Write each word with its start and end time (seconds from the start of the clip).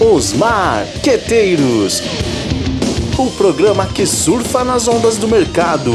Os 0.00 0.32
Marqueteiros 0.32 2.02
o 3.16 3.30
programa 3.36 3.86
que 3.86 4.04
surfa 4.04 4.64
nas 4.64 4.88
ondas 4.88 5.16
do 5.16 5.28
mercado. 5.28 5.92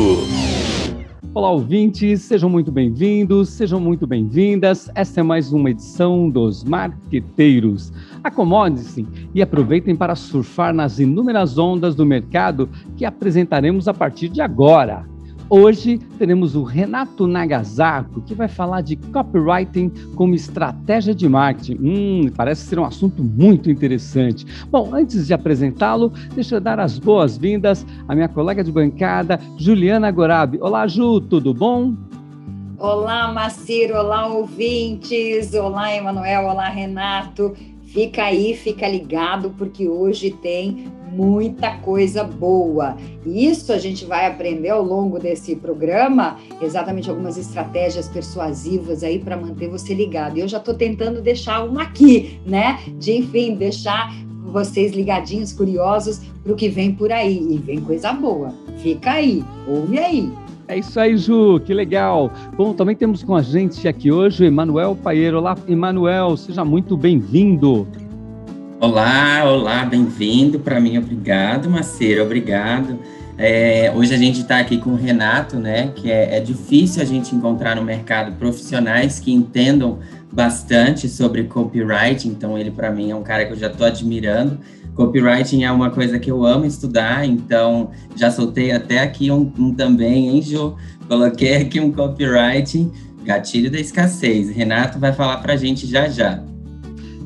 Olá, 1.34 1.52
ouvintes, 1.52 2.22
sejam 2.22 2.50
muito 2.50 2.72
bem-vindos, 2.72 3.50
sejam 3.50 3.80
muito 3.80 4.08
bem-vindas. 4.08 4.90
Esta 4.96 5.20
é 5.20 5.24
mais 5.24 5.52
uma 5.52 5.70
edição 5.70 6.30
dos 6.30 6.64
Marqueteiros. 6.64 7.92
Acomode-se 8.24 9.06
e 9.36 9.42
aproveitem 9.42 9.98
para 9.98 10.16
surfar 10.16 10.74
nas 10.74 10.98
inúmeras 10.98 11.58
ondas 11.58 11.94
do 11.94 12.06
mercado 12.06 12.70
que 12.96 13.04
apresentaremos 13.04 13.90
a 13.90 13.94
partir 13.94 14.30
de 14.30 14.40
agora. 14.40 15.06
Hoje 15.52 15.98
teremos 16.20 16.56
o 16.56 16.62
Renato 16.62 17.26
Nagasako, 17.26 18.22
que 18.22 18.36
vai 18.36 18.48
falar 18.48 18.82
de 18.82 18.96
copywriting 18.96 19.90
como 20.14 20.36
estratégia 20.36 21.16
de 21.16 21.28
marketing. 21.28 21.80
Hum, 21.82 22.32
parece 22.38 22.68
ser 22.68 22.78
um 22.78 22.86
assunto 22.86 23.24
muito 23.24 23.68
interessante. 23.68 24.46
Bom, 24.70 24.94
antes 24.94 25.26
de 25.26 25.34
apresentá-lo, 25.34 26.14
deixa 26.36 26.58
eu 26.58 26.62
dar 26.62 26.80
as 26.80 27.00
boas-vindas 27.00 27.84
à 28.08 28.14
minha 28.14 28.30
colega 28.30 28.64
de 28.64 28.72
bancada, 28.72 29.40
Juliana 29.58 30.12
Gorabi. 30.12 30.60
Olá, 30.62 30.86
Ju, 30.86 31.20
tudo 31.20 31.52
bom? 31.52 31.96
Olá, 32.78 33.34
Maciro, 33.34 33.96
olá, 33.96 34.28
ouvintes, 34.28 35.56
olá, 35.56 35.92
Emanuel, 35.92 36.44
olá, 36.44 36.70
Renato. 36.70 37.56
Fica 37.86 38.26
aí, 38.26 38.56
fica 38.56 38.88
ligado, 38.88 39.50
porque 39.58 39.88
hoje 39.88 40.30
tem 40.30 40.99
muita 41.12 41.78
coisa 41.78 42.24
boa. 42.24 42.96
E 43.26 43.48
isso 43.48 43.72
a 43.72 43.78
gente 43.78 44.06
vai 44.06 44.28
aprender 44.28 44.70
ao 44.70 44.84
longo 44.84 45.20
desse 45.20 45.56
programa, 45.56 46.38
exatamente 46.62 47.10
algumas 47.10 47.38
estratégias 47.38 48.08
persuasivas 48.08 49.04
aí 49.04 49.20
para 49.20 49.38
manter 49.38 49.70
você 49.70 49.94
ligado. 49.94 50.38
E 50.38 50.42
eu 50.42 50.48
já 50.48 50.58
estou 50.58 50.74
tentando 50.74 51.22
deixar 51.22 51.64
uma 51.64 51.84
aqui, 51.84 52.40
né? 52.46 52.80
De 52.98 53.14
enfim, 53.14 53.56
deixar 53.56 54.14
vocês 54.52 54.94
ligadinhos, 54.94 55.54
curiosos 55.54 56.22
para 56.44 56.54
o 56.54 56.56
que 56.56 56.70
vem 56.70 56.94
por 56.94 57.12
aí. 57.12 57.38
E 57.52 57.58
vem 57.58 57.82
coisa 57.82 58.14
boa. 58.14 58.54
Fica 58.78 59.12
aí, 59.12 59.44
ouve 59.68 60.00
aí. 60.00 60.32
É 60.68 60.78
isso 60.78 61.00
aí, 61.00 61.18
Ju, 61.18 61.60
que 61.66 61.74
legal. 61.74 62.32
Bom, 62.56 62.74
também 62.74 62.96
temos 62.96 63.24
com 63.24 63.36
a 63.36 63.42
gente 63.42 63.88
aqui 63.88 64.12
hoje 64.12 64.44
o 64.44 64.46
Emanuel 64.46 64.96
Paeiro. 64.96 65.40
Olá, 65.40 65.58
Emanuel, 65.68 66.38
seja 66.38 66.64
muito 66.64 66.96
bem-vindo. 66.96 67.88
Olá, 68.82 69.44
olá, 69.44 69.84
bem-vindo. 69.84 70.58
Para 70.58 70.80
mim, 70.80 70.98
obrigado, 70.98 71.70
Maceiro, 71.70 72.24
obrigado. 72.24 72.98
É, 73.38 73.92
hoje 73.94 74.14
a 74.14 74.18
gente 74.18 74.40
está 74.40 74.58
aqui 74.58 74.78
com 74.78 74.92
o 74.92 74.96
Renato, 74.96 75.58
né? 75.58 75.92
Que 75.94 76.10
é, 76.10 76.38
é, 76.38 76.40
difícil 76.40 77.02
a 77.02 77.06
gente 77.06 77.36
encontrar 77.36 77.76
no 77.76 77.84
mercado 77.84 78.38
profissionais 78.38 79.20
que 79.20 79.34
entendam 79.34 80.00
bastante 80.32 81.10
sobre 81.10 81.44
copywriting. 81.44 82.30
Então, 82.30 82.58
ele 82.58 82.72
para 82.72 82.90
mim 82.90 83.12
é 83.12 83.16
um 83.16 83.22
cara 83.22 83.46
que 83.46 83.52
eu 83.52 83.58
já 83.58 83.68
estou 83.68 83.86
admirando. 83.86 84.58
Copywriting 84.96 85.66
é 85.66 85.72
uma 85.72 85.90
coisa 85.90 86.18
que 86.18 86.32
eu 86.32 86.46
amo 86.46 86.66
estudar, 86.66 87.26
então 87.26 87.92
já 88.16 88.32
soltei 88.32 88.72
até 88.72 89.00
aqui 89.00 89.30
um, 89.30 89.52
um 89.60 89.74
também, 89.74 90.30
hein, 90.30 90.42
Ju? 90.42 90.78
Coloquei 91.06 91.58
aqui 91.58 91.82
um 91.82 91.92
copywriting, 91.92 92.94
gatilho 93.26 93.70
da 93.70 93.78
escassez. 93.78 94.50
Renato 94.50 94.98
vai 94.98 95.12
falar 95.12 95.38
para 95.40 95.52
a 95.52 95.58
gente 95.58 95.86
já 95.86 96.08
já. 96.08 96.42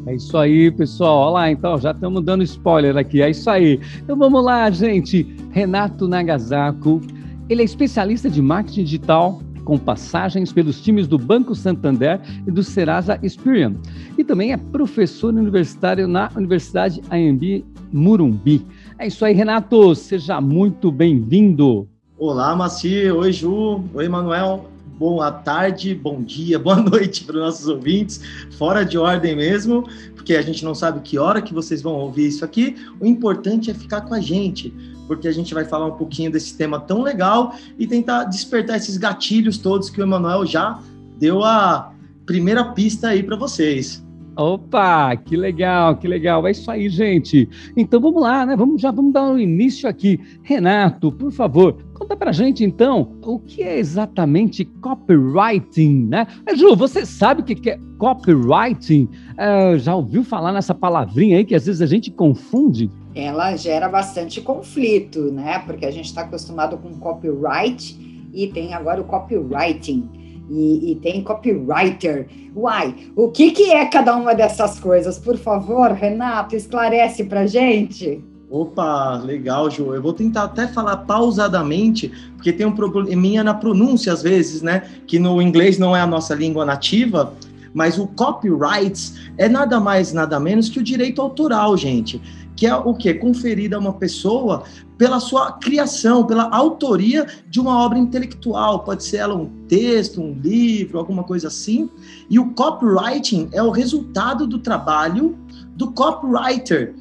É 0.06 0.16
isso 0.16 0.38
aí, 0.38 0.70
pessoal. 0.70 1.20
Olha 1.20 1.32
lá, 1.32 1.52
então, 1.52 1.78
já 1.80 1.92
estamos 1.92 2.24
dando 2.24 2.44
spoiler 2.44 2.98
aqui. 2.98 3.22
É 3.22 3.30
isso 3.30 3.50
aí. 3.50 3.80
Então 3.98 4.18
vamos 4.18 4.44
lá, 4.44 4.70
gente. 4.70 5.26
Renato 5.52 6.08
Nagasako, 6.08 7.02
ele 7.50 7.62
é 7.62 7.66
especialista 7.66 8.30
de 8.30 8.42
marketing 8.42 8.84
digital, 8.84 9.42
com 9.64 9.78
passagens 9.78 10.52
pelos 10.52 10.82
times 10.82 11.08
do 11.08 11.18
Banco 11.18 11.56
Santander 11.56 12.20
e 12.46 12.52
do 12.52 12.62
Serasa 12.62 13.18
Experian. 13.24 13.76
E 14.18 14.24
também 14.24 14.52
é 14.52 14.58
professor 14.58 15.34
universitário 15.34 16.06
na 16.06 16.30
Universidade 16.36 17.02
AMB 17.10 17.64
Murumbi. 17.92 18.66
É 19.00 19.08
isso 19.08 19.24
aí, 19.24 19.34
Renato. 19.34 19.96
Seja 19.96 20.42
muito 20.42 20.92
bem-vindo. 20.92 21.88
Olá, 22.18 22.54
Maci. 22.56 23.10
Oi, 23.10 23.32
Ju. 23.32 23.84
Oi, 23.94 24.10
Manuel 24.10 24.73
boa 25.04 25.30
tarde, 25.30 25.94
bom 25.94 26.24
dia, 26.24 26.58
boa 26.58 26.78
noite 26.78 27.26
para 27.26 27.36
os 27.36 27.42
nossos 27.42 27.68
ouvintes, 27.68 28.22
fora 28.58 28.86
de 28.86 28.98
ordem 28.98 29.36
mesmo, 29.36 29.84
porque 30.16 30.34
a 30.34 30.42
gente 30.42 30.64
não 30.64 30.74
sabe 30.74 31.02
que 31.02 31.20
hora 31.20 31.42
que 31.42 31.54
vocês 31.54 31.82
vão 31.82 31.96
ouvir 31.96 32.28
isso 32.28 32.46
aqui. 32.46 32.78
O 33.02 33.06
importante 33.06 33.70
é 33.70 33.74
ficar 33.74 34.00
com 34.00 34.14
a 34.14 34.22
gente, 34.22 34.74
porque 35.06 35.28
a 35.28 35.32
gente 35.34 35.54
vai 35.54 35.66
falar 35.66 35.88
um 35.88 35.98
pouquinho 35.98 36.32
desse 36.32 36.58
tema 36.58 36.80
tão 36.80 37.02
legal 37.02 37.54
e 37.78 37.86
tentar 37.86 38.24
despertar 38.24 38.78
esses 38.78 38.96
gatilhos 38.96 39.58
todos 39.58 39.90
que 39.90 40.00
o 40.00 40.04
Emanuel 40.06 40.46
já 40.46 40.80
deu 41.20 41.44
a 41.44 41.92
primeira 42.26 42.64
pista 42.72 43.10
aí 43.10 43.22
para 43.22 43.36
vocês. 43.36 44.02
Opa, 44.36 45.16
que 45.18 45.36
legal, 45.36 45.96
que 45.98 46.08
legal. 46.08 46.48
É 46.48 46.52
isso 46.52 46.72
aí, 46.72 46.90
gente. 46.90 47.48
Então 47.78 48.00
vamos 48.00 48.22
lá, 48.22 48.46
né? 48.46 48.56
Vamos 48.56 48.82
já 48.82 48.90
vamos 48.90 49.14
dar 49.14 49.26
um 49.26 49.38
início 49.38 49.88
aqui. 49.88 50.20
Renato, 50.42 51.12
por 51.12 51.32
favor, 51.32 51.78
conta 52.04 52.18
pra 52.18 52.34
gente 52.34 52.66
então 52.66 53.14
o 53.22 53.40
que 53.40 53.64
é 53.64 53.80
exatamente 53.80 54.66
copywriting, 54.66 56.08
né? 56.08 56.28
Ju, 56.54 56.76
você 56.76 57.06
sabe 57.06 57.42
o 57.42 57.46
que 57.46 57.70
é 57.70 57.80
copywriting? 57.98 59.08
É, 59.38 59.78
já 59.78 59.96
ouviu 59.96 60.22
falar 60.22 60.52
nessa 60.52 60.76
palavrinha 60.76 61.38
aí 61.38 61.46
que 61.46 61.56
às 61.56 61.66
vezes 61.66 61.82
a 61.82 61.86
gente 61.86 62.12
confunde? 62.12 62.92
Ela 63.16 63.56
gera 63.56 63.88
bastante 63.88 64.42
conflito, 64.42 65.32
né? 65.32 65.60
Porque 65.60 65.86
a 65.86 65.92
gente 65.92 66.06
está 66.06 66.22
acostumado 66.22 66.78
com 66.78 66.90
copyright 67.00 67.98
e 68.34 68.48
tem 68.48 68.74
agora 68.74 69.00
o 69.00 69.06
copywriting 69.06 70.10
e, 70.50 70.92
e, 70.92 70.96
tem 70.96 71.24
copywriter. 71.24 72.28
Uai, 72.54 72.96
o 73.16 73.30
que, 73.30 73.52
que 73.52 73.72
é 73.72 73.86
cada 73.86 74.14
uma 74.14 74.36
dessas 74.36 74.78
coisas? 74.78 75.18
Por 75.18 75.38
favor, 75.38 75.92
Renato, 75.92 76.54
esclarece 76.54 77.24
para 77.24 77.48
gente. 77.48 78.22
Opa, 78.54 79.16
legal, 79.18 79.68
Ju. 79.72 79.96
Eu 79.96 80.02
vou 80.04 80.14
tentar 80.14 80.44
até 80.44 80.68
falar 80.68 80.98
pausadamente, 80.98 82.12
porque 82.36 82.54
tem 82.54 82.68
um 82.68 82.72
probleminha 82.72 83.44
na 83.44 83.56
pronúncia 83.56 84.14
às 84.14 84.22
vezes, 84.22 84.62
né? 84.62 84.88
Que 85.08 85.18
no 85.18 85.42
inglês 85.42 85.80
não 85.80 85.98
é 85.98 86.02
a 86.02 86.06
nossa 86.06 86.36
língua 86.36 86.64
nativa, 86.64 87.34
mas 87.74 87.98
o 87.98 88.06
copyright 88.06 89.34
é 89.40 89.50
nada 89.50 89.80
mais, 89.80 90.14
nada 90.14 90.40
menos 90.40 90.70
que 90.70 90.78
o 90.78 90.84
direito 90.84 91.20
autoral, 91.20 91.76
gente 91.76 92.22
que 92.56 92.68
é 92.68 92.76
o 92.76 92.94
que? 92.94 93.14
Conferida 93.16 93.76
a 93.76 93.80
uma 93.80 93.94
pessoa 93.94 94.64
pela 94.98 95.20
sua 95.20 95.54
criação, 95.54 96.26
pela 96.26 96.50
autoria 96.56 97.26
de 97.50 97.60
uma 97.60 97.84
obra 97.84 97.98
intelectual. 97.98 98.84
Pode 98.84 99.04
ser 99.04 99.18
ela 99.18 99.36
um 99.36 99.50
texto, 99.68 100.22
um 100.22 100.34
livro, 100.34 101.00
alguma 101.00 101.24
coisa 101.24 101.48
assim. 101.48 101.90
E 102.30 102.40
o 102.40 102.52
copywriting 102.52 103.50
é 103.52 103.62
o 103.62 103.72
resultado 103.72 104.46
do 104.46 104.60
trabalho 104.60 105.36
do 105.76 105.92
copywriter. 105.92 106.94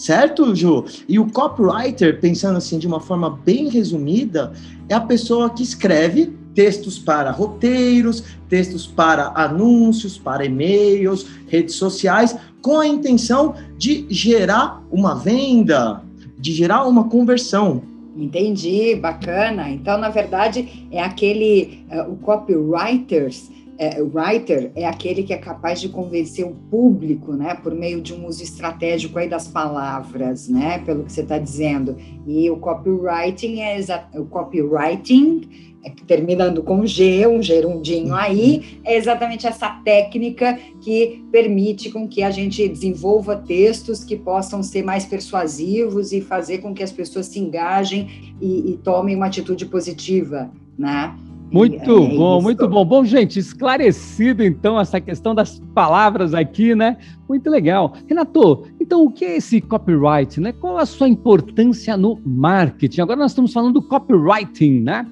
Certo, 0.00 0.54
Ju? 0.54 0.86
E 1.06 1.18
o 1.18 1.30
copywriter, 1.30 2.18
pensando 2.22 2.56
assim 2.56 2.78
de 2.78 2.86
uma 2.86 3.00
forma 3.00 3.38
bem 3.44 3.68
resumida, 3.68 4.54
é 4.88 4.94
a 4.94 5.00
pessoa 5.00 5.50
que 5.50 5.62
escreve 5.62 6.32
textos 6.54 6.98
para 6.98 7.30
roteiros, 7.30 8.24
textos 8.48 8.86
para 8.86 9.30
anúncios, 9.34 10.16
para 10.16 10.42
e-mails, 10.42 11.26
redes 11.48 11.74
sociais, 11.74 12.34
com 12.62 12.80
a 12.80 12.86
intenção 12.86 13.54
de 13.76 14.06
gerar 14.08 14.82
uma 14.90 15.14
venda, 15.16 16.02
de 16.38 16.50
gerar 16.54 16.86
uma 16.86 17.04
conversão. 17.04 17.82
Entendi, 18.16 18.94
bacana. 18.94 19.68
Então, 19.68 19.98
na 19.98 20.08
verdade, 20.08 20.88
é 20.90 21.02
aquele, 21.02 21.84
uh, 21.90 22.10
o 22.10 22.16
copywriters, 22.16 23.50
é, 23.80 24.02
o 24.02 24.10
writer 24.14 24.70
é 24.74 24.86
aquele 24.86 25.22
que 25.22 25.32
é 25.32 25.38
capaz 25.38 25.80
de 25.80 25.88
convencer 25.88 26.44
o 26.44 26.54
público, 26.70 27.32
né, 27.32 27.54
por 27.54 27.74
meio 27.74 28.02
de 28.02 28.12
um 28.12 28.26
uso 28.26 28.42
estratégico 28.42 29.18
aí 29.18 29.26
das 29.26 29.48
palavras, 29.48 30.50
né, 30.50 30.80
pelo 30.80 31.02
que 31.02 31.10
você 31.10 31.22
está 31.22 31.38
dizendo. 31.38 31.96
E 32.26 32.50
o 32.50 32.58
copywriting 32.58 33.60
é 33.60 33.80
o 34.16 34.26
copywriting 34.26 35.48
é, 35.82 35.90
terminando 36.06 36.62
com 36.62 36.84
G, 36.84 37.26
um 37.26 37.42
gerundinho 37.42 38.14
aí, 38.14 38.78
é 38.84 38.98
exatamente 38.98 39.46
essa 39.46 39.70
técnica 39.82 40.58
que 40.82 41.24
permite 41.32 41.90
com 41.90 42.06
que 42.06 42.22
a 42.22 42.30
gente 42.30 42.68
desenvolva 42.68 43.34
textos 43.34 44.04
que 44.04 44.14
possam 44.14 44.62
ser 44.62 44.84
mais 44.84 45.06
persuasivos 45.06 46.12
e 46.12 46.20
fazer 46.20 46.58
com 46.58 46.74
que 46.74 46.82
as 46.82 46.92
pessoas 46.92 47.28
se 47.28 47.38
engajem 47.38 48.34
e, 48.42 48.72
e 48.72 48.76
tomem 48.76 49.16
uma 49.16 49.24
atitude 49.28 49.64
positiva, 49.64 50.50
né? 50.78 51.16
Muito 51.50 51.82
é 51.82 52.16
bom, 52.16 52.36
isso. 52.36 52.42
muito 52.42 52.68
bom. 52.68 52.84
Bom, 52.84 53.04
gente, 53.04 53.38
esclarecido 53.38 54.44
então 54.44 54.78
essa 54.78 55.00
questão 55.00 55.34
das 55.34 55.60
palavras 55.74 56.32
aqui, 56.32 56.74
né? 56.74 56.96
Muito 57.28 57.50
legal. 57.50 57.94
Renato, 58.08 58.64
então 58.80 59.04
o 59.04 59.10
que 59.10 59.24
é 59.24 59.36
esse 59.36 59.60
copyright, 59.60 60.40
né? 60.40 60.52
Qual 60.52 60.78
a 60.78 60.86
sua 60.86 61.08
importância 61.08 61.96
no 61.96 62.20
marketing? 62.24 63.00
Agora 63.00 63.18
nós 63.18 63.32
estamos 63.32 63.52
falando 63.52 63.74
do 63.74 63.82
copywriting, 63.82 64.80
né? 64.80 65.06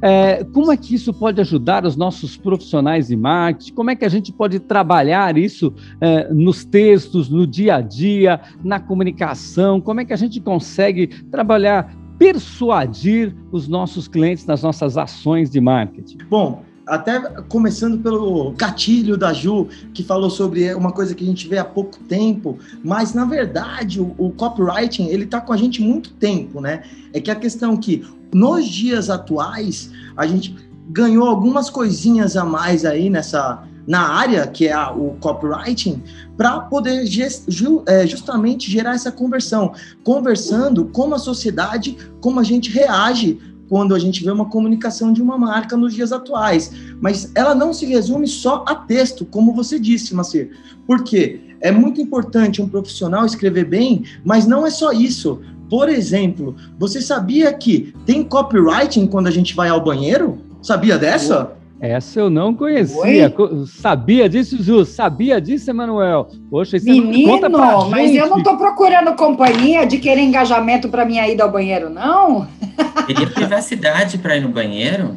É, 0.00 0.42
como 0.44 0.72
é 0.72 0.76
que 0.76 0.94
isso 0.94 1.14
pode 1.14 1.40
ajudar 1.40 1.84
os 1.84 1.96
nossos 1.96 2.36
profissionais 2.36 3.08
de 3.08 3.16
marketing? 3.16 3.72
Como 3.72 3.90
é 3.90 3.94
que 3.94 4.04
a 4.04 4.08
gente 4.08 4.32
pode 4.32 4.58
trabalhar 4.58 5.38
isso 5.38 5.72
é, 6.00 6.32
nos 6.32 6.64
textos, 6.64 7.28
no 7.28 7.46
dia 7.46 7.76
a 7.76 7.80
dia, 7.80 8.40
na 8.64 8.80
comunicação? 8.80 9.80
Como 9.80 10.00
é 10.00 10.04
que 10.04 10.12
a 10.12 10.16
gente 10.16 10.40
consegue 10.40 11.06
trabalhar 11.30 11.94
persuadir 12.22 13.34
os 13.50 13.66
nossos 13.66 14.06
clientes 14.06 14.46
nas 14.46 14.62
nossas 14.62 14.96
ações 14.96 15.50
de 15.50 15.60
marketing? 15.60 16.18
Bom, 16.30 16.62
até 16.86 17.18
começando 17.48 17.98
pelo 17.98 18.52
gatilho 18.52 19.16
da 19.16 19.32
Ju, 19.32 19.66
que 19.92 20.04
falou 20.04 20.30
sobre 20.30 20.72
uma 20.72 20.92
coisa 20.92 21.16
que 21.16 21.24
a 21.24 21.26
gente 21.26 21.48
vê 21.48 21.58
há 21.58 21.64
pouco 21.64 21.98
tempo, 22.04 22.58
mas 22.84 23.12
na 23.12 23.24
verdade 23.24 24.00
o, 24.00 24.14
o 24.16 24.30
copywriting 24.30 25.06
ele 25.08 25.24
está 25.24 25.40
com 25.40 25.52
a 25.52 25.56
gente 25.56 25.82
muito 25.82 26.12
tempo, 26.12 26.60
né? 26.60 26.84
É 27.12 27.20
que 27.20 27.30
a 27.30 27.34
questão 27.34 27.76
que 27.76 28.04
nos 28.32 28.68
dias 28.68 29.10
atuais 29.10 29.90
a 30.16 30.24
gente 30.24 30.54
ganhou 30.90 31.26
algumas 31.26 31.68
coisinhas 31.68 32.36
a 32.36 32.44
mais 32.44 32.84
aí 32.84 33.10
nessa 33.10 33.64
na 33.86 34.08
área 34.08 34.46
que 34.46 34.68
é 34.68 34.72
a, 34.72 34.90
o 34.92 35.16
copywriting 35.20 36.02
para 36.36 36.60
poder 36.60 37.06
ju, 37.06 37.82
é, 37.86 38.06
justamente 38.06 38.70
gerar 38.70 38.94
essa 38.94 39.12
conversão, 39.12 39.72
conversando 40.04 40.86
como 40.86 41.14
a 41.14 41.18
sociedade, 41.18 41.96
como 42.20 42.40
a 42.40 42.42
gente 42.42 42.70
reage 42.70 43.38
quando 43.68 43.94
a 43.94 43.98
gente 43.98 44.22
vê 44.22 44.30
uma 44.30 44.50
comunicação 44.50 45.12
de 45.12 45.22
uma 45.22 45.38
marca 45.38 45.76
nos 45.76 45.94
dias 45.94 46.12
atuais. 46.12 46.70
Mas 47.00 47.32
ela 47.34 47.54
não 47.54 47.72
se 47.72 47.86
resume 47.86 48.28
só 48.28 48.64
a 48.68 48.74
texto, 48.74 49.24
como 49.24 49.54
você 49.54 49.78
disse, 49.78 50.14
Macir. 50.14 50.50
Por 50.86 51.02
quê? 51.02 51.40
É 51.58 51.72
muito 51.72 52.00
importante 52.00 52.60
um 52.60 52.68
profissional 52.68 53.24
escrever 53.24 53.64
bem, 53.64 54.04
mas 54.24 54.46
não 54.46 54.66
é 54.66 54.70
só 54.70 54.92
isso. 54.92 55.40
Por 55.70 55.88
exemplo, 55.88 56.54
você 56.78 57.00
sabia 57.00 57.50
que 57.50 57.94
tem 58.04 58.22
copywriting 58.22 59.06
quando 59.06 59.28
a 59.28 59.30
gente 59.30 59.54
vai 59.54 59.70
ao 59.70 59.82
banheiro? 59.82 60.38
Sabia 60.60 60.98
dessa? 60.98 61.52
Essa 61.82 62.20
eu 62.20 62.30
não 62.30 62.54
conhecia. 62.54 63.34
Oi? 63.36 63.66
Sabia 63.66 64.28
disso, 64.28 64.62
Ju? 64.62 64.84
Sabia 64.84 65.40
disso, 65.40 65.68
Emanuel? 65.68 66.28
Poxa, 66.48 66.76
isso 66.76 66.86
Menino, 66.86 67.32
conta 67.32 67.50
pra 67.50 67.84
mas 67.86 68.06
gente. 68.06 68.18
eu 68.18 68.30
não 68.30 68.38
estou 68.38 68.56
procurando 68.56 69.16
companhia 69.16 69.84
de 69.84 69.98
querer 69.98 70.20
engajamento 70.20 70.88
para 70.88 71.04
minha 71.04 71.28
ida 71.28 71.42
ao 71.42 71.50
banheiro, 71.50 71.90
não? 71.90 72.46
Teria 73.08 73.26
privacidade 73.26 74.16
para 74.16 74.36
ir 74.36 74.42
no 74.42 74.50
banheiro? 74.50 75.16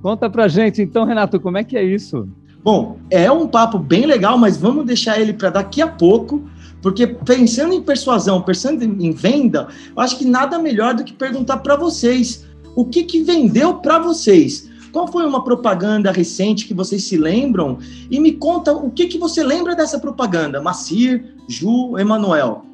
Conta 0.00 0.30
pra 0.30 0.48
gente, 0.48 0.80
então, 0.80 1.04
Renato, 1.04 1.38
como 1.38 1.58
é 1.58 1.64
que 1.64 1.76
é 1.76 1.84
isso? 1.84 2.26
Bom, 2.64 2.96
é 3.10 3.30
um 3.30 3.46
papo 3.46 3.78
bem 3.78 4.06
legal, 4.06 4.38
mas 4.38 4.56
vamos 4.56 4.86
deixar 4.86 5.20
ele 5.20 5.34
para 5.34 5.50
daqui 5.50 5.82
a 5.82 5.86
pouco, 5.86 6.48
porque 6.80 7.06
pensando 7.06 7.74
em 7.74 7.82
persuasão, 7.82 8.40
pensando 8.40 8.82
em 8.82 9.12
venda, 9.12 9.68
eu 9.94 10.02
acho 10.02 10.16
que 10.16 10.24
nada 10.24 10.58
melhor 10.58 10.94
do 10.94 11.04
que 11.04 11.12
perguntar 11.12 11.58
para 11.58 11.76
vocês 11.76 12.46
o 12.74 12.86
que, 12.86 13.04
que 13.04 13.22
vendeu 13.22 13.74
para 13.74 13.98
vocês. 13.98 14.74
Qual 14.96 15.06
foi 15.06 15.26
uma 15.26 15.44
propaganda 15.44 16.10
recente 16.10 16.66
que 16.66 16.72
vocês 16.72 17.04
se 17.04 17.18
lembram? 17.18 17.76
E 18.10 18.18
me 18.18 18.32
conta 18.32 18.72
o 18.72 18.90
que, 18.90 19.08
que 19.08 19.18
você 19.18 19.44
lembra 19.44 19.76
dessa 19.76 19.98
propaganda, 19.98 20.58
Macir, 20.58 21.34
Ju, 21.46 21.98
Emanuel. 21.98 22.64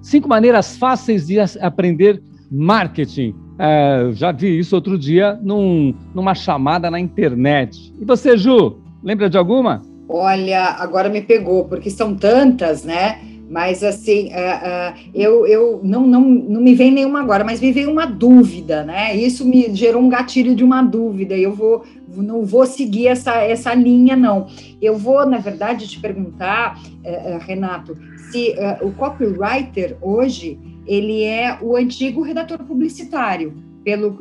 Cinco 0.00 0.28
maneiras 0.28 0.76
fáceis 0.76 1.26
de 1.26 1.36
aprender 1.60 2.22
marketing. 2.48 3.34
É, 3.58 4.10
já 4.12 4.30
vi 4.30 4.56
isso 4.56 4.76
outro 4.76 4.96
dia 4.96 5.36
num, 5.42 5.92
numa 6.14 6.32
chamada 6.32 6.88
na 6.92 7.00
internet. 7.00 7.92
E 8.00 8.04
você, 8.04 8.36
Ju, 8.36 8.78
lembra 9.02 9.28
de 9.28 9.36
alguma? 9.36 9.82
Olha, 10.08 10.76
agora 10.78 11.08
me 11.08 11.22
pegou, 11.22 11.64
porque 11.64 11.90
são 11.90 12.14
tantas, 12.14 12.84
né? 12.84 13.18
Mas 13.54 13.84
assim, 13.84 14.30
uh, 14.30 14.30
uh, 14.32 15.00
eu, 15.14 15.46
eu 15.46 15.80
não, 15.84 16.04
não, 16.08 16.22
não 16.22 16.60
me 16.60 16.74
vem 16.74 16.90
nenhuma 16.90 17.20
agora, 17.20 17.44
mas 17.44 17.60
me 17.60 17.70
veio 17.70 17.88
uma 17.88 18.04
dúvida, 18.04 18.82
né? 18.82 19.16
Isso 19.16 19.44
me 19.44 19.72
gerou 19.72 20.02
um 20.02 20.08
gatilho 20.08 20.56
de 20.56 20.64
uma 20.64 20.82
dúvida. 20.82 21.36
Eu 21.36 21.54
vou, 21.54 21.84
não 22.16 22.44
vou 22.44 22.66
seguir 22.66 23.06
essa, 23.06 23.36
essa 23.36 23.72
linha, 23.72 24.16
não. 24.16 24.48
Eu 24.82 24.98
vou, 24.98 25.24
na 25.24 25.38
verdade, 25.38 25.86
te 25.86 26.00
perguntar, 26.00 26.82
uh, 26.82 27.38
Renato, 27.46 27.96
se 28.32 28.56
o 28.82 28.90
copywriter 28.90 29.96
hoje 30.02 30.58
ele 30.84 31.22
é 31.22 31.56
o 31.62 31.76
antigo 31.76 32.22
redator 32.22 32.58
publicitário. 32.58 33.54
Pelo, 33.84 34.18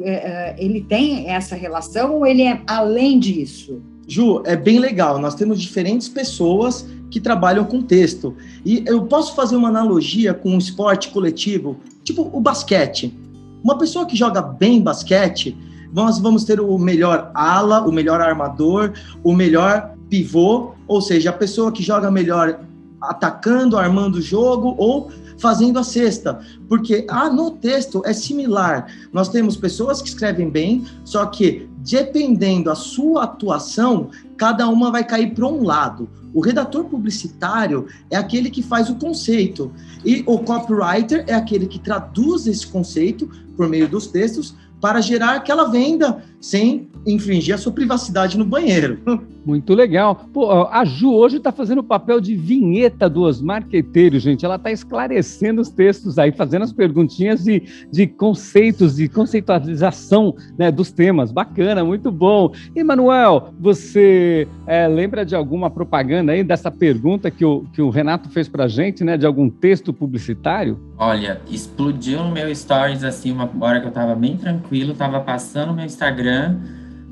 ele 0.57 0.81
tem 0.81 1.27
essa 1.29 1.56
relação 1.56 2.18
ou 2.18 2.27
ele 2.27 2.44
é 2.44 2.62
além 2.68 3.18
disso? 3.18 3.81
Ju, 4.07 4.44
é 4.45 4.56
bem 4.56 4.77
legal. 4.77 5.18
Nós 5.18 5.33
temos 5.33 5.59
diferentes 5.59 6.07
pessoas 6.09 6.86
que 7.13 7.19
trabalham 7.19 7.63
com 7.63 7.80
texto. 7.80 8.36
E 8.65 8.83
eu 8.88 9.04
posso 9.04 9.36
fazer 9.36 9.56
uma 9.56 9.68
analogia 9.68 10.33
com 10.33 10.50
um 10.50 10.57
esporte 10.57 11.10
coletivo, 11.10 11.77
tipo 12.04 12.27
o 12.33 12.42
basquete. 12.42 13.15
Uma 13.63 13.77
pessoa 13.77 14.07
que 14.07 14.18
joga 14.18 14.42
bem 14.42 14.81
basquete, 14.81 15.56
nós 15.94 16.18
vamos 16.18 16.44
ter 16.44 16.60
o 16.60 16.75
melhor 16.80 17.30
ala, 17.36 17.88
o 17.88 17.92
melhor 17.92 18.19
armador, 18.19 18.94
o 19.24 19.31
melhor 19.31 19.94
pivô, 20.10 20.71
ou 20.88 21.01
seja, 21.04 21.30
a 21.30 21.33
pessoa 21.33 21.71
que 21.71 21.83
joga 21.83 22.10
melhor 22.10 22.62
atacando, 23.00 23.77
armando 23.77 24.15
o 24.15 24.21
jogo 24.21 24.74
ou 24.80 25.12
fazendo 25.38 25.77
a 25.77 25.83
cesta, 25.83 26.39
porque 26.68 27.06
ah, 27.07 27.30
no 27.30 27.51
texto 27.51 28.01
é 28.06 28.13
similar. 28.13 28.88
Nós 29.12 29.30
temos 29.30 29.56
pessoas 29.56 30.01
que 30.01 30.07
escrevem 30.07 30.50
bem, 30.50 30.83
só 31.06 31.27
que 31.27 31.69
dependendo 31.83 32.65
da 32.65 32.75
sua 32.75 33.24
atuação, 33.24 34.09
cada 34.38 34.68
uma 34.68 34.91
vai 34.91 35.03
cair 35.03 35.33
para 35.33 35.47
um 35.47 35.63
lado. 35.63 36.09
O 36.33 36.41
redator 36.41 36.85
publicitário 36.85 37.88
é 38.09 38.15
aquele 38.15 38.50
que 38.50 38.63
faz 38.63 38.89
o 38.89 38.95
conceito 38.95 39.71
e 40.03 40.24
o 40.25 40.39
copywriter 40.39 41.25
é 41.27 41.33
aquele 41.33 41.68
que 41.68 41.80
traduz 41.80 42.47
esse 42.47 42.65
conceito 42.65 43.30
por 43.56 43.69
meio 43.69 43.88
dos 43.88 44.07
textos 44.07 44.56
para 44.81 45.00
gerar 45.00 45.35
aquela 45.35 45.65
venda 45.65 46.24
sem 46.41 46.89
infringir 47.05 47.55
a 47.55 47.57
sua 47.57 47.71
privacidade 47.71 48.38
no 48.38 48.45
banheiro. 48.45 49.00
Muito 49.45 49.73
legal. 49.73 50.29
Pô, 50.33 50.67
a 50.67 50.85
Ju 50.85 51.13
hoje 51.13 51.38
está 51.38 51.51
fazendo 51.51 51.79
o 51.79 51.83
papel 51.83 52.21
de 52.21 52.33
vinheta 52.33 53.09
dos 53.09 53.41
marqueteiros, 53.41 54.23
gente. 54.23 54.45
Ela 54.45 54.55
está 54.55 54.71
esclarecendo 54.71 55.61
os 55.61 55.69
textos 55.69 56.17
aí, 56.17 56.31
fazendo 56.31 56.63
as 56.63 56.71
perguntinhas 56.71 57.44
de, 57.44 57.61
de 57.91 58.07
conceitos, 58.07 58.95
de 58.95 59.09
conceitualização 59.09 60.33
né, 60.57 60.71
dos 60.71 60.91
temas. 60.91 61.31
Bacana, 61.31 61.83
muito 61.83 62.09
bom. 62.09 62.53
E, 62.73 62.83
Manuel, 62.83 63.53
você 63.59 64.47
é, 64.65 64.88
lembra 64.88 65.25
de 65.25 65.35
alguma 65.35 65.69
propaganda 65.69 66.31
aí 66.31 66.44
dessa 66.44 66.71
pergunta 66.71 67.29
que 67.29 67.44
o, 67.44 67.65
que 67.73 67.81
o 67.81 67.89
Renato 67.89 68.29
fez 68.29 68.47
para 68.47 68.63
a 68.63 68.67
gente, 68.69 69.03
né? 69.03 69.17
De 69.17 69.25
algum 69.25 69.50
texto 69.50 69.91
publicitário? 69.91 70.79
Olha, 70.97 71.41
explodiu 71.51 72.23
no 72.23 72.31
meu 72.31 72.53
stories 72.55 73.03
assim, 73.03 73.31
uma 73.31 73.50
hora 73.59 73.81
que 73.81 73.88
eu 73.88 73.89
estava 73.89 74.15
bem 74.15 74.38
tranquilo, 74.38 74.94
estava 74.94 75.19
passando 75.19 75.67
no 75.69 75.73
meu 75.73 75.85
Instagram 75.85 76.59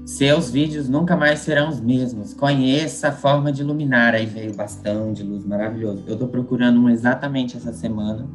seus 0.05 0.49
vídeos 0.49 0.89
nunca 0.89 1.15
mais 1.15 1.39
serão 1.39 1.69
os 1.69 1.79
mesmos. 1.79 2.33
Conheça 2.33 3.09
a 3.09 3.11
forma 3.11 3.51
de 3.51 3.61
iluminar. 3.61 4.13
Aí 4.15 4.25
veio 4.25 4.53
bastão 4.53 5.13
de 5.13 5.23
luz 5.23 5.45
maravilhoso. 5.45 6.03
Eu 6.07 6.17
tô 6.17 6.27
procurando 6.27 6.79
um 6.79 6.89
exatamente 6.89 7.55
essa 7.55 7.71
semana. 7.71 8.27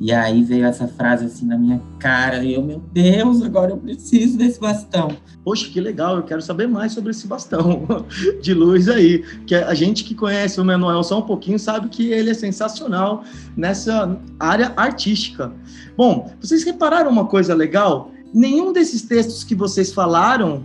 E 0.00 0.12
aí 0.12 0.42
veio 0.42 0.64
essa 0.64 0.88
frase 0.88 1.26
assim 1.26 1.44
na 1.44 1.58
minha 1.58 1.80
cara. 1.98 2.42
E 2.42 2.54
eu, 2.54 2.62
meu 2.62 2.82
Deus, 2.90 3.42
agora 3.42 3.72
eu 3.72 3.76
preciso 3.76 4.38
desse 4.38 4.58
bastão. 4.58 5.08
Poxa, 5.44 5.68
que 5.68 5.78
legal. 5.78 6.16
Eu 6.16 6.22
quero 6.22 6.40
saber 6.40 6.66
mais 6.66 6.92
sobre 6.92 7.10
esse 7.10 7.26
bastão 7.26 7.86
de 8.40 8.54
luz 8.54 8.88
aí. 8.88 9.22
Que 9.46 9.54
a 9.54 9.74
gente 9.74 10.04
que 10.04 10.14
conhece 10.14 10.58
o 10.58 10.64
Manuel 10.64 11.02
só 11.04 11.18
um 11.18 11.22
pouquinho 11.22 11.58
sabe 11.58 11.90
que 11.90 12.10
ele 12.10 12.30
é 12.30 12.34
sensacional 12.34 13.24
nessa 13.54 14.18
área 14.38 14.72
artística. 14.74 15.52
Bom, 15.98 16.32
vocês 16.40 16.64
repararam 16.64 17.10
uma 17.10 17.26
coisa 17.26 17.54
legal? 17.54 18.10
Nenhum 18.32 18.72
desses 18.72 19.02
textos 19.02 19.44
que 19.44 19.54
vocês 19.54 19.92
falaram 19.92 20.64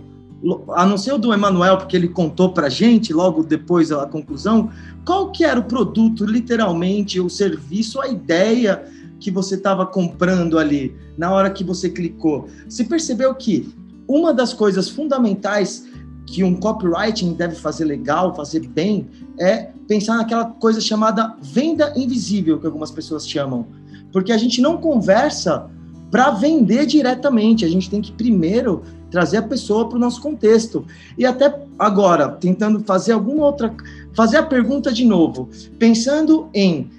a 0.74 0.84
não 0.84 0.98
ser 0.98 1.12
o 1.12 1.18
do 1.18 1.32
Emanuel, 1.32 1.78
porque 1.78 1.96
ele 1.96 2.08
contou 2.08 2.52
para 2.52 2.68
gente 2.68 3.12
logo 3.12 3.42
depois 3.42 3.88
da 3.88 4.06
conclusão, 4.06 4.70
qual 5.04 5.32
que 5.32 5.44
era 5.44 5.58
o 5.58 5.64
produto, 5.64 6.24
literalmente, 6.24 7.20
o 7.20 7.30
serviço, 7.30 8.00
a 8.00 8.08
ideia 8.08 8.84
que 9.18 9.30
você 9.30 9.54
estava 9.54 9.86
comprando 9.86 10.58
ali 10.58 10.94
na 11.16 11.32
hora 11.32 11.50
que 11.50 11.64
você 11.64 11.88
clicou. 11.88 12.48
Você 12.68 12.84
percebeu 12.84 13.34
que 13.34 13.72
uma 14.06 14.32
das 14.32 14.52
coisas 14.52 14.88
fundamentais 14.88 15.86
que 16.26 16.42
um 16.42 16.56
copywriting 16.56 17.32
deve 17.34 17.54
fazer 17.54 17.84
legal, 17.84 18.34
fazer 18.34 18.66
bem, 18.66 19.06
é 19.38 19.70
pensar 19.86 20.16
naquela 20.16 20.44
coisa 20.44 20.80
chamada 20.80 21.36
venda 21.40 21.92
invisível, 21.96 22.58
que 22.58 22.66
algumas 22.66 22.90
pessoas 22.90 23.26
chamam. 23.28 23.66
Porque 24.12 24.32
a 24.32 24.38
gente 24.38 24.60
não 24.60 24.76
conversa 24.76 25.70
para 26.10 26.30
vender 26.30 26.86
diretamente, 26.86 27.64
a 27.64 27.68
gente 27.68 27.88
tem 27.88 28.00
que 28.00 28.12
primeiro 28.12 28.82
trazer 29.10 29.38
a 29.38 29.42
pessoa 29.42 29.88
para 29.88 29.96
o 29.96 30.00
nosso 30.00 30.20
contexto. 30.20 30.84
E 31.16 31.24
até 31.24 31.54
agora, 31.78 32.28
tentando 32.28 32.80
fazer 32.84 33.12
alguma 33.12 33.46
outra. 33.46 33.74
fazer 34.14 34.38
a 34.38 34.42
pergunta 34.42 34.92
de 34.92 35.04
novo, 35.04 35.48
pensando 35.78 36.48
em. 36.54 36.90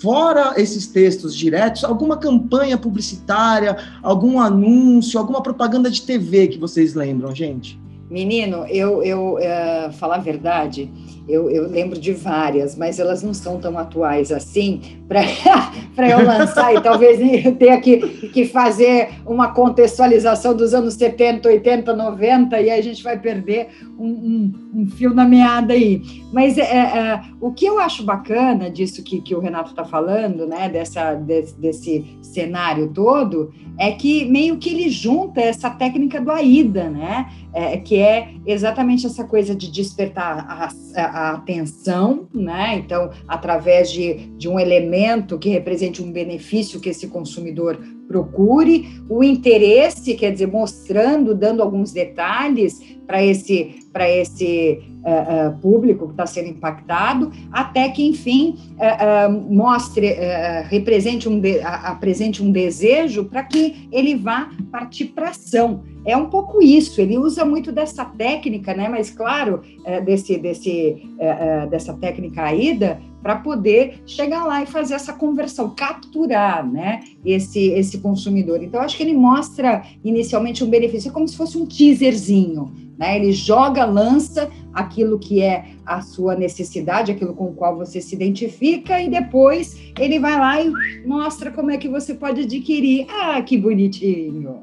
Fora 0.00 0.54
esses 0.56 0.86
textos 0.86 1.36
diretos, 1.36 1.84
alguma 1.84 2.16
campanha 2.16 2.78
publicitária, 2.78 3.76
algum 4.02 4.40
anúncio, 4.40 5.20
alguma 5.20 5.42
propaganda 5.42 5.90
de 5.90 6.00
TV 6.00 6.48
que 6.48 6.58
vocês 6.58 6.94
lembram, 6.94 7.34
gente? 7.34 7.78
Menino, 8.08 8.64
eu, 8.66 9.02
eu 9.02 9.34
uh, 9.34 9.92
falar 9.92 10.16
a 10.16 10.20
verdade, 10.20 10.90
eu, 11.26 11.50
eu 11.50 11.68
lembro 11.68 11.98
de 11.98 12.12
várias, 12.12 12.76
mas 12.76 12.98
elas 12.98 13.22
não 13.22 13.32
são 13.32 13.58
tão 13.58 13.78
atuais 13.78 14.30
assim 14.30 14.80
para 15.08 15.22
eu 16.08 16.24
lançar, 16.24 16.74
e 16.74 16.80
talvez 16.80 17.44
eu 17.44 17.54
tenha 17.56 17.80
que, 17.80 17.98
que 18.28 18.44
fazer 18.44 19.10
uma 19.24 19.48
contextualização 19.48 20.54
dos 20.54 20.74
anos 20.74 20.94
70, 20.94 21.48
80, 21.48 21.94
90, 21.94 22.60
e 22.60 22.70
aí 22.70 22.78
a 22.78 22.82
gente 22.82 23.02
vai 23.02 23.18
perder 23.18 23.68
um, 23.98 24.06
um, 24.06 24.52
um 24.74 24.86
fio 24.86 25.14
na 25.14 25.24
meada 25.24 25.72
aí. 25.72 26.02
Mas 26.32 26.58
é, 26.58 26.62
é, 26.62 27.20
o 27.40 27.52
que 27.52 27.64
eu 27.64 27.78
acho 27.78 28.02
bacana 28.02 28.70
disso 28.70 29.02
que, 29.02 29.20
que 29.20 29.34
o 29.34 29.40
Renato 29.40 29.70
está 29.70 29.84
falando, 29.84 30.46
né, 30.46 30.68
dessa, 30.68 31.14
desse, 31.14 31.54
desse 31.58 32.18
cenário 32.20 32.88
todo, 32.88 33.52
é 33.78 33.92
que 33.92 34.24
meio 34.26 34.56
que 34.56 34.70
ele 34.70 34.88
junta 34.88 35.40
essa 35.40 35.70
técnica 35.70 36.20
do 36.20 36.30
AIDA, 36.30 36.88
né? 36.88 37.28
É, 37.54 37.76
que 37.76 38.00
é 38.00 38.34
exatamente 38.44 39.06
essa 39.06 39.22
coisa 39.22 39.54
de 39.54 39.70
despertar 39.70 40.44
a, 40.48 40.68
a, 40.96 41.02
a, 41.04 41.30
atenção, 41.34 42.26
né? 42.34 42.74
Então, 42.76 43.12
através 43.28 43.92
de, 43.92 44.28
de 44.36 44.48
um 44.48 44.58
elemento 44.58 45.38
que 45.38 45.48
represente 45.48 46.02
um 46.02 46.10
benefício 46.10 46.80
que 46.80 46.88
esse 46.88 47.06
consumidor 47.06 47.78
procure, 48.06 49.02
o 49.08 49.22
interesse, 49.22 50.14
quer 50.14 50.32
dizer, 50.32 50.46
mostrando, 50.46 51.34
dando 51.34 51.62
alguns 51.62 51.92
detalhes 51.92 52.80
para 53.06 53.22
esse, 53.22 53.86
para 53.92 54.10
esse 54.10 54.80
uh, 55.04 55.48
uh, 55.50 55.58
público 55.60 56.06
que 56.06 56.12
está 56.12 56.26
sendo 56.26 56.48
impactado, 56.48 57.30
até 57.52 57.88
que, 57.88 58.06
enfim, 58.06 58.56
uh, 58.76 59.54
mostre, 59.54 60.16
represente 60.68 61.28
um, 61.28 61.38
de, 61.38 61.60
apresente 61.60 62.42
um 62.42 62.50
desejo 62.50 63.24
para 63.24 63.42
que 63.42 63.88
ele 63.92 64.14
vá 64.14 64.50
partir 64.70 65.06
para 65.06 65.30
ação. 65.30 65.82
É 66.06 66.16
um 66.16 66.28
pouco 66.28 66.62
isso, 66.62 67.00
ele 67.00 67.16
usa 67.16 67.44
muito 67.44 67.72
dessa 67.72 68.04
técnica, 68.04 68.74
né? 68.74 68.88
Mas, 68.88 69.10
claro, 69.10 69.62
desse, 70.04 70.36
desse, 70.36 71.02
dessa 71.70 71.94
técnica 71.94 72.42
AIDA, 72.42 73.00
para 73.24 73.36
poder 73.36 74.02
chegar 74.04 74.44
lá 74.44 74.62
e 74.62 74.66
fazer 74.66 74.92
essa 74.92 75.14
conversão, 75.14 75.74
capturar 75.74 76.62
né, 76.70 77.00
esse, 77.24 77.68
esse 77.70 77.96
consumidor. 77.96 78.62
Então, 78.62 78.82
acho 78.82 78.98
que 78.98 79.02
ele 79.02 79.14
mostra 79.14 79.82
inicialmente 80.04 80.62
um 80.62 80.68
benefício, 80.68 81.08
é 81.08 81.10
como 81.10 81.26
se 81.26 81.34
fosse 81.34 81.56
um 81.56 81.64
teaserzinho. 81.64 82.70
Né? 82.98 83.16
Ele 83.16 83.32
joga, 83.32 83.86
lança 83.86 84.50
aquilo 84.74 85.18
que 85.18 85.40
é 85.40 85.64
a 85.86 86.02
sua 86.02 86.36
necessidade, 86.36 87.12
aquilo 87.12 87.32
com 87.32 87.46
o 87.46 87.54
qual 87.54 87.78
você 87.78 87.98
se 87.98 88.14
identifica, 88.14 89.00
e 89.00 89.08
depois 89.08 89.74
ele 89.98 90.18
vai 90.18 90.38
lá 90.38 90.60
e 90.60 90.70
mostra 91.06 91.50
como 91.50 91.70
é 91.70 91.78
que 91.78 91.88
você 91.88 92.12
pode 92.12 92.42
adquirir. 92.42 93.06
Ah, 93.08 93.40
que 93.40 93.56
bonitinho! 93.56 94.60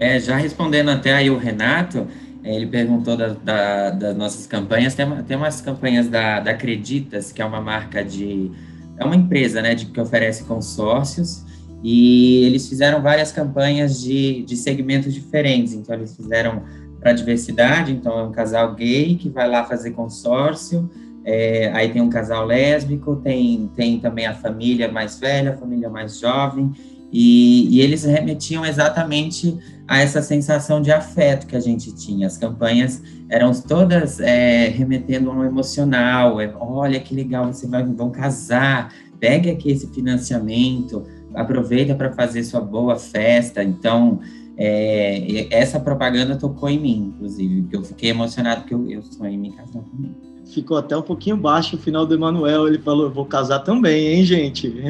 É, 0.00 0.18
já 0.18 0.36
respondendo 0.36 0.90
até 0.90 1.14
aí 1.14 1.30
o 1.30 1.38
Renato, 1.38 2.08
ele 2.54 2.66
perguntou 2.66 3.16
da, 3.16 3.28
da, 3.28 3.90
das 3.90 4.16
nossas 4.16 4.46
campanhas. 4.46 4.94
Tem, 4.94 5.06
tem 5.24 5.36
umas 5.36 5.60
campanhas 5.60 6.08
da, 6.08 6.40
da 6.40 6.52
Acreditas, 6.52 7.32
que 7.32 7.42
é 7.42 7.44
uma 7.44 7.60
marca 7.60 8.04
de. 8.04 8.50
É 8.96 9.04
uma 9.04 9.14
empresa 9.14 9.62
né, 9.62 9.74
de, 9.74 9.86
que 9.86 10.00
oferece 10.00 10.44
consórcios. 10.44 11.44
E 11.82 12.44
eles 12.44 12.68
fizeram 12.68 13.00
várias 13.00 13.30
campanhas 13.30 14.00
de, 14.00 14.42
de 14.42 14.56
segmentos 14.56 15.14
diferentes. 15.14 15.74
Então, 15.74 15.94
eles 15.94 16.16
fizeram 16.16 16.62
para 17.00 17.12
diversidade. 17.12 17.92
Então, 17.92 18.18
é 18.18 18.22
um 18.24 18.32
casal 18.32 18.74
gay 18.74 19.14
que 19.14 19.28
vai 19.28 19.48
lá 19.48 19.64
fazer 19.64 19.92
consórcio. 19.92 20.90
É, 21.24 21.70
aí 21.74 21.90
tem 21.90 22.00
um 22.00 22.08
casal 22.08 22.46
lésbico, 22.46 23.16
tem, 23.16 23.70
tem 23.76 24.00
também 24.00 24.26
a 24.26 24.34
família 24.34 24.90
mais 24.90 25.20
velha, 25.20 25.52
a 25.52 25.56
família 25.56 25.90
mais 25.90 26.18
jovem. 26.18 26.72
E, 27.12 27.76
e, 27.76 27.80
eles 27.80 28.04
remetiam 28.04 28.64
exatamente 28.66 29.56
a 29.86 30.00
essa 30.00 30.20
sensação 30.20 30.82
de 30.82 30.92
afeto 30.92 31.46
que 31.46 31.56
a 31.56 31.60
gente 31.60 31.94
tinha. 31.94 32.26
As 32.26 32.36
campanhas 32.36 33.02
eram 33.30 33.52
todas 33.52 34.20
é, 34.20 34.68
remetendo 34.68 35.30
a 35.30 35.34
um 35.34 35.44
emocional. 35.44 36.40
É, 36.40 36.52
Olha 36.58 37.00
que 37.00 37.14
legal, 37.14 37.46
você 37.46 37.66
vai 37.66 37.82
vão 37.84 38.10
casar, 38.10 38.92
pegue 39.18 39.50
aqui 39.50 39.70
esse 39.70 39.86
financiamento, 39.88 41.06
aproveita 41.34 41.94
para 41.94 42.12
fazer 42.12 42.44
sua 42.44 42.60
boa 42.60 42.96
festa. 42.96 43.64
Então, 43.64 44.20
é, 44.56 45.46
essa 45.50 45.80
propaganda 45.80 46.36
tocou 46.36 46.68
em 46.68 46.78
mim, 46.78 47.12
inclusive, 47.14 47.62
porque 47.62 47.76
eu 47.76 47.84
fiquei 47.84 48.10
emocionado 48.10 48.62
porque 48.62 48.74
eu, 48.74 48.90
eu 48.90 49.02
sonhei 49.02 49.34
em 49.34 49.38
me 49.38 49.52
casar 49.52 49.82
também 49.82 50.27
ficou 50.48 50.76
até 50.76 50.96
um 50.96 51.02
pouquinho 51.02 51.36
baixo 51.36 51.76
o 51.76 51.78
final 51.78 52.06
do 52.06 52.14
Emanuel. 52.14 52.66
Ele 52.66 52.78
falou: 52.78 53.10
vou 53.10 53.24
casar 53.24 53.60
também, 53.60 54.08
hein, 54.08 54.24
gente? 54.24 54.74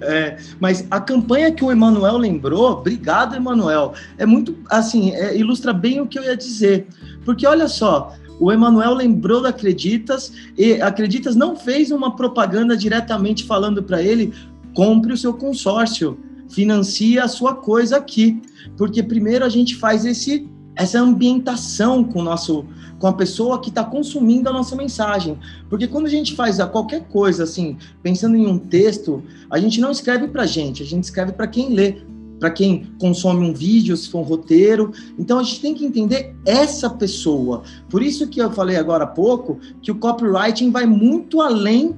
É, 0.00 0.38
mas 0.60 0.86
a 0.90 1.00
campanha 1.00 1.50
que 1.50 1.64
o 1.64 1.70
Emanuel 1.70 2.16
lembrou, 2.18 2.72
obrigado, 2.72 3.34
Emanuel, 3.34 3.94
é 4.18 4.26
muito 4.26 4.56
assim, 4.70 5.10
é, 5.12 5.36
ilustra 5.36 5.72
bem 5.72 6.00
o 6.00 6.06
que 6.06 6.18
eu 6.18 6.24
ia 6.24 6.36
dizer. 6.36 6.86
Porque 7.24 7.46
olha 7.46 7.68
só. 7.68 8.12
O 8.38 8.52
Emanuel 8.52 8.94
lembrou 8.94 9.40
da 9.40 9.48
Acreditas 9.48 10.32
e 10.58 10.80
Acreditas 10.82 11.34
não 11.34 11.56
fez 11.56 11.90
uma 11.90 12.14
propaganda 12.14 12.76
diretamente 12.76 13.44
falando 13.44 13.82
para 13.82 14.02
ele: 14.02 14.32
compre 14.74 15.12
o 15.12 15.16
seu 15.16 15.32
consórcio, 15.32 16.18
financie 16.48 17.18
a 17.18 17.28
sua 17.28 17.54
coisa 17.54 17.96
aqui. 17.96 18.40
Porque 18.76 19.02
primeiro 19.02 19.44
a 19.44 19.48
gente 19.48 19.76
faz 19.76 20.04
esse 20.04 20.48
essa 20.76 21.00
ambientação 21.00 22.04
com 22.04 22.20
o 22.20 22.22
nosso 22.22 22.66
com 22.98 23.06
a 23.06 23.12
pessoa 23.12 23.60
que 23.60 23.68
está 23.68 23.84
consumindo 23.84 24.48
a 24.48 24.52
nossa 24.52 24.74
mensagem. 24.74 25.38
Porque 25.68 25.86
quando 25.86 26.06
a 26.06 26.10
gente 26.10 26.34
faz 26.34 26.58
qualquer 26.64 27.06
coisa, 27.08 27.44
assim, 27.44 27.76
pensando 28.02 28.36
em 28.36 28.46
um 28.46 28.58
texto, 28.58 29.22
a 29.50 29.58
gente 29.58 29.80
não 29.80 29.90
escreve 29.90 30.28
para 30.28 30.46
gente, 30.46 30.82
a 30.82 30.86
gente 30.86 31.04
escreve 31.04 31.32
para 31.32 31.46
quem 31.46 31.74
lê, 31.74 31.98
para 32.38 32.50
quem 32.50 32.86
consome 32.98 33.46
um 33.46 33.52
vídeo, 33.52 33.96
se 33.96 34.08
for 34.08 34.20
um 34.20 34.22
roteiro. 34.22 34.92
Então 35.18 35.38
a 35.38 35.42
gente 35.42 35.60
tem 35.60 35.74
que 35.74 35.84
entender 35.84 36.34
essa 36.46 36.88
pessoa. 36.88 37.62
Por 37.88 38.02
isso 38.02 38.28
que 38.28 38.40
eu 38.40 38.50
falei 38.50 38.76
agora 38.76 39.04
há 39.04 39.08
pouco 39.08 39.58
que 39.82 39.90
o 39.90 39.96
copywriting 39.96 40.70
vai 40.70 40.86
muito 40.86 41.40
além 41.40 41.94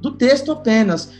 do 0.00 0.12
texto 0.12 0.52
apenas. 0.52 1.10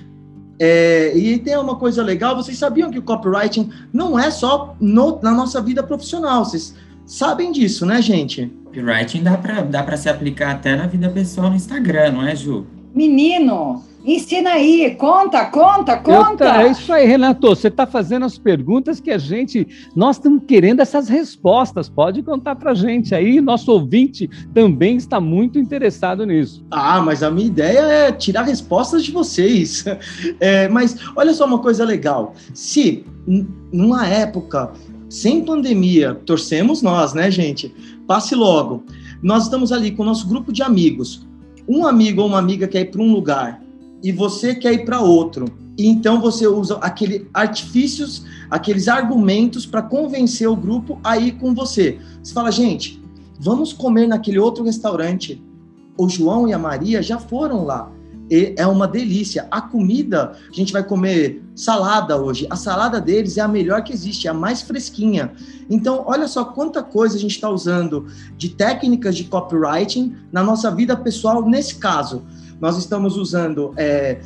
É, 0.59 1.17
e 1.17 1.39
tem 1.39 1.57
uma 1.59 1.77
coisa 1.77 2.03
legal, 2.03 2.35
vocês 2.35 2.57
sabiam 2.57 2.91
que 2.91 2.99
o 2.99 3.03
copywriting 3.03 3.71
não 3.93 4.19
é 4.19 4.31
só 4.31 4.75
no, 4.81 5.21
na 5.21 5.33
nossa 5.33 5.61
vida 5.61 5.83
profissional, 5.83 6.45
vocês 6.45 6.75
sabem 7.07 7.53
disso, 7.53 7.87
né, 7.87 8.03
gente? 8.03 8.53
Copywriting 8.77 9.23
dá 9.23 9.39
para 9.39 9.63
dá 9.63 9.97
se 9.97 10.09
aplicar 10.09 10.51
até 10.51 10.77
na 10.77 10.87
vida 10.87 11.09
pessoal 11.09 11.49
no 11.49 11.57
Instagram, 11.57 12.13
não 12.13 12.27
é, 12.27 12.37
Ju? 12.37 12.67
Menino, 12.95 13.83
ensina 14.05 14.51
aí, 14.51 14.95
conta, 14.95 15.45
conta, 15.47 15.97
conta. 15.99 16.45
Eu, 16.45 16.51
é 16.51 16.71
isso 16.71 16.93
aí, 16.93 17.07
Renato. 17.07 17.49
Você 17.49 17.69
está 17.69 17.87
fazendo 17.87 18.25
as 18.25 18.39
perguntas 18.39 19.01
que 19.01 19.11
a 19.11 19.19
gente. 19.19 19.67
Nós 19.95 20.17
estamos 20.17 20.43
querendo 20.47 20.81
essas 20.81 21.09
respostas. 21.09 21.89
Pode 21.89 22.23
contar 22.23 22.57
para 22.57 22.71
a 22.71 22.75
gente 22.75 23.15
aí. 23.15 23.41
Nosso 23.41 23.71
ouvinte 23.71 24.29
também 24.55 24.97
está 24.97 25.21
muito 25.21 25.59
interessado 25.59 26.25
nisso. 26.25 26.65
Ah, 26.71 27.03
mas 27.03 27.23
a 27.23 27.31
minha 27.31 27.47
ideia 27.47 27.81
é 27.81 28.13
tirar 28.13 28.43
respostas 28.43 29.05
de 29.05 29.13
vocês. 29.13 29.85
É, 30.41 30.69
mas 30.69 30.97
olha 31.15 31.33
só 31.33 31.47
uma 31.47 31.59
coisa 31.59 31.85
legal. 31.85 32.35
Se 32.53 33.05
numa 33.73 34.07
época 34.07 34.73
sem 35.09 35.45
pandemia, 35.45 36.15
torcemos 36.15 36.83
nós, 36.83 37.15
né, 37.15 37.31
gente? 37.31 37.73
Passe 38.07 38.35
logo. 38.35 38.85
Nós 39.23 39.45
estamos 39.45 39.73
ali 39.73 39.93
com 39.93 40.03
o 40.03 40.07
nosso 40.07 40.27
grupo 40.27 40.53
de 40.53 40.63
amigos. 40.63 41.27
Um 41.69 41.87
amigo 41.87 42.23
ou 42.23 42.29
uma 42.29 42.39
amiga 42.39 42.67
quer 42.67 42.83
ir 42.83 42.91
para 42.91 43.03
um 43.03 43.13
lugar 43.13 43.63
e 44.03 44.13
você 44.13 44.55
quer 44.55 44.73
ir 44.73 44.85
para 44.85 45.01
outro. 45.01 45.47
E 45.79 45.87
então 45.87 46.21
você 46.21 46.47
usa 46.47 46.77
aqueles 46.79 47.23
artifícios, 47.33 48.25
aqueles 48.51 48.89
argumentos 48.89 49.67
para 49.67 49.83
convencer 49.83 50.49
o 50.49 50.57
grupo 50.57 50.99
a 51.05 51.17
ir 51.19 51.33
com 51.33 51.55
você. 51.55 51.99
Você 52.23 52.33
fala, 52.33 52.51
gente, 52.51 53.01
vamos 53.39 53.73
comer 53.73 54.07
naquele 54.07 54.39
outro 54.39 54.65
restaurante. 54.65 55.43
O 55.99 56.09
João 56.09 56.49
e 56.49 56.53
a 56.53 56.59
Maria 56.59 57.03
já 57.03 57.19
foram 57.19 57.65
lá 57.65 57.91
e 58.31 58.55
é 58.57 58.67
uma 58.67 58.89
delícia. 58.89 59.47
A 59.51 59.61
comida, 59.61 60.33
a 60.51 60.53
gente 60.53 60.73
vai 60.73 60.83
comer 60.83 61.43
salada 61.55 62.21
hoje. 62.21 62.47
A 62.51 62.57
salada 62.57 63.01
deles 63.01 63.37
é 63.37 63.41
a 63.41 63.49
melhor 63.49 63.83
que 63.83 63.93
existe, 63.93 64.27
é 64.27 64.31
a 64.31 64.35
mais 64.35 64.63
fresquinha. 64.63 65.33
Então, 65.71 66.05
olha 66.07 66.27
só 66.27 66.45
quanta 66.45 66.83
coisa 66.83 67.17
a 67.17 67.21
gente 67.21 67.33
está 67.33 67.49
usando 67.49 68.07
de 68.37 68.49
técnicas 68.51 69.17
de 69.17 69.25
copywriting 69.25 70.15
na 70.33 70.43
nossa 70.43 70.71
vida 70.71 70.97
pessoal. 70.97 71.49
Nesse 71.49 71.77
caso, 71.77 72.25
nós 72.61 72.77
estamos 72.77 73.17
usando, 73.17 73.73
é, 73.77 74.21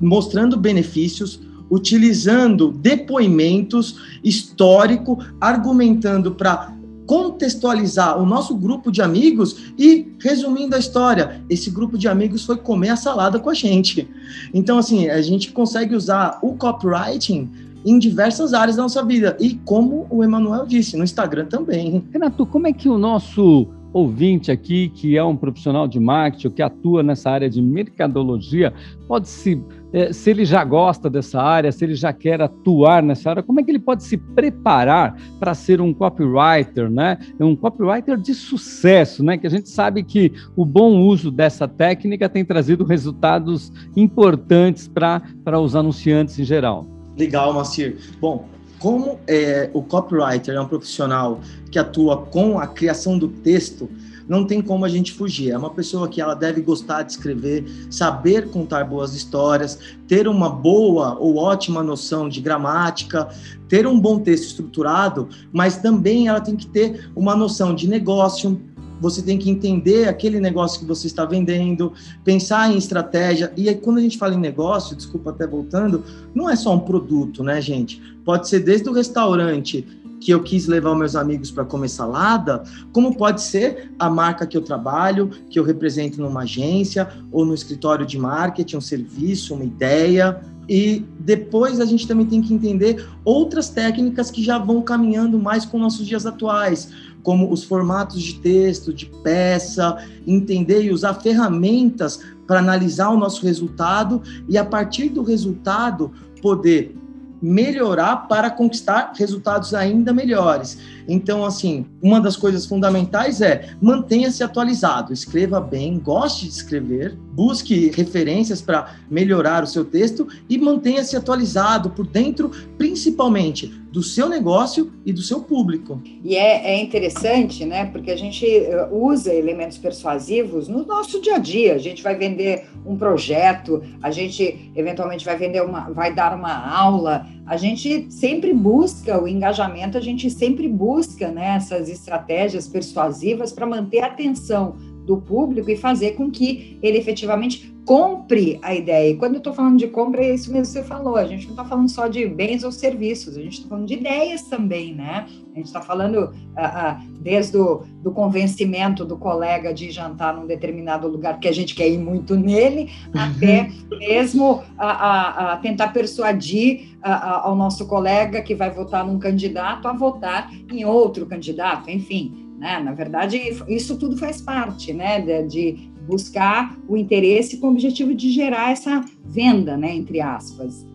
mostrando 0.00 0.56
benefícios, 0.56 1.40
utilizando 1.70 2.70
depoimentos 2.70 4.18
histórico, 4.22 5.18
argumentando 5.40 6.32
para 6.34 6.75
contextualizar 7.06 8.20
o 8.20 8.26
nosso 8.26 8.54
grupo 8.54 8.90
de 8.90 9.00
amigos 9.00 9.72
e, 9.78 10.12
resumindo 10.20 10.74
a 10.76 10.78
história, 10.78 11.42
esse 11.48 11.70
grupo 11.70 11.96
de 11.96 12.08
amigos 12.08 12.44
foi 12.44 12.56
comer 12.56 12.90
a 12.90 12.96
salada 12.96 13.38
com 13.38 13.48
a 13.48 13.54
gente. 13.54 14.08
Então, 14.52 14.78
assim, 14.78 15.08
a 15.08 15.22
gente 15.22 15.52
consegue 15.52 15.94
usar 15.94 16.38
o 16.42 16.54
copywriting 16.54 17.50
em 17.84 17.98
diversas 17.98 18.52
áreas 18.52 18.76
da 18.76 18.82
nossa 18.82 19.04
vida. 19.04 19.36
E 19.40 19.54
como 19.64 20.06
o 20.10 20.24
Emanuel 20.24 20.66
disse, 20.66 20.96
no 20.96 21.04
Instagram 21.04 21.46
também. 21.46 22.04
Renato, 22.12 22.44
como 22.44 22.66
é 22.66 22.72
que 22.72 22.88
o 22.88 22.98
nosso 22.98 23.68
ouvinte 23.92 24.50
aqui 24.50 24.90
que 24.90 25.16
é 25.16 25.24
um 25.24 25.36
profissional 25.36 25.88
de 25.88 25.98
marketing, 25.98 26.50
que 26.50 26.60
atua 26.60 27.02
nessa 27.02 27.30
área 27.30 27.48
de 27.48 27.62
mercadologia, 27.62 28.74
pode 29.08 29.28
se, 29.28 29.62
eh, 29.96 30.12
se 30.12 30.28
ele 30.28 30.44
já 30.44 30.62
gosta 30.62 31.08
dessa 31.08 31.40
área, 31.40 31.72
se 31.72 31.82
ele 31.82 31.94
já 31.94 32.12
quer 32.12 32.42
atuar 32.42 33.02
nessa 33.02 33.30
área, 33.30 33.42
como 33.42 33.60
é 33.60 33.62
que 33.62 33.70
ele 33.70 33.78
pode 33.78 34.04
se 34.04 34.18
preparar 34.18 35.16
para 35.40 35.54
ser 35.54 35.80
um 35.80 35.94
copywriter, 35.94 36.90
né? 36.90 37.16
Um 37.40 37.56
copywriter 37.56 38.18
de 38.18 38.34
sucesso, 38.34 39.24
né? 39.24 39.38
Que 39.38 39.46
a 39.46 39.50
gente 39.50 39.70
sabe 39.70 40.02
que 40.02 40.34
o 40.54 40.66
bom 40.66 41.00
uso 41.00 41.30
dessa 41.30 41.66
técnica 41.66 42.28
tem 42.28 42.44
trazido 42.44 42.84
resultados 42.84 43.72
importantes 43.96 44.86
para 44.86 45.58
os 45.58 45.74
anunciantes 45.74 46.38
em 46.38 46.44
geral. 46.44 46.86
Legal, 47.16 47.54
Macir. 47.54 47.96
Bom, 48.20 48.46
como 48.78 49.18
é, 49.26 49.70
o 49.72 49.82
copywriter 49.82 50.54
é 50.56 50.60
um 50.60 50.68
profissional 50.68 51.40
que 51.70 51.78
atua 51.78 52.18
com 52.18 52.58
a 52.58 52.66
criação 52.66 53.18
do 53.18 53.28
texto, 53.28 53.88
não 54.28 54.44
tem 54.44 54.60
como 54.60 54.84
a 54.84 54.88
gente 54.88 55.12
fugir. 55.12 55.50
É 55.50 55.58
uma 55.58 55.70
pessoa 55.70 56.08
que 56.08 56.20
ela 56.20 56.34
deve 56.34 56.60
gostar 56.60 57.02
de 57.02 57.12
escrever, 57.12 57.64
saber 57.90 58.50
contar 58.50 58.84
boas 58.84 59.14
histórias, 59.14 59.78
ter 60.06 60.28
uma 60.28 60.48
boa 60.48 61.16
ou 61.18 61.36
ótima 61.36 61.82
noção 61.82 62.28
de 62.28 62.40
gramática, 62.40 63.28
ter 63.68 63.86
um 63.86 63.98
bom 63.98 64.18
texto 64.18 64.44
estruturado, 64.44 65.28
mas 65.52 65.76
também 65.76 66.28
ela 66.28 66.40
tem 66.40 66.56
que 66.56 66.66
ter 66.66 67.10
uma 67.14 67.34
noção 67.34 67.74
de 67.74 67.88
negócio, 67.88 68.60
você 69.00 69.20
tem 69.20 69.38
que 69.38 69.50
entender 69.50 70.08
aquele 70.08 70.40
negócio 70.40 70.80
que 70.80 70.86
você 70.86 71.06
está 71.06 71.24
vendendo, 71.24 71.92
pensar 72.24 72.72
em 72.72 72.78
estratégia. 72.78 73.52
E 73.56 73.68
aí, 73.68 73.74
quando 73.74 73.98
a 73.98 74.00
gente 74.00 74.16
fala 74.16 74.34
em 74.34 74.38
negócio, 74.38 74.96
desculpa 74.96 75.30
até 75.30 75.46
voltando, 75.46 76.02
não 76.34 76.48
é 76.48 76.56
só 76.56 76.74
um 76.74 76.80
produto, 76.80 77.44
né, 77.44 77.60
gente? 77.60 78.00
Pode 78.24 78.48
ser 78.48 78.60
desde 78.60 78.88
o 78.88 78.92
restaurante 78.92 79.86
que 80.26 80.34
eu 80.34 80.42
quis 80.42 80.66
levar 80.66 80.92
meus 80.96 81.14
amigos 81.14 81.52
para 81.52 81.64
comer 81.64 81.88
salada, 81.88 82.64
como 82.90 83.16
pode 83.16 83.40
ser 83.40 83.92
a 83.96 84.10
marca 84.10 84.44
que 84.44 84.56
eu 84.56 84.60
trabalho, 84.60 85.30
que 85.48 85.56
eu 85.56 85.62
represento 85.62 86.20
numa 86.20 86.42
agência 86.42 87.08
ou 87.30 87.46
no 87.46 87.54
escritório 87.54 88.04
de 88.04 88.18
marketing, 88.18 88.78
um 88.78 88.80
serviço, 88.80 89.54
uma 89.54 89.62
ideia. 89.62 90.40
E 90.68 91.04
depois 91.20 91.78
a 91.78 91.84
gente 91.84 92.08
também 92.08 92.26
tem 92.26 92.42
que 92.42 92.52
entender 92.52 93.08
outras 93.24 93.68
técnicas 93.68 94.28
que 94.28 94.42
já 94.42 94.58
vão 94.58 94.82
caminhando 94.82 95.38
mais 95.38 95.64
com 95.64 95.78
nossos 95.78 96.04
dias 96.04 96.26
atuais, 96.26 96.90
como 97.22 97.48
os 97.52 97.62
formatos 97.62 98.20
de 98.20 98.40
texto, 98.40 98.92
de 98.92 99.06
peça, 99.06 99.96
entender 100.26 100.82
e 100.82 100.90
usar 100.90 101.14
ferramentas 101.14 102.18
para 102.48 102.58
analisar 102.58 103.10
o 103.10 103.16
nosso 103.16 103.46
resultado 103.46 104.20
e 104.48 104.58
a 104.58 104.64
partir 104.64 105.08
do 105.08 105.22
resultado 105.22 106.10
poder 106.42 106.96
melhorar 107.40 108.28
para 108.28 108.50
conquistar 108.50 109.12
resultados 109.16 109.74
ainda 109.74 110.12
melhores. 110.12 110.78
Então, 111.08 111.44
assim, 111.44 111.86
uma 112.02 112.20
das 112.20 112.36
coisas 112.36 112.66
fundamentais 112.66 113.40
é 113.40 113.70
mantenha-se 113.80 114.42
atualizado, 114.42 115.12
escreva 115.12 115.60
bem, 115.60 115.98
goste 115.98 116.46
de 116.46 116.52
escrever, 116.52 117.16
busque 117.32 117.90
referências 117.94 118.60
para 118.60 118.96
melhorar 119.10 119.62
o 119.62 119.66
seu 119.66 119.84
texto 119.84 120.26
e 120.48 120.58
mantenha-se 120.58 121.16
atualizado 121.16 121.90
por 121.90 122.06
dentro, 122.06 122.50
principalmente 122.78 123.72
do 123.96 124.02
seu 124.02 124.28
negócio 124.28 124.92
e 125.06 125.12
do 125.12 125.22
seu 125.22 125.40
público. 125.40 126.02
E 126.22 126.36
é, 126.36 126.74
é 126.74 126.82
interessante, 126.82 127.64
né? 127.64 127.86
Porque 127.86 128.10
a 128.10 128.16
gente 128.16 128.44
eh, 128.46 128.88
usa 128.92 129.32
elementos 129.32 129.78
persuasivos 129.78 130.68
no 130.68 130.84
nosso 130.84 131.18
dia 131.18 131.36
a 131.36 131.38
dia. 131.38 131.74
A 131.74 131.78
gente 131.78 132.02
vai 132.02 132.14
vender 132.14 132.66
um 132.84 132.94
projeto, 132.94 133.82
a 134.02 134.10
gente 134.10 134.70
eventualmente 134.76 135.24
vai 135.24 135.38
vender 135.38 135.62
uma, 135.62 135.88
vai 135.90 136.14
dar 136.14 136.36
uma 136.36 136.54
aula. 136.54 137.26
A 137.46 137.56
gente 137.56 138.06
sempre 138.10 138.52
busca 138.52 139.18
o 139.18 139.26
engajamento, 139.26 139.96
a 139.96 140.00
gente 140.00 140.28
sempre 140.30 140.68
busca 140.68 140.95
busca 140.96 141.28
né, 141.28 141.56
essas 141.56 141.90
estratégias 141.90 142.66
persuasivas 142.66 143.52
para 143.52 143.66
manter 143.66 144.00
a 144.00 144.06
atenção 144.06 144.76
do 145.06 145.18
público 145.18 145.70
e 145.70 145.76
fazer 145.76 146.12
com 146.12 146.30
que 146.30 146.78
ele 146.82 146.98
efetivamente 146.98 147.74
compre 147.86 148.58
a 148.62 148.74
ideia. 148.74 149.12
E 149.12 149.16
quando 149.16 149.34
eu 149.34 149.38
estou 149.38 149.54
falando 149.54 149.78
de 149.78 149.86
compra, 149.86 150.22
é 150.22 150.34
isso 150.34 150.52
mesmo 150.52 150.74
que 150.74 150.80
você 150.80 150.82
falou. 150.82 151.16
A 151.16 151.24
gente 151.24 151.44
não 151.44 151.52
está 151.52 151.64
falando 151.64 151.88
só 151.88 152.08
de 152.08 152.26
bens 152.26 152.64
ou 152.64 152.72
serviços, 152.72 153.36
a 153.36 153.40
gente 153.40 153.58
está 153.58 153.68
falando 153.68 153.86
de 153.86 153.94
ideias 153.94 154.42
também, 154.42 154.92
né? 154.92 155.24
A 155.52 155.56
gente 155.56 155.66
está 155.66 155.80
falando 155.80 156.34
ah, 156.56 156.90
ah, 156.90 157.02
desde 157.20 157.56
o 157.56 157.84
do 158.02 158.10
convencimento 158.10 159.04
do 159.04 159.16
colega 159.16 159.72
de 159.72 159.90
jantar 159.90 160.34
num 160.34 160.46
determinado 160.46 161.06
lugar 161.06 161.38
que 161.38 161.46
a 161.46 161.52
gente 161.52 161.76
quer 161.76 161.88
ir 161.88 161.98
muito 161.98 162.34
nele, 162.34 162.90
uhum. 163.14 163.20
até 163.20 163.70
mesmo 163.98 164.62
a, 164.76 164.90
a, 164.90 165.52
a 165.52 165.56
tentar 165.58 165.88
persuadir 165.88 166.98
a, 167.00 167.46
ao 167.46 167.54
nosso 167.54 167.86
colega 167.86 168.42
que 168.42 168.54
vai 168.54 168.70
votar 168.70 169.06
num 169.06 169.18
candidato 169.18 169.86
a 169.86 169.92
votar 169.92 170.52
em 170.70 170.84
outro 170.84 171.24
candidato, 171.24 171.88
enfim. 171.88 172.45
Né? 172.58 172.78
Na 172.80 172.92
verdade, 172.92 173.38
isso 173.68 173.96
tudo 173.96 174.16
faz 174.16 174.40
parte 174.40 174.92
né? 174.92 175.20
de, 175.20 175.46
de 175.46 175.90
buscar 176.06 176.76
o 176.88 176.96
interesse 176.96 177.58
com 177.58 177.68
o 177.68 177.70
objetivo 177.70 178.14
de 178.14 178.30
gerar 178.30 178.70
essa 178.70 179.04
venda, 179.24 179.76
né? 179.76 179.94
entre 179.94 180.20
aspas. 180.20 180.86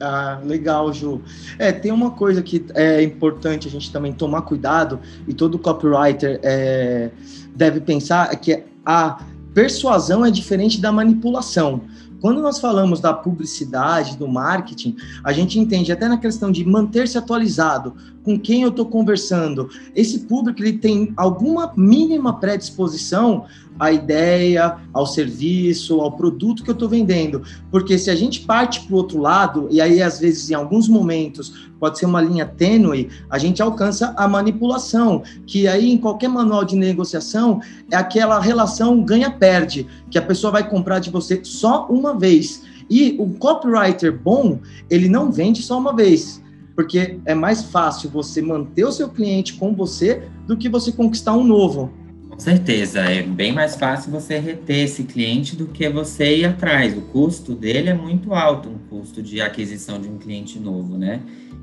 Ah, 0.00 0.40
legal, 0.42 0.92
Ju. 0.92 1.20
É, 1.58 1.70
tem 1.70 1.92
uma 1.92 2.10
coisa 2.10 2.42
que 2.42 2.64
é 2.74 3.02
importante 3.02 3.68
a 3.68 3.70
gente 3.70 3.92
também 3.92 4.12
tomar 4.12 4.42
cuidado, 4.42 4.98
e 5.28 5.34
todo 5.34 5.58
copywriter 5.58 6.40
é, 6.42 7.10
deve 7.54 7.80
pensar, 7.80 8.32
é 8.32 8.36
que 8.36 8.64
a 8.84 9.22
persuasão 9.52 10.24
é 10.24 10.30
diferente 10.30 10.80
da 10.80 10.90
manipulação. 10.90 11.82
Quando 12.20 12.42
nós 12.42 12.58
falamos 12.58 13.00
da 13.00 13.14
publicidade, 13.14 14.16
do 14.16 14.28
marketing, 14.28 14.96
a 15.24 15.32
gente 15.32 15.58
entende 15.58 15.90
até 15.90 16.06
na 16.06 16.18
questão 16.18 16.50
de 16.50 16.64
manter-se 16.64 17.16
atualizado, 17.16 17.94
com 18.22 18.38
quem 18.38 18.62
eu 18.62 18.68
estou 18.68 18.86
conversando. 18.86 19.68
Esse 19.94 20.20
público 20.20 20.60
ele 20.60 20.78
tem 20.78 21.12
alguma 21.16 21.72
mínima 21.76 22.38
predisposição 22.38 23.46
à 23.78 23.90
ideia, 23.90 24.76
ao 24.92 25.06
serviço, 25.06 26.00
ao 26.00 26.12
produto 26.12 26.62
que 26.62 26.70
eu 26.70 26.74
estou 26.74 26.88
vendendo. 26.88 27.42
Porque 27.70 27.96
se 27.98 28.10
a 28.10 28.14
gente 28.14 28.40
parte 28.40 28.80
para 28.82 28.94
o 28.94 28.98
outro 28.98 29.18
lado, 29.18 29.68
e 29.70 29.80
aí 29.80 30.02
às 30.02 30.18
vezes 30.18 30.50
em 30.50 30.54
alguns 30.54 30.86
momentos 30.86 31.70
pode 31.78 31.98
ser 31.98 32.04
uma 32.04 32.20
linha 32.20 32.44
tênue, 32.44 33.08
a 33.30 33.38
gente 33.38 33.62
alcança 33.62 34.12
a 34.16 34.28
manipulação, 34.28 35.22
que 35.46 35.66
aí 35.66 35.90
em 35.90 35.96
qualquer 35.96 36.28
manual 36.28 36.62
de 36.62 36.76
negociação 36.76 37.60
é 37.90 37.96
aquela 37.96 38.38
relação 38.38 39.02
ganha-perde, 39.02 39.86
que 40.10 40.18
a 40.18 40.22
pessoa 40.22 40.52
vai 40.52 40.68
comprar 40.68 40.98
de 40.98 41.08
você 41.08 41.40
só 41.42 41.86
uma 41.88 42.18
vez. 42.18 42.62
E 42.90 43.16
o 43.18 43.30
copywriter 43.34 44.12
bom, 44.12 44.58
ele 44.90 45.08
não 45.08 45.32
vende 45.32 45.62
só 45.62 45.78
uma 45.78 45.94
vez 45.94 46.42
porque 46.80 47.18
é 47.26 47.34
mais 47.34 47.62
fácil 47.64 48.08
você 48.08 48.40
manter 48.40 48.86
o 48.86 48.90
seu 48.90 49.10
cliente 49.10 49.52
com 49.52 49.74
você 49.74 50.22
do 50.46 50.56
que 50.56 50.66
você 50.66 50.90
conquistar 50.90 51.36
um 51.36 51.44
novo. 51.44 51.92
Com 52.30 52.38
certeza, 52.38 53.00
é 53.00 53.22
bem 53.22 53.52
mais 53.52 53.76
fácil 53.76 54.10
você 54.10 54.38
reter 54.38 54.84
esse 54.84 55.04
cliente 55.04 55.54
do 55.54 55.66
que 55.66 55.86
você 55.90 56.38
ir 56.38 56.46
atrás. 56.46 56.96
O 56.96 57.02
custo 57.02 57.54
dele 57.54 57.90
é 57.90 57.94
muito 57.94 58.32
alto, 58.32 58.70
um 58.70 58.78
custo 58.88 59.22
de 59.22 59.42
aquisição 59.42 60.00
de 60.00 60.08
um 60.08 60.16
cliente 60.16 60.58
novo, 60.58 60.96
né? 60.96 61.20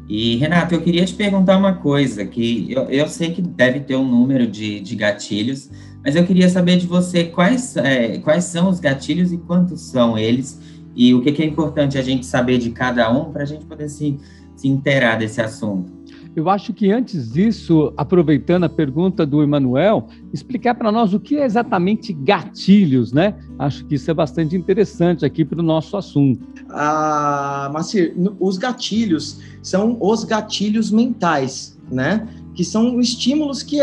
E, 0.07 0.35
Renato, 0.35 0.75
eu 0.75 0.81
queria 0.81 1.03
te 1.03 1.15
perguntar 1.15 1.57
uma 1.57 1.73
coisa, 1.73 2.23
que 2.23 2.71
eu, 2.71 2.83
eu 2.83 3.07
sei 3.07 3.31
que 3.31 3.41
deve 3.41 3.79
ter 3.79 3.95
um 3.95 4.07
número 4.07 4.45
de, 4.45 4.79
de 4.79 4.95
gatilhos, 4.95 5.67
mas 6.05 6.15
eu 6.15 6.23
queria 6.27 6.47
saber 6.47 6.77
de 6.77 6.85
você 6.85 7.23
quais, 7.23 7.75
é, 7.75 8.19
quais 8.19 8.43
são 8.43 8.69
os 8.69 8.79
gatilhos 8.79 9.31
e 9.33 9.37
quantos 9.39 9.81
são 9.81 10.15
eles, 10.15 10.61
e 10.95 11.13
o 11.13 11.21
que, 11.21 11.31
que 11.31 11.43
é 11.43 11.45
importante 11.45 11.95
a 11.97 12.01
gente 12.01 12.25
saber 12.25 12.57
de 12.57 12.71
cada 12.71 13.11
um 13.11 13.31
para 13.31 13.43
a 13.43 13.45
gente 13.45 13.65
poder 13.65 13.87
se 13.87 14.17
se 14.57 14.67
inteirar 14.67 15.17
desse 15.17 15.39
assunto. 15.39 15.95
Eu 16.35 16.51
acho 16.51 16.71
que 16.71 16.91
antes 16.91 17.31
disso, 17.33 17.91
aproveitando 17.97 18.65
a 18.65 18.69
pergunta 18.69 19.25
do 19.25 19.41
Emanuel, 19.41 20.07
explicar 20.31 20.75
para 20.75 20.91
nós 20.91 21.11
o 21.11 21.19
que 21.19 21.37
é 21.37 21.43
exatamente 21.43 22.13
gatilhos, 22.13 23.11
né? 23.11 23.33
Acho 23.57 23.83
que 23.85 23.95
isso 23.95 24.11
é 24.11 24.13
bastante 24.13 24.55
interessante 24.55 25.25
aqui 25.25 25.43
para 25.43 25.59
o 25.59 25.63
nosso 25.63 25.97
assunto. 25.97 26.47
Ah, 26.69 27.71
Macir, 27.73 28.13
os 28.39 28.59
gatilhos 28.59 29.39
são 29.63 29.97
os 29.99 30.23
gatilhos 30.23 30.91
mentais, 30.91 31.75
né? 31.91 32.27
Que 32.53 32.63
são 32.63 32.99
estímulos 32.99 33.63
que 33.63 33.79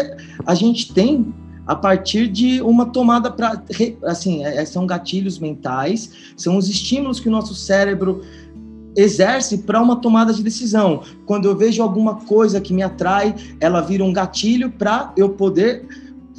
a 0.46 0.54
gente 0.54 0.94
tem 0.94 1.34
a 1.66 1.74
partir 1.74 2.28
de 2.28 2.60
uma 2.62 2.87
tomada 2.87 3.30
para 3.30 3.62
assim 4.04 4.44
é, 4.44 4.64
são 4.66 4.87
gatilhos 4.87 5.38
mentais 5.38 6.34
são 6.37 6.58
os 6.58 6.68
estímulos 6.68 7.18
que 7.18 7.26
o 7.26 7.32
nosso 7.32 7.54
cérebro 7.54 8.22
exerce 8.96 9.59
para 9.59 9.80
uma 9.80 9.96
tomada 9.96 10.33
de 10.33 10.42
decisão. 10.42 11.02
Quando 11.26 11.46
eu 11.46 11.57
vejo 11.57 11.83
alguma 11.83 12.16
coisa 12.16 12.61
que 12.61 12.72
me 12.72 12.83
atrai, 12.83 13.35
ela 13.61 13.80
vira 13.80 14.04
um 14.04 14.12
gatilho 14.12 14.70
para 14.70 15.12
eu 15.16 15.30
poder 15.30 15.87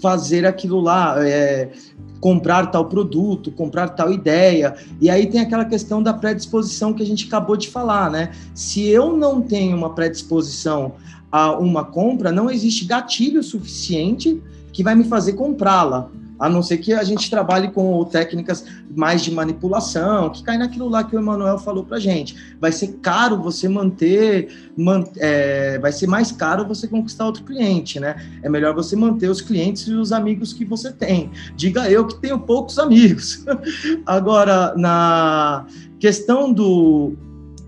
fazer 0.01 0.45
aquilo 0.45 0.79
lá, 0.79 1.15
é, 1.25 1.71
comprar 2.19 2.67
tal 2.67 2.85
produto, 2.85 3.51
comprar 3.51 3.89
tal 3.89 4.11
ideia. 4.11 4.75
E 4.99 5.09
aí 5.09 5.27
tem 5.27 5.41
aquela 5.41 5.65
questão 5.65 6.01
da 6.01 6.13
predisposição 6.13 6.93
que 6.93 7.03
a 7.03 7.05
gente 7.05 7.27
acabou 7.27 7.55
de 7.55 7.69
falar, 7.69 8.09
né? 8.09 8.31
Se 8.53 8.87
eu 8.87 9.15
não 9.15 9.41
tenho 9.41 9.77
uma 9.77 9.93
predisposição 9.93 10.93
a 11.31 11.51
uma 11.57 11.83
compra, 11.83 12.31
não 12.31 12.49
existe 12.49 12.85
gatilho 12.85 13.43
suficiente 13.43 14.41
que 14.71 14.83
vai 14.83 14.95
me 14.95 15.03
fazer 15.03 15.33
comprá-la. 15.33 16.09
A 16.39 16.49
não 16.49 16.61
ser 16.61 16.77
que 16.77 16.93
a 16.93 17.03
gente 17.03 17.29
trabalhe 17.29 17.69
com 17.69 18.03
técnicas 18.05 18.65
mais 18.95 19.21
de 19.21 19.31
manipulação, 19.31 20.29
que 20.29 20.43
cai 20.43 20.57
naquilo 20.57 20.89
lá 20.89 21.03
que 21.03 21.15
o 21.15 21.19
Emanuel 21.19 21.57
falou 21.57 21.83
para 21.83 21.99
gente. 21.99 22.35
Vai 22.59 22.71
ser 22.71 22.99
caro 23.01 23.41
você 23.41 23.69
manter, 23.69 24.71
man, 24.77 25.03
é, 25.17 25.79
vai 25.79 25.91
ser 25.91 26.07
mais 26.07 26.31
caro 26.31 26.65
você 26.65 26.87
conquistar 26.87 27.25
outro 27.25 27.43
cliente, 27.43 27.99
né? 27.99 28.15
É 28.43 28.49
melhor 28.49 28.73
você 28.73 28.95
manter 28.95 29.29
os 29.29 29.41
clientes 29.41 29.87
e 29.87 29.93
os 29.93 30.11
amigos 30.11 30.53
que 30.53 30.65
você 30.65 30.91
tem. 30.91 31.31
Diga 31.55 31.89
eu 31.89 32.05
que 32.05 32.15
tenho 32.15 32.39
poucos 32.39 32.77
amigos. 32.77 33.45
Agora, 34.05 34.73
na 34.75 35.65
questão 35.99 36.51
do 36.51 37.13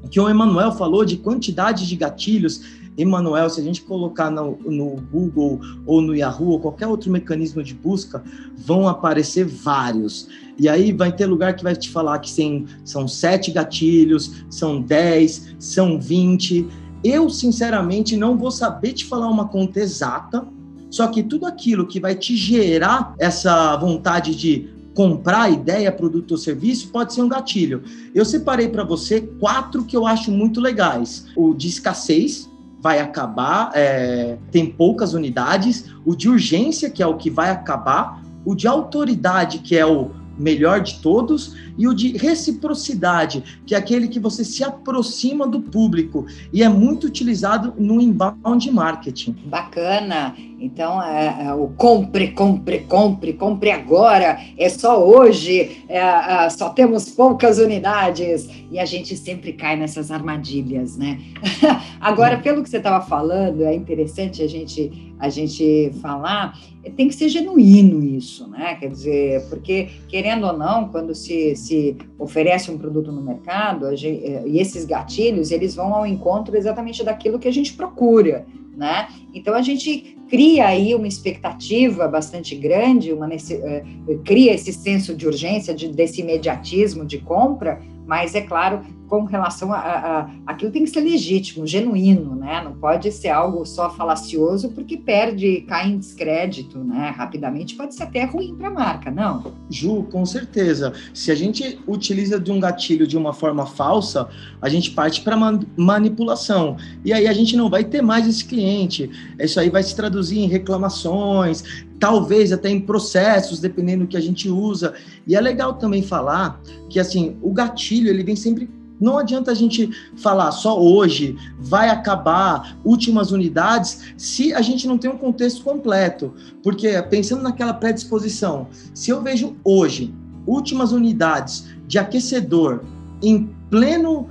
que 0.09 0.19
o 0.19 0.29
Emanuel 0.29 0.71
falou 0.71 1.03
de 1.03 1.17
quantidade 1.17 1.87
de 1.87 1.95
gatilhos, 1.95 2.76
Emanuel, 2.97 3.49
se 3.49 3.61
a 3.61 3.63
gente 3.63 3.83
colocar 3.83 4.31
no, 4.31 4.57
no, 4.65 4.95
Google 5.11 5.61
ou 5.85 6.01
no 6.01 6.15
Yahoo 6.15 6.49
ou 6.49 6.59
qualquer 6.59 6.87
outro 6.87 7.11
mecanismo 7.11 7.63
de 7.63 7.73
busca, 7.73 8.23
vão 8.55 8.87
aparecer 8.87 9.45
vários. 9.45 10.27
E 10.57 10.67
aí 10.67 10.91
vai 10.91 11.11
ter 11.11 11.27
lugar 11.27 11.55
que 11.55 11.63
vai 11.63 11.75
te 11.75 11.89
falar 11.89 12.17
que 12.19 12.33
tem, 12.33 12.65
são 12.83 13.07
sete 13.07 13.51
gatilhos, 13.51 14.43
são 14.49 14.81
dez, 14.81 15.55
são 15.59 15.99
vinte. 15.99 16.67
Eu, 17.03 17.29
sinceramente, 17.29 18.17
não 18.17 18.35
vou 18.35 18.49
saber 18.49 18.93
te 18.93 19.05
falar 19.05 19.29
uma 19.29 19.47
conta 19.47 19.79
exata, 19.79 20.47
só 20.89 21.07
que 21.07 21.21
tudo 21.21 21.45
aquilo 21.45 21.85
que 21.85 21.99
vai 21.99 22.15
te 22.15 22.35
gerar 22.35 23.13
essa 23.19 23.75
vontade 23.77 24.35
de 24.35 24.69
comprar 24.97 25.51
ideia, 25.51 25.91
produto 25.91 26.31
ou 26.31 26.37
serviço 26.37 26.89
pode 26.89 27.13
ser 27.13 27.21
um 27.21 27.29
gatilho. 27.29 27.83
Eu 28.15 28.25
separei 28.25 28.67
para 28.67 28.83
você 28.83 29.21
quatro 29.21 29.85
que 29.85 29.95
eu 29.95 30.07
acho 30.07 30.31
muito 30.31 30.59
legais: 30.59 31.27
o 31.35 31.53
de 31.53 31.67
escassez, 31.67 32.49
vai 32.79 32.99
acabar, 32.99 33.71
é, 33.73 34.37
tem 34.51 34.65
poucas 34.67 35.13
unidades, 35.13 35.91
o 36.05 36.15
de 36.15 36.29
urgência, 36.29 36.89
que 36.89 37.01
é 37.01 37.07
o 37.07 37.17
que 37.17 37.29
vai 37.29 37.49
acabar, 37.49 38.21
o 38.45 38.55
de 38.55 38.67
autoridade, 38.67 39.59
que 39.59 39.75
é 39.75 39.85
o 39.85 40.11
melhor 40.37 40.81
de 40.81 40.99
todos, 40.99 41.55
e 41.77 41.87
o 41.87 41.93
de 41.93 42.15
reciprocidade, 42.17 43.61
que 43.65 43.73
é 43.73 43.77
aquele 43.77 44.07
que 44.07 44.19
você 44.19 44.43
se 44.45 44.63
aproxima 44.63 45.47
do 45.47 45.59
público 45.59 46.25
e 46.53 46.63
é 46.63 46.69
muito 46.69 47.07
utilizado 47.07 47.73
no 47.77 47.99
inbound 47.99 48.71
marketing. 48.71 49.35
Bacana. 49.45 50.35
Então, 50.59 51.01
é, 51.01 51.45
é, 51.45 51.53
o 51.53 51.67
compre, 51.67 52.29
compre, 52.31 52.79
compre, 52.79 53.33
compre 53.33 53.69
agora, 53.69 54.39
é 54.57 54.67
só 54.69 55.05
hoje, 55.05 55.83
é, 55.87 55.99
é, 55.99 56.49
só 56.49 56.69
temos 56.69 57.11
poucas 57.11 57.59
unidades, 57.59 58.49
e 58.71 58.79
a 58.79 58.85
gente 58.85 59.15
sempre 59.15 59.53
cai 59.53 59.75
nessas 59.75 60.09
armadilhas, 60.09 60.97
né? 60.97 61.19
agora, 62.01 62.39
pelo 62.39 62.63
que 62.63 62.69
você 62.69 62.77
estava 62.77 63.05
falando, 63.05 63.63
é 63.63 63.73
interessante 63.75 64.41
a 64.41 64.47
gente, 64.47 65.13
a 65.19 65.29
gente 65.29 65.91
falar, 66.01 66.57
tem 66.95 67.07
que 67.07 67.13
ser 67.13 67.29
genuíno 67.29 68.03
isso, 68.03 68.47
né? 68.49 68.75
Quer 68.79 68.89
dizer, 68.89 69.47
porque, 69.49 69.89
querendo 70.09 70.47
ou 70.47 70.57
não, 70.57 70.89
quando 70.89 71.13
se, 71.13 71.55
se 71.55 71.95
oferece 72.17 72.71
um 72.71 72.79
produto 72.79 73.11
no 73.11 73.21
mercado, 73.21 73.95
gente, 73.95 74.25
é, 74.25 74.43
e 74.47 74.59
esses 74.59 74.85
gatilhos, 74.85 75.51
eles 75.51 75.75
vão 75.75 75.93
ao 75.93 76.05
encontro 76.05 76.57
exatamente 76.57 77.03
daquilo 77.03 77.37
que 77.37 77.47
a 77.47 77.53
gente 77.53 77.73
procura, 77.73 78.45
né? 78.75 79.07
Então 79.33 79.53
a 79.53 79.61
gente 79.61 80.16
cria 80.29 80.67
aí 80.67 80.93
uma 80.93 81.07
expectativa 81.07 82.07
bastante 82.07 82.55
grande, 82.55 83.13
uma 83.13 83.27
é, 83.33 83.83
cria 84.23 84.53
esse 84.53 84.73
senso 84.73 85.15
de 85.15 85.25
urgência, 85.25 85.73
de, 85.73 85.87
desse 85.89 86.21
imediatismo 86.21 87.05
de 87.05 87.17
compra, 87.19 87.79
mas 88.05 88.35
é 88.35 88.41
claro, 88.41 88.81
com 89.07 89.23
relação 89.23 89.71
a, 89.73 89.77
a, 89.77 90.29
aquilo 90.45 90.71
tem 90.71 90.83
que 90.83 90.89
ser 90.89 91.01
legítimo, 91.01 91.65
genuíno, 91.65 92.35
né? 92.35 92.61
Não 92.63 92.73
pode 92.73 93.11
ser 93.11 93.29
algo 93.29 93.65
só 93.65 93.89
falacioso 93.89 94.69
porque 94.71 94.97
perde, 94.97 95.61
cai 95.67 95.89
em 95.89 95.97
descrédito, 95.97 96.79
né? 96.79 97.13
Rapidamente 97.15 97.75
pode 97.75 97.95
ser 97.95 98.03
até 98.03 98.25
ruim 98.25 98.55
para 98.55 98.67
a 98.67 98.71
marca, 98.71 99.09
não? 99.09 99.53
Ju, 99.69 100.03
com 100.11 100.25
certeza. 100.25 100.93
Se 101.13 101.31
a 101.31 101.35
gente 101.35 101.79
utiliza 101.87 102.39
de 102.39 102.51
um 102.51 102.59
gatilho 102.59 103.07
de 103.07 103.17
uma 103.17 103.33
forma 103.33 103.65
falsa, 103.65 104.27
a 104.61 104.69
gente 104.69 104.91
parte 104.91 105.21
para 105.21 105.37
manipulação 105.77 106.77
e 107.03 107.13
aí 107.13 107.27
a 107.27 107.33
gente 107.33 107.55
não 107.55 107.69
vai 107.69 107.83
ter 107.83 108.01
mais 108.01 108.27
esse 108.27 108.43
cliente. 108.43 109.09
Isso 109.39 109.59
aí 109.59 109.69
vai 109.69 109.83
se 109.83 109.95
traduzir 109.95 110.16
em 110.31 110.47
reclamações, 110.47 111.63
talvez 111.99 112.51
até 112.51 112.69
em 112.69 112.79
processos, 112.79 113.59
dependendo 113.59 114.05
do 114.05 114.07
que 114.07 114.17
a 114.17 114.21
gente 114.21 114.49
usa. 114.49 114.93
E 115.25 115.35
é 115.35 115.41
legal 115.41 115.73
também 115.73 116.01
falar 116.01 116.61
que 116.89 116.99
assim 116.99 117.37
o 117.41 117.51
gatilho 117.51 118.09
ele 118.09 118.23
vem 118.23 118.35
sempre 118.35 118.69
não 118.99 119.17
adianta 119.17 119.51
a 119.51 119.53
gente 119.53 119.89
falar 120.17 120.51
só 120.51 120.81
hoje, 120.81 121.37
vai 121.59 121.89
acabar, 121.89 122.77
últimas 122.83 123.31
unidades, 123.31 124.13
se 124.17 124.53
a 124.53 124.61
gente 124.61 124.87
não 124.87 124.97
tem 124.97 125.09
um 125.09 125.17
contexto 125.17 125.63
completo. 125.63 126.33
Porque, 126.63 126.99
pensando 127.03 127.43
naquela 127.43 127.73
predisposição, 127.73 128.67
se 128.93 129.11
eu 129.11 129.21
vejo 129.21 129.55
hoje 129.63 130.13
últimas 130.47 130.91
unidades 130.91 131.67
de 131.85 131.99
aquecedor 131.99 132.81
em 133.21 133.49
pleno, 133.69 134.29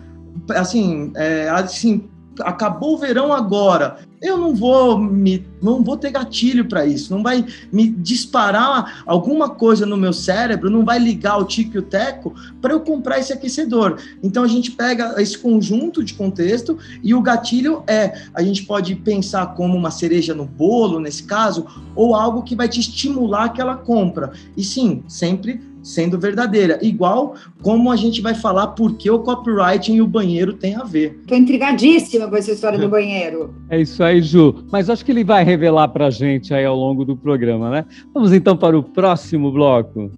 assim, 0.51 1.13
é, 1.15 1.49
assim 1.49 2.09
acabou 2.41 2.95
o 2.95 2.99
verão 2.99 3.33
agora, 3.33 3.99
eu 4.21 4.37
não 4.37 4.55
vou 4.55 4.99
me 4.99 5.47
não 5.63 5.83
vou 5.83 5.97
ter 5.97 6.11
gatilho 6.11 6.67
para 6.67 6.87
isso, 6.87 7.13
não 7.15 7.23
vai 7.23 7.45
me 7.73 7.89
disparar 7.89 9.03
alguma 9.07 9.51
coisa 9.51 9.85
no 9.85 9.97
meu 9.97 10.13
cérebro, 10.13 10.71
não 10.71 10.85
vai 10.85 10.99
ligar 10.99 11.39
o 11.39 11.45
tico 11.45 11.77
e 11.77 11.79
o 11.79 11.83
teco 11.83 12.35
para 12.61 12.73
eu 12.73 12.81
comprar 12.81 13.19
esse 13.19 13.33
aquecedor. 13.33 13.99
Então 14.23 14.45
a 14.45 14.49
gente 14.49 14.71
pega 14.71 15.21
esse 15.21 15.37
conjunto 15.37 16.05
de 16.05 16.15
contexto 16.15 16.79
e 17.03 17.15
o 17.15 17.23
gatilho 17.23 17.83
é, 17.87 18.23
a 18.35 18.43
gente 18.43 18.65
pode 18.65 18.95
pensar 18.95 19.55
como 19.55 19.77
uma 19.77 19.91
cereja 19.91 20.35
no 20.35 20.45
bolo 20.45 21.01
nesse 21.01 21.25
caso, 21.25 21.67
ou 21.95 22.15
algo 22.15 22.43
que 22.43 22.55
vai 22.55 22.69
te 22.69 22.81
estimular 22.81 23.45
aquela 23.45 23.77
compra. 23.77 24.33
E 24.57 24.63
sim, 24.63 25.03
sempre 25.09 25.61
sendo 25.87 26.19
verdadeira. 26.19 26.79
Igual 26.83 27.37
como 27.63 27.91
a 27.91 27.97
gente 27.97 28.21
vai 28.21 28.35
falar 28.35 28.69
por 28.69 28.97
que 28.97 29.09
o 29.09 29.21
copywriting 29.21 29.95
e 29.95 30.03
o 30.03 30.07
banheiro 30.07 30.53
tem 30.53 30.75
a 30.75 30.83
ver. 30.83 31.21
Tô 31.27 31.35
intrigadíssima 31.35 32.29
com 32.29 32.37
essa 32.37 32.51
história 32.51 32.79
do 32.79 32.89
banheiro. 32.91 33.55
É 33.71 33.81
isso 33.81 34.03
aí, 34.03 34.21
Ju. 34.21 34.65
Mas 34.71 34.91
acho 34.91 35.05
que 35.05 35.13
ele 35.13 35.25
vai 35.25 35.45
revelar 35.45 35.89
pra 35.89 36.11
gente 36.11 36.53
aí 36.53 36.65
ao 36.65 36.77
longo 36.77 37.05
do 37.05 37.17
programa, 37.17 37.71
né? 37.71 37.85
Vamos 38.13 38.33
então 38.33 38.57
para 38.57 38.77
o 38.77 38.83
próximo 38.83 39.53
bloco. 39.53 40.11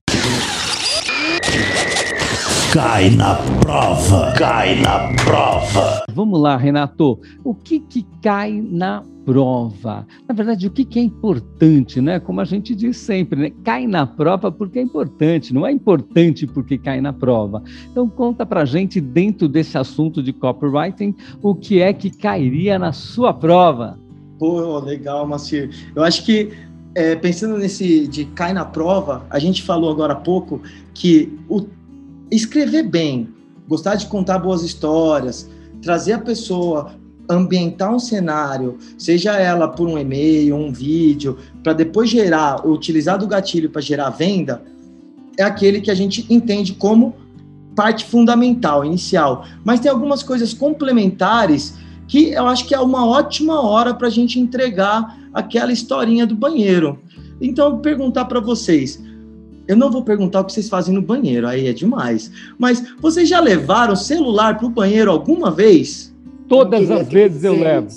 Cai 2.72 3.08
na 3.16 3.34
prova, 3.62 4.30
cai 4.32 4.78
na 4.82 5.14
prova. 5.24 6.04
Vamos 6.12 6.38
lá, 6.38 6.54
Renato. 6.54 7.18
O 7.42 7.54
que 7.54 7.80
que 7.80 8.06
cai 8.22 8.62
na 8.62 9.02
prova? 9.24 10.06
Na 10.28 10.34
verdade, 10.34 10.66
o 10.66 10.70
que 10.70 10.84
que 10.84 10.98
é 10.98 11.02
importante, 11.02 11.98
né? 11.98 12.20
Como 12.20 12.42
a 12.42 12.44
gente 12.44 12.74
diz 12.74 12.98
sempre, 12.98 13.40
né? 13.40 13.52
Cai 13.64 13.86
na 13.86 14.06
prova 14.06 14.52
porque 14.52 14.78
é 14.78 14.82
importante, 14.82 15.54
não 15.54 15.66
é 15.66 15.72
importante 15.72 16.46
porque 16.46 16.76
cai 16.76 17.00
na 17.00 17.10
prova. 17.10 17.62
Então 17.90 18.06
conta 18.06 18.44
pra 18.44 18.66
gente 18.66 19.00
dentro 19.00 19.48
desse 19.48 19.78
assunto 19.78 20.22
de 20.22 20.34
copywriting, 20.34 21.14
o 21.40 21.54
que 21.54 21.80
é 21.80 21.94
que 21.94 22.10
cairia 22.10 22.78
na 22.78 22.92
sua 22.92 23.32
prova? 23.32 23.98
Pô, 24.38 24.78
legal, 24.80 25.26
Macir. 25.26 25.70
Eu 25.96 26.04
acho 26.04 26.22
que 26.22 26.52
é, 26.94 27.16
pensando 27.16 27.56
nesse 27.56 28.06
de 28.06 28.26
cai 28.26 28.52
na 28.52 28.66
prova, 28.66 29.26
a 29.30 29.38
gente 29.38 29.62
falou 29.62 29.90
agora 29.90 30.12
há 30.12 30.16
pouco 30.16 30.60
que 30.92 31.32
o 31.48 31.77
escrever 32.30 32.82
bem, 32.82 33.28
gostar 33.68 33.94
de 33.96 34.06
contar 34.06 34.38
boas 34.38 34.62
histórias, 34.62 35.48
trazer 35.82 36.12
a 36.12 36.18
pessoa, 36.18 36.92
ambientar 37.28 37.94
um 37.94 37.98
cenário, 37.98 38.78
seja 38.96 39.36
ela 39.36 39.68
por 39.68 39.86
um 39.86 39.98
e-mail, 39.98 40.56
um 40.56 40.72
vídeo, 40.72 41.36
para 41.62 41.72
depois 41.72 42.08
gerar, 42.08 42.66
utilizar 42.66 43.18
do 43.18 43.26
gatilho 43.26 43.70
para 43.70 43.82
gerar 43.82 44.10
venda, 44.10 44.62
é 45.36 45.42
aquele 45.42 45.80
que 45.80 45.90
a 45.90 45.94
gente 45.94 46.26
entende 46.28 46.72
como 46.72 47.14
parte 47.76 48.04
fundamental, 48.04 48.84
inicial. 48.84 49.44
Mas 49.64 49.78
tem 49.78 49.90
algumas 49.90 50.22
coisas 50.22 50.52
complementares 50.52 51.74
que 52.08 52.30
eu 52.30 52.46
acho 52.46 52.66
que 52.66 52.74
é 52.74 52.80
uma 52.80 53.06
ótima 53.06 53.60
hora 53.60 53.94
para 53.94 54.08
a 54.08 54.10
gente 54.10 54.40
entregar 54.40 55.16
aquela 55.32 55.70
historinha 55.70 56.26
do 56.26 56.34
banheiro. 56.34 56.98
Então, 57.40 57.78
perguntar 57.78 58.24
para 58.24 58.40
vocês, 58.40 59.00
eu 59.68 59.76
não 59.76 59.90
vou 59.90 60.02
perguntar 60.02 60.40
o 60.40 60.44
que 60.44 60.52
vocês 60.52 60.68
fazem 60.68 60.94
no 60.94 61.02
banheiro, 61.02 61.46
aí 61.46 61.68
é 61.68 61.72
demais. 61.74 62.30
Mas 62.58 62.82
vocês 62.98 63.28
já 63.28 63.38
levaram 63.38 63.92
o 63.92 63.96
celular 63.96 64.56
para 64.56 64.66
o 64.66 64.70
banheiro 64.70 65.10
alguma 65.10 65.50
vez? 65.50 66.12
Todas 66.48 66.90
as 66.90 67.06
vezes 67.06 67.44
eu 67.44 67.52
levo. 67.52 67.88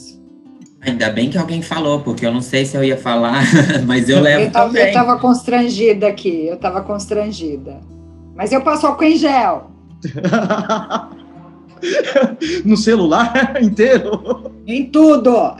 Ainda 0.81 1.09
bem 1.09 1.29
que 1.29 1.37
alguém 1.37 1.61
falou, 1.61 2.01
porque 2.01 2.25
eu 2.25 2.33
não 2.33 2.41
sei 2.41 2.65
se 2.65 2.75
eu 2.75 2.83
ia 2.83 2.97
falar, 2.97 3.43
mas 3.87 4.09
eu 4.09 4.19
levo 4.19 4.45
eu 4.45 4.51
também. 4.51 4.81
Eu 4.81 4.87
estava 4.89 5.17
constrangida 5.17 6.07
aqui, 6.07 6.47
eu 6.47 6.55
estava 6.55 6.81
constrangida. 6.81 7.79
Mas 8.35 8.51
eu 8.51 8.61
passo 8.61 8.87
álcool 8.87 9.05
em 9.05 9.15
gel. 9.15 9.71
no 12.65 12.75
celular 12.75 13.57
inteiro? 13.61 14.51
Em 14.67 14.85
tudo! 14.85 15.55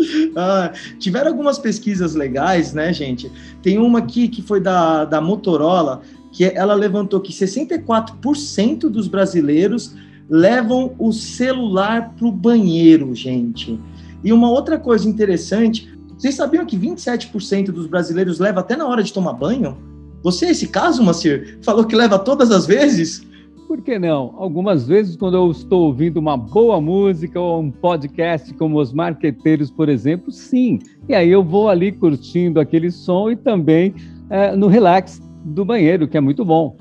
Ah, 0.36 0.72
tiveram 0.98 1.28
algumas 1.28 1.58
pesquisas 1.58 2.14
legais, 2.14 2.72
né, 2.72 2.92
gente? 2.92 3.30
Tem 3.62 3.78
uma 3.78 3.98
aqui 3.98 4.28
que 4.28 4.42
foi 4.42 4.60
da, 4.60 5.04
da 5.04 5.20
Motorola, 5.20 6.02
que 6.32 6.44
ela 6.44 6.74
levantou 6.74 7.20
que 7.20 7.32
64% 7.32 8.88
dos 8.88 9.08
brasileiros 9.08 9.94
levam 10.28 10.94
o 10.98 11.12
celular 11.12 12.14
para 12.16 12.26
o 12.26 12.32
banheiro, 12.32 13.14
gente. 13.14 13.78
E 14.22 14.32
uma 14.32 14.50
outra 14.50 14.78
coisa 14.78 15.08
interessante 15.08 15.88
Vocês 16.16 16.34
sabiam 16.34 16.66
que 16.66 16.76
27% 16.76 17.66
dos 17.70 17.86
brasileiros 17.86 18.38
leva 18.38 18.60
até 18.60 18.76
na 18.76 18.86
hora 18.86 19.02
de 19.02 19.12
tomar 19.12 19.32
banho? 19.32 19.76
Você 20.22 20.46
é 20.46 20.50
esse 20.50 20.68
caso, 20.68 21.02
Macir? 21.02 21.58
Falou 21.62 21.84
que 21.84 21.96
leva 21.96 22.18
todas 22.18 22.50
as 22.50 22.66
vezes? 22.66 23.22
Por 23.70 23.82
que 23.82 24.00
não? 24.00 24.34
Algumas 24.36 24.88
vezes, 24.88 25.14
quando 25.14 25.36
eu 25.36 25.48
estou 25.48 25.82
ouvindo 25.82 26.16
uma 26.16 26.36
boa 26.36 26.80
música 26.80 27.38
ou 27.38 27.62
um 27.62 27.70
podcast 27.70 28.52
como 28.54 28.80
Os 28.80 28.92
Marqueteiros, 28.92 29.70
por 29.70 29.88
exemplo, 29.88 30.32
sim. 30.32 30.80
E 31.08 31.14
aí 31.14 31.28
eu 31.30 31.44
vou 31.44 31.68
ali 31.68 31.92
curtindo 31.92 32.58
aquele 32.58 32.90
som 32.90 33.30
e 33.30 33.36
também 33.36 33.94
é, 34.28 34.56
no 34.56 34.66
relax 34.66 35.22
do 35.44 35.64
banheiro, 35.64 36.08
que 36.08 36.16
é 36.16 36.20
muito 36.20 36.44
bom. 36.44 36.76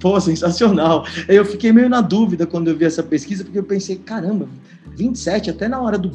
Pô, 0.00 0.18
sensacional. 0.18 1.04
Eu 1.28 1.44
fiquei 1.44 1.74
meio 1.74 1.90
na 1.90 2.00
dúvida 2.00 2.46
quando 2.46 2.68
eu 2.68 2.76
vi 2.78 2.86
essa 2.86 3.02
pesquisa, 3.02 3.44
porque 3.44 3.58
eu 3.58 3.64
pensei, 3.64 3.96
caramba, 3.96 4.48
27 4.96 5.50
até 5.50 5.68
na 5.68 5.78
hora 5.78 5.98
do 5.98 6.08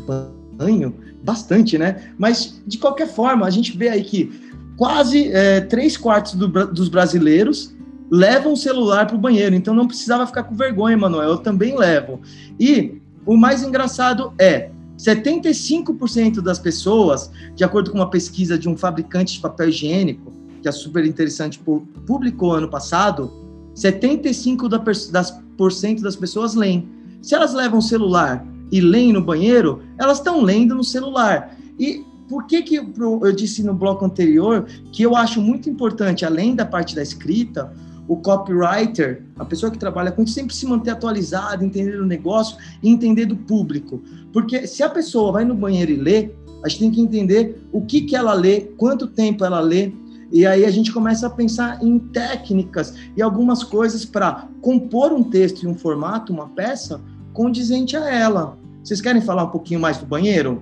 banho, 0.57 0.91
bastante, 1.23 1.77
né? 1.77 2.13
Mas, 2.17 2.59
de 2.65 2.79
qualquer 2.79 3.09
forma, 3.09 3.45
a 3.45 3.51
gente 3.51 3.77
vê 3.77 3.89
aí 3.89 4.03
que 4.03 4.31
quase 4.75 5.31
é, 5.31 5.61
três 5.61 5.95
quartos 5.95 6.33
do, 6.33 6.47
dos 6.47 6.89
brasileiros 6.89 7.76
levam 8.10 8.54
o 8.54 8.58
celular 8.58 9.06
para 9.06 9.15
o 9.15 9.20
banheiro, 9.20 9.56
então 9.56 9.74
não 9.74 9.88
precisava 9.88 10.26
ficar 10.26 10.43
com 10.43 10.56
vergonha, 10.56 10.98
Manuel, 10.98 11.30
eu 11.30 11.38
também 11.38 11.78
levo. 11.78 12.22
E 12.60 13.02
o 13.26 13.36
mais 13.36 13.63
engraçado 13.63 14.34
é, 14.39 14.70
75% 14.98 16.41
das 16.41 16.58
pessoas, 16.58 17.30
de 17.56 17.63
acordo 17.63 17.91
com 17.91 17.98
uma 17.98 18.10
pesquisa 18.10 18.58
de 18.58 18.67
um 18.67 18.76
fabricante 18.76 19.34
de 19.34 19.39
papel 19.39 19.70
higiênico, 19.70 20.32
que 20.62 20.67
é 20.67 20.72
super 20.72 21.06
interessante, 21.06 21.60
publicou 22.06 22.54
ano 22.54 22.70
passado, 22.70 23.32
75% 23.76 24.67
das, 25.12 25.32
por 25.56 25.72
cento 25.72 26.02
das 26.02 26.15
pessoas 26.15 26.56
leem. 26.56 26.89
Se 27.22 27.36
elas 27.36 27.54
levam 27.54 27.80
o 27.80 27.82
celular 27.82 28.46
e 28.72 28.82
leem 28.82 29.13
no 29.13 29.22
banheiro, 29.22 29.82
elas 30.00 30.17
estão 30.17 30.41
lendo 30.41 30.74
no 30.74 30.84
celular. 30.84 31.56
E 31.80 32.04
por 32.28 32.46
que, 32.46 32.62
que 32.62 32.76
eu 32.76 33.32
disse 33.36 33.63
no 33.63 33.74
bloco 33.74 34.04
anterior 34.04 34.65
que 34.91 35.04
eu 35.04 35.15
acho 35.15 35.41
muito 35.41 35.70
importante, 35.70 36.26
além 36.26 36.56
da 36.56 36.65
parte 36.65 36.96
da 36.96 37.02
escrita, 37.02 37.72
o 38.08 38.15
copywriter, 38.17 39.24
a 39.38 39.43
pessoa 39.43 39.72
que 39.72 39.78
trabalha 39.78 40.12
com 40.12 40.24
isso, 40.24 40.34
sempre 40.34 40.56
se 40.56 40.65
manter 40.65 40.91
atualizado, 40.91 41.63
entender 41.63 42.00
o 42.00 42.06
negócio 42.06 42.58
e 42.82 42.89
entender 42.89 43.26
do 43.26 43.36
público. 43.36 44.02
Porque 44.32 44.65
se 44.65 44.82
a 44.82 44.89
pessoa 44.89 45.32
vai 45.32 45.46
no 45.46 45.54
banheiro 45.54 45.91
e 45.91 45.96
lê, 45.96 46.32
a 46.63 46.70
gente 46.70 46.80
tem 46.80 46.91
que 46.91 47.02
entender 47.02 47.62
o 47.72 47.82
que, 47.82 48.02
que 48.02 48.15
ela 48.15 48.34
lê, 48.34 48.62
quanto 48.78 49.08
tempo 49.08 49.43
ela 49.43 49.60
lê, 49.60 49.91
e 50.32 50.46
aí 50.46 50.65
a 50.65 50.72
gente 50.72 50.91
começa 50.91 51.28
a 51.28 51.30
pensar 51.30 51.82
em 51.82 51.98
técnicas 52.00 52.93
e 53.15 53.22
algumas 53.22 53.63
coisas 53.63 54.04
para 54.04 54.48
compor 54.62 55.13
um 55.13 55.24
texto 55.24 55.63
e 55.63 55.67
um 55.67 55.76
formato, 55.76 56.34
uma 56.34 56.48
peça, 56.50 57.00
condizente 57.34 57.96
a 57.96 58.13
ela. 58.13 58.58
Vocês 58.84 59.00
querem 59.00 59.22
falar 59.22 59.46
um 59.46 59.50
pouquinho 59.50 59.80
mais 59.80 59.98
do 59.98 60.06
banheiro? 60.06 60.62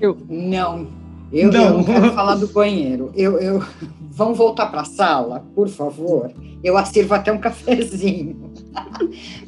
Eu 0.00 0.16
não. 0.28 0.97
Eu 1.32 1.52
não, 1.52 1.62
eu 1.62 1.72
não 1.74 1.84
quero 1.84 2.12
falar 2.12 2.34
do 2.36 2.48
banheiro. 2.48 3.12
Eu, 3.14 3.38
eu... 3.38 3.62
Vamos 4.10 4.36
voltar 4.36 4.66
para 4.66 4.80
a 4.80 4.84
sala, 4.84 5.46
por 5.54 5.68
favor. 5.68 6.32
Eu 6.62 6.84
sirvo 6.86 7.14
até 7.14 7.32
um 7.32 7.38
cafezinho. 7.38 8.50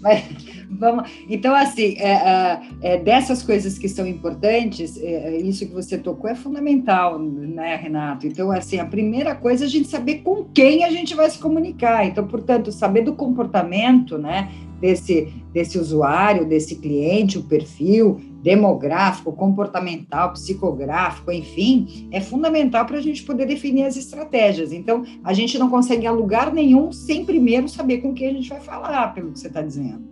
Mas, 0.00 0.24
vamos. 0.70 1.10
Então, 1.28 1.54
assim, 1.54 1.96
é, 1.98 2.10
é, 2.10 2.60
é, 2.82 2.96
dessas 2.98 3.42
coisas 3.42 3.78
que 3.78 3.88
são 3.88 4.06
importantes, 4.06 4.96
é, 4.98 5.34
é, 5.34 5.40
isso 5.40 5.66
que 5.66 5.72
você 5.72 5.98
tocou 5.98 6.30
é 6.30 6.34
fundamental, 6.34 7.18
né, 7.18 7.76
Renato? 7.76 8.26
Então, 8.26 8.50
assim, 8.50 8.78
a 8.78 8.84
primeira 8.84 9.34
coisa 9.34 9.64
é 9.64 9.66
a 9.66 9.70
gente 9.70 9.88
saber 9.88 10.18
com 10.18 10.44
quem 10.44 10.84
a 10.84 10.90
gente 10.90 11.14
vai 11.14 11.28
se 11.28 11.38
comunicar. 11.38 12.06
Então, 12.06 12.26
portanto, 12.26 12.70
saber 12.70 13.02
do 13.02 13.14
comportamento, 13.14 14.16
né, 14.18 14.50
desse, 14.80 15.32
desse 15.52 15.78
usuário, 15.78 16.46
desse 16.46 16.76
cliente, 16.76 17.38
o 17.38 17.42
perfil, 17.42 18.20
demográfico, 18.42 19.32
comportamental, 19.32 20.32
psicográfico, 20.32 21.30
enfim, 21.30 22.08
é 22.10 22.20
fundamental 22.20 22.86
para 22.86 22.98
a 22.98 23.02
gente 23.02 23.22
poder 23.22 23.46
definir 23.46 23.84
as 23.84 23.96
estratégias. 23.96 24.72
Então, 24.72 25.04
a 25.22 25.32
gente 25.32 25.58
não 25.58 25.68
consegue 25.68 26.06
a 26.06 26.12
lugar 26.12 26.52
nenhum 26.52 26.92
sem 26.92 27.24
primeiro 27.24 27.68
saber 27.68 27.98
com 27.98 28.14
quem 28.14 28.28
a 28.28 28.32
gente 28.32 28.48
vai 28.48 28.60
falar, 28.60 29.14
pelo 29.14 29.32
que 29.32 29.38
você 29.38 29.48
está 29.48 29.60
dizendo. 29.62 30.02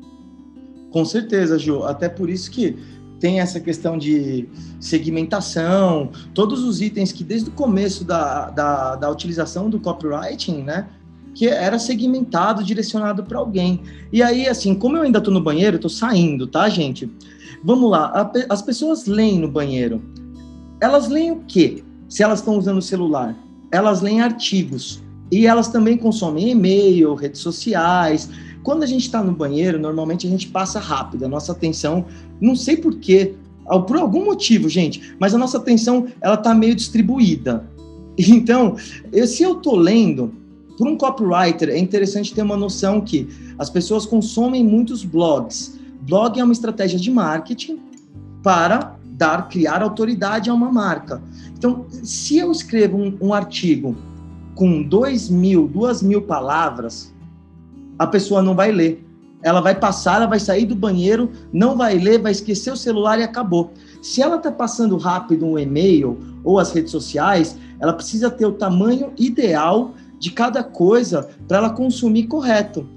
Com 0.90 1.04
certeza, 1.04 1.58
Ju. 1.58 1.82
Até 1.84 2.08
por 2.08 2.28
isso 2.28 2.50
que 2.50 2.76
tem 3.18 3.40
essa 3.40 3.58
questão 3.58 3.98
de 3.98 4.48
segmentação, 4.80 6.10
todos 6.32 6.62
os 6.62 6.80
itens 6.80 7.10
que 7.10 7.24
desde 7.24 7.48
o 7.48 7.52
começo 7.52 8.04
da, 8.04 8.50
da, 8.50 8.96
da 8.96 9.10
utilização 9.10 9.68
do 9.68 9.80
copywriting, 9.80 10.62
né, 10.62 10.88
que 11.34 11.46
era 11.46 11.78
segmentado, 11.78 12.64
direcionado 12.64 13.24
para 13.24 13.38
alguém. 13.38 13.80
E 14.12 14.22
aí, 14.22 14.48
assim, 14.48 14.74
como 14.74 14.96
eu 14.96 15.02
ainda 15.02 15.18
estou 15.18 15.32
no 15.32 15.40
banheiro, 15.40 15.76
estou 15.76 15.90
saindo, 15.90 16.46
tá, 16.46 16.68
gente? 16.68 17.10
Vamos 17.64 17.90
lá, 17.90 18.30
as 18.48 18.62
pessoas 18.62 19.06
leem 19.06 19.38
no 19.38 19.48
banheiro. 19.48 20.00
Elas 20.80 21.08
leem 21.08 21.32
o 21.32 21.42
quê? 21.46 21.82
Se 22.08 22.22
elas 22.22 22.38
estão 22.38 22.56
usando 22.56 22.78
o 22.78 22.82
celular, 22.82 23.36
elas 23.70 24.00
leem 24.00 24.20
artigos. 24.20 25.02
E 25.30 25.46
elas 25.46 25.68
também 25.68 25.98
consomem 25.98 26.50
e-mail, 26.50 27.14
redes 27.14 27.40
sociais. 27.40 28.30
Quando 28.62 28.82
a 28.82 28.86
gente 28.86 29.02
está 29.02 29.22
no 29.22 29.32
banheiro, 29.32 29.78
normalmente 29.78 30.26
a 30.26 30.30
gente 30.30 30.48
passa 30.48 30.78
rápido. 30.78 31.24
A 31.24 31.28
nossa 31.28 31.52
atenção, 31.52 32.06
não 32.40 32.56
sei 32.56 32.76
porquê, 32.76 33.34
por 33.86 33.96
algum 33.96 34.24
motivo, 34.24 34.68
gente, 34.68 35.14
mas 35.18 35.34
a 35.34 35.38
nossa 35.38 35.58
atenção 35.58 36.06
ela 36.20 36.34
está 36.34 36.54
meio 36.54 36.74
distribuída. 36.74 37.68
Então, 38.20 38.74
se 39.28 39.44
eu 39.44 39.58
estou 39.58 39.76
lendo, 39.76 40.32
por 40.76 40.88
um 40.88 40.96
copywriter, 40.96 41.68
é 41.68 41.78
interessante 41.78 42.34
ter 42.34 42.42
uma 42.42 42.56
noção 42.56 43.00
que 43.00 43.28
as 43.56 43.70
pessoas 43.70 44.04
consomem 44.04 44.64
muitos 44.64 45.04
blogs. 45.04 45.77
Blog 46.08 46.40
é 46.40 46.42
uma 46.44 46.54
estratégia 46.54 46.98
de 46.98 47.10
marketing 47.10 47.78
para 48.42 48.96
dar, 49.04 49.46
criar 49.48 49.82
autoridade 49.82 50.48
a 50.48 50.54
uma 50.54 50.72
marca. 50.72 51.20
Então, 51.56 51.84
se 51.90 52.38
eu 52.38 52.50
escrevo 52.50 52.96
um, 52.96 53.18
um 53.20 53.34
artigo 53.34 53.94
com 54.54 54.82
dois 54.82 55.28
mil, 55.28 55.68
duas 55.68 56.02
mil 56.02 56.22
palavras, 56.22 57.14
a 57.98 58.06
pessoa 58.06 58.40
não 58.40 58.54
vai 58.54 58.72
ler. 58.72 59.04
Ela 59.42 59.60
vai 59.60 59.74
passar, 59.74 60.16
ela 60.16 60.26
vai 60.26 60.40
sair 60.40 60.64
do 60.64 60.74
banheiro, 60.74 61.30
não 61.52 61.76
vai 61.76 61.98
ler, 61.98 62.22
vai 62.22 62.32
esquecer 62.32 62.72
o 62.72 62.76
celular 62.76 63.18
e 63.18 63.22
acabou. 63.22 63.72
Se 64.00 64.22
ela 64.22 64.36
está 64.36 64.50
passando 64.50 64.96
rápido 64.96 65.44
um 65.44 65.58
e-mail 65.58 66.18
ou 66.42 66.58
as 66.58 66.72
redes 66.72 66.90
sociais, 66.90 67.58
ela 67.78 67.92
precisa 67.92 68.30
ter 68.30 68.46
o 68.46 68.52
tamanho 68.52 69.12
ideal 69.18 69.94
de 70.18 70.30
cada 70.30 70.64
coisa 70.64 71.28
para 71.46 71.58
ela 71.58 71.70
consumir 71.70 72.26
correto. 72.28 72.88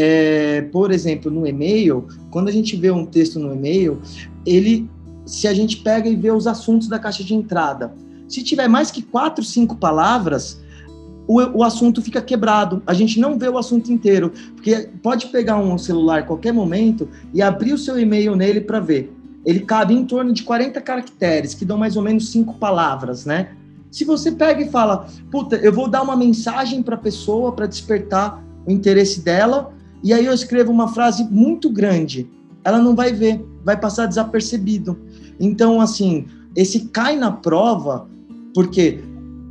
É, 0.00 0.62
por 0.70 0.92
exemplo, 0.92 1.28
no 1.28 1.44
e-mail, 1.44 2.06
quando 2.30 2.46
a 2.46 2.52
gente 2.52 2.76
vê 2.76 2.88
um 2.88 3.04
texto 3.04 3.40
no 3.40 3.52
e-mail, 3.52 4.00
ele, 4.46 4.88
se 5.26 5.48
a 5.48 5.52
gente 5.52 5.78
pega 5.78 6.08
e 6.08 6.14
vê 6.14 6.30
os 6.30 6.46
assuntos 6.46 6.86
da 6.86 7.00
caixa 7.00 7.24
de 7.24 7.34
entrada, 7.34 7.92
se 8.28 8.44
tiver 8.44 8.68
mais 8.68 8.92
que 8.92 9.02
quatro, 9.02 9.44
cinco 9.44 9.74
palavras, 9.74 10.60
o, 11.26 11.40
o 11.58 11.64
assunto 11.64 12.00
fica 12.00 12.22
quebrado. 12.22 12.80
A 12.86 12.94
gente 12.94 13.18
não 13.18 13.36
vê 13.36 13.48
o 13.48 13.58
assunto 13.58 13.90
inteiro, 13.90 14.32
porque 14.54 14.88
pode 15.02 15.26
pegar 15.26 15.58
um 15.58 15.76
celular 15.76 16.20
a 16.20 16.22
qualquer 16.22 16.52
momento 16.52 17.08
e 17.34 17.42
abrir 17.42 17.72
o 17.72 17.78
seu 17.78 17.98
e-mail 17.98 18.36
nele 18.36 18.60
para 18.60 18.78
ver. 18.78 19.12
Ele 19.44 19.60
cabe 19.60 19.94
em 19.94 20.04
torno 20.04 20.32
de 20.32 20.44
40 20.44 20.80
caracteres, 20.80 21.54
que 21.54 21.64
dão 21.64 21.76
mais 21.76 21.96
ou 21.96 22.02
menos 22.04 22.30
cinco 22.30 22.54
palavras, 22.54 23.26
né? 23.26 23.50
Se 23.90 24.04
você 24.04 24.30
pega 24.30 24.62
e 24.62 24.70
fala, 24.70 25.08
puta, 25.28 25.56
eu 25.56 25.72
vou 25.72 25.88
dar 25.88 26.02
uma 26.02 26.14
mensagem 26.14 26.84
para 26.84 26.94
a 26.94 26.98
pessoa 26.98 27.50
para 27.50 27.66
despertar 27.66 28.44
o 28.64 28.70
interesse 28.70 29.20
dela, 29.22 29.72
e 30.02 30.12
aí 30.12 30.24
eu 30.24 30.32
escrevo 30.32 30.70
uma 30.70 30.88
frase 30.88 31.24
muito 31.24 31.70
grande, 31.70 32.28
ela 32.64 32.78
não 32.78 32.94
vai 32.94 33.12
ver, 33.12 33.44
vai 33.64 33.76
passar 33.76 34.06
desapercebido. 34.06 34.98
Então, 35.40 35.80
assim, 35.80 36.26
esse 36.54 36.86
cai 36.88 37.16
na 37.16 37.30
prova, 37.30 38.08
porque 38.54 39.00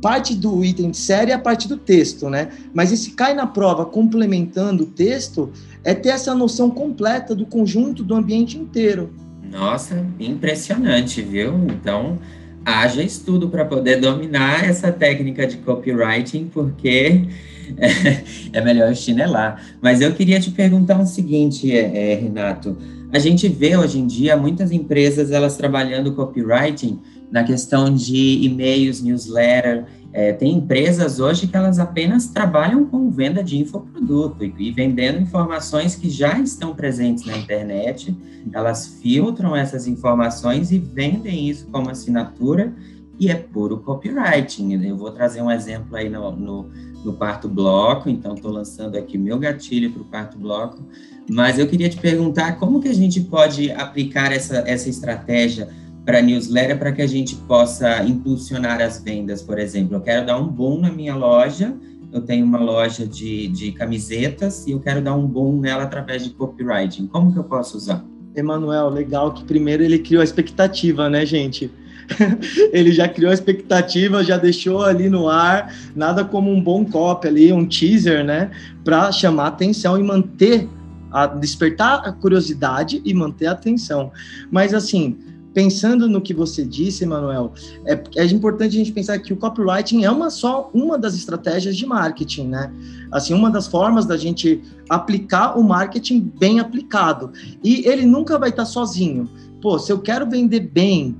parte 0.00 0.34
do 0.34 0.64
item 0.64 0.90
de 0.90 0.96
série 0.96 1.32
é 1.32 1.34
a 1.34 1.38
parte 1.38 1.66
do 1.68 1.76
texto, 1.76 2.28
né? 2.30 2.50
Mas 2.72 2.92
esse 2.92 3.12
cai 3.12 3.34
na 3.34 3.46
prova 3.46 3.84
complementando 3.84 4.84
o 4.84 4.86
texto 4.86 5.50
é 5.84 5.94
ter 5.94 6.10
essa 6.10 6.34
noção 6.34 6.70
completa 6.70 7.34
do 7.34 7.46
conjunto 7.46 8.02
do 8.02 8.14
ambiente 8.14 8.56
inteiro. 8.56 9.10
Nossa, 9.50 10.06
impressionante, 10.20 11.22
viu? 11.22 11.54
Então, 11.68 12.18
haja 12.64 13.02
estudo 13.02 13.48
para 13.48 13.64
poder 13.64 14.00
dominar 14.00 14.64
essa 14.64 14.92
técnica 14.92 15.46
de 15.46 15.56
copywriting, 15.58 16.50
porque 16.52 17.26
é, 18.52 18.60
melhor 18.60 18.94
chinelar. 18.94 19.62
Mas 19.80 20.00
eu 20.00 20.12
queria 20.12 20.40
te 20.40 20.50
perguntar 20.50 21.00
o 21.00 21.06
seguinte, 21.06 21.70
é, 21.72 22.12
é, 22.12 22.14
Renato. 22.14 22.76
A 23.12 23.18
gente 23.18 23.48
vê 23.48 23.76
hoje 23.76 23.98
em 23.98 24.06
dia 24.06 24.36
muitas 24.36 24.70
empresas 24.70 25.30
elas 25.30 25.56
trabalhando 25.56 26.14
copywriting 26.14 27.00
na 27.30 27.42
questão 27.42 27.92
de 27.92 28.44
e-mails, 28.44 29.02
newsletter. 29.02 29.84
É, 30.12 30.32
tem 30.32 30.54
empresas 30.54 31.20
hoje 31.20 31.46
que 31.46 31.56
elas 31.56 31.78
apenas 31.78 32.26
trabalham 32.26 32.86
com 32.86 33.10
venda 33.10 33.42
de 33.42 33.58
infoproduto 33.58 34.44
e, 34.44 34.54
e 34.58 34.70
vendendo 34.72 35.20
informações 35.20 35.94
que 35.94 36.08
já 36.08 36.38
estão 36.38 36.74
presentes 36.74 37.24
na 37.24 37.36
internet. 37.36 38.16
Elas 38.52 38.98
filtram 39.02 39.54
essas 39.54 39.86
informações 39.86 40.70
e 40.70 40.78
vendem 40.78 41.48
isso 41.48 41.66
como 41.70 41.90
assinatura 41.90 42.74
e 43.18 43.30
é 43.30 43.34
puro 43.34 43.78
copywriting. 43.78 44.72
Eu 44.84 44.96
vou 44.96 45.10
trazer 45.10 45.42
um 45.42 45.50
exemplo 45.50 45.96
aí 45.96 46.08
no, 46.08 46.30
no, 46.32 46.70
no 47.04 47.12
quarto 47.12 47.48
bloco, 47.48 48.08
então 48.08 48.34
estou 48.34 48.50
lançando 48.50 48.96
aqui 48.96 49.16
meu 49.16 49.38
gatilho 49.38 49.90
para 49.92 50.02
o 50.02 50.04
quarto 50.04 50.38
bloco, 50.38 50.82
mas 51.30 51.58
eu 51.58 51.66
queria 51.66 51.88
te 51.88 51.96
perguntar 51.96 52.58
como 52.58 52.80
que 52.80 52.88
a 52.88 52.94
gente 52.94 53.20
pode 53.20 53.70
aplicar 53.70 54.32
essa, 54.32 54.58
essa 54.66 54.88
estratégia 54.88 55.68
para 56.04 56.22
newsletter 56.22 56.78
para 56.78 56.90
que 56.90 57.02
a 57.02 57.06
gente 57.06 57.36
possa 57.36 58.02
impulsionar 58.04 58.80
as 58.80 58.98
vendas, 58.98 59.42
por 59.42 59.58
exemplo. 59.58 59.96
Eu 59.96 60.00
quero 60.00 60.24
dar 60.24 60.38
um 60.38 60.48
boom 60.48 60.80
na 60.80 60.90
minha 60.90 61.14
loja, 61.14 61.76
eu 62.10 62.22
tenho 62.22 62.46
uma 62.46 62.58
loja 62.58 63.06
de, 63.06 63.48
de 63.48 63.72
camisetas 63.72 64.66
e 64.66 64.70
eu 64.70 64.80
quero 64.80 65.02
dar 65.02 65.14
um 65.14 65.26
boom 65.26 65.60
nela 65.60 65.82
através 65.82 66.24
de 66.24 66.30
copywriting. 66.30 67.06
Como 67.06 67.30
que 67.32 67.38
eu 67.38 67.44
posso 67.44 67.76
usar? 67.76 68.02
Emanuel, 68.34 68.88
legal 68.88 69.34
que 69.34 69.44
primeiro 69.44 69.82
ele 69.82 69.98
criou 69.98 70.22
a 70.22 70.24
expectativa, 70.24 71.10
né, 71.10 71.26
gente? 71.26 71.70
ele 72.72 72.92
já 72.92 73.08
criou 73.08 73.30
a 73.30 73.34
expectativa, 73.34 74.24
já 74.24 74.36
deixou 74.36 74.82
ali 74.82 75.08
no 75.08 75.28
ar, 75.28 75.74
nada 75.94 76.24
como 76.24 76.50
um 76.50 76.60
bom 76.60 76.84
copy 76.84 77.28
ali, 77.28 77.52
um 77.52 77.66
teaser, 77.66 78.24
né, 78.24 78.50
para 78.84 79.10
chamar 79.12 79.48
atenção 79.48 79.98
e 79.98 80.02
manter 80.02 80.68
a 81.10 81.26
despertar 81.26 82.06
a 82.06 82.12
curiosidade 82.12 83.00
e 83.04 83.14
manter 83.14 83.46
a 83.46 83.52
atenção. 83.52 84.12
Mas 84.50 84.74
assim, 84.74 85.16
pensando 85.54 86.08
no 86.08 86.20
que 86.20 86.34
você 86.34 86.64
disse, 86.64 87.04
Emanuel, 87.04 87.52
é, 87.84 88.00
é 88.16 88.24
importante 88.26 88.76
a 88.76 88.78
gente 88.78 88.92
pensar 88.92 89.18
que 89.18 89.32
o 89.32 89.36
copywriting 89.36 90.04
é 90.04 90.10
uma 90.10 90.30
só 90.30 90.70
uma 90.74 90.98
das 90.98 91.14
estratégias 91.14 91.76
de 91.76 91.86
marketing, 91.86 92.48
né? 92.48 92.72
Assim, 93.10 93.34
uma 93.34 93.50
das 93.50 93.66
formas 93.66 94.04
da 94.06 94.16
gente 94.16 94.62
aplicar 94.88 95.58
o 95.58 95.64
marketing 95.64 96.32
bem 96.38 96.60
aplicado. 96.60 97.32
E 97.64 97.86
ele 97.88 98.04
nunca 98.04 98.38
vai 98.38 98.50
estar 98.50 98.66
sozinho. 98.66 99.28
Pô, 99.60 99.78
se 99.78 99.90
eu 99.90 99.98
quero 99.98 100.28
vender 100.28 100.60
bem 100.60 101.16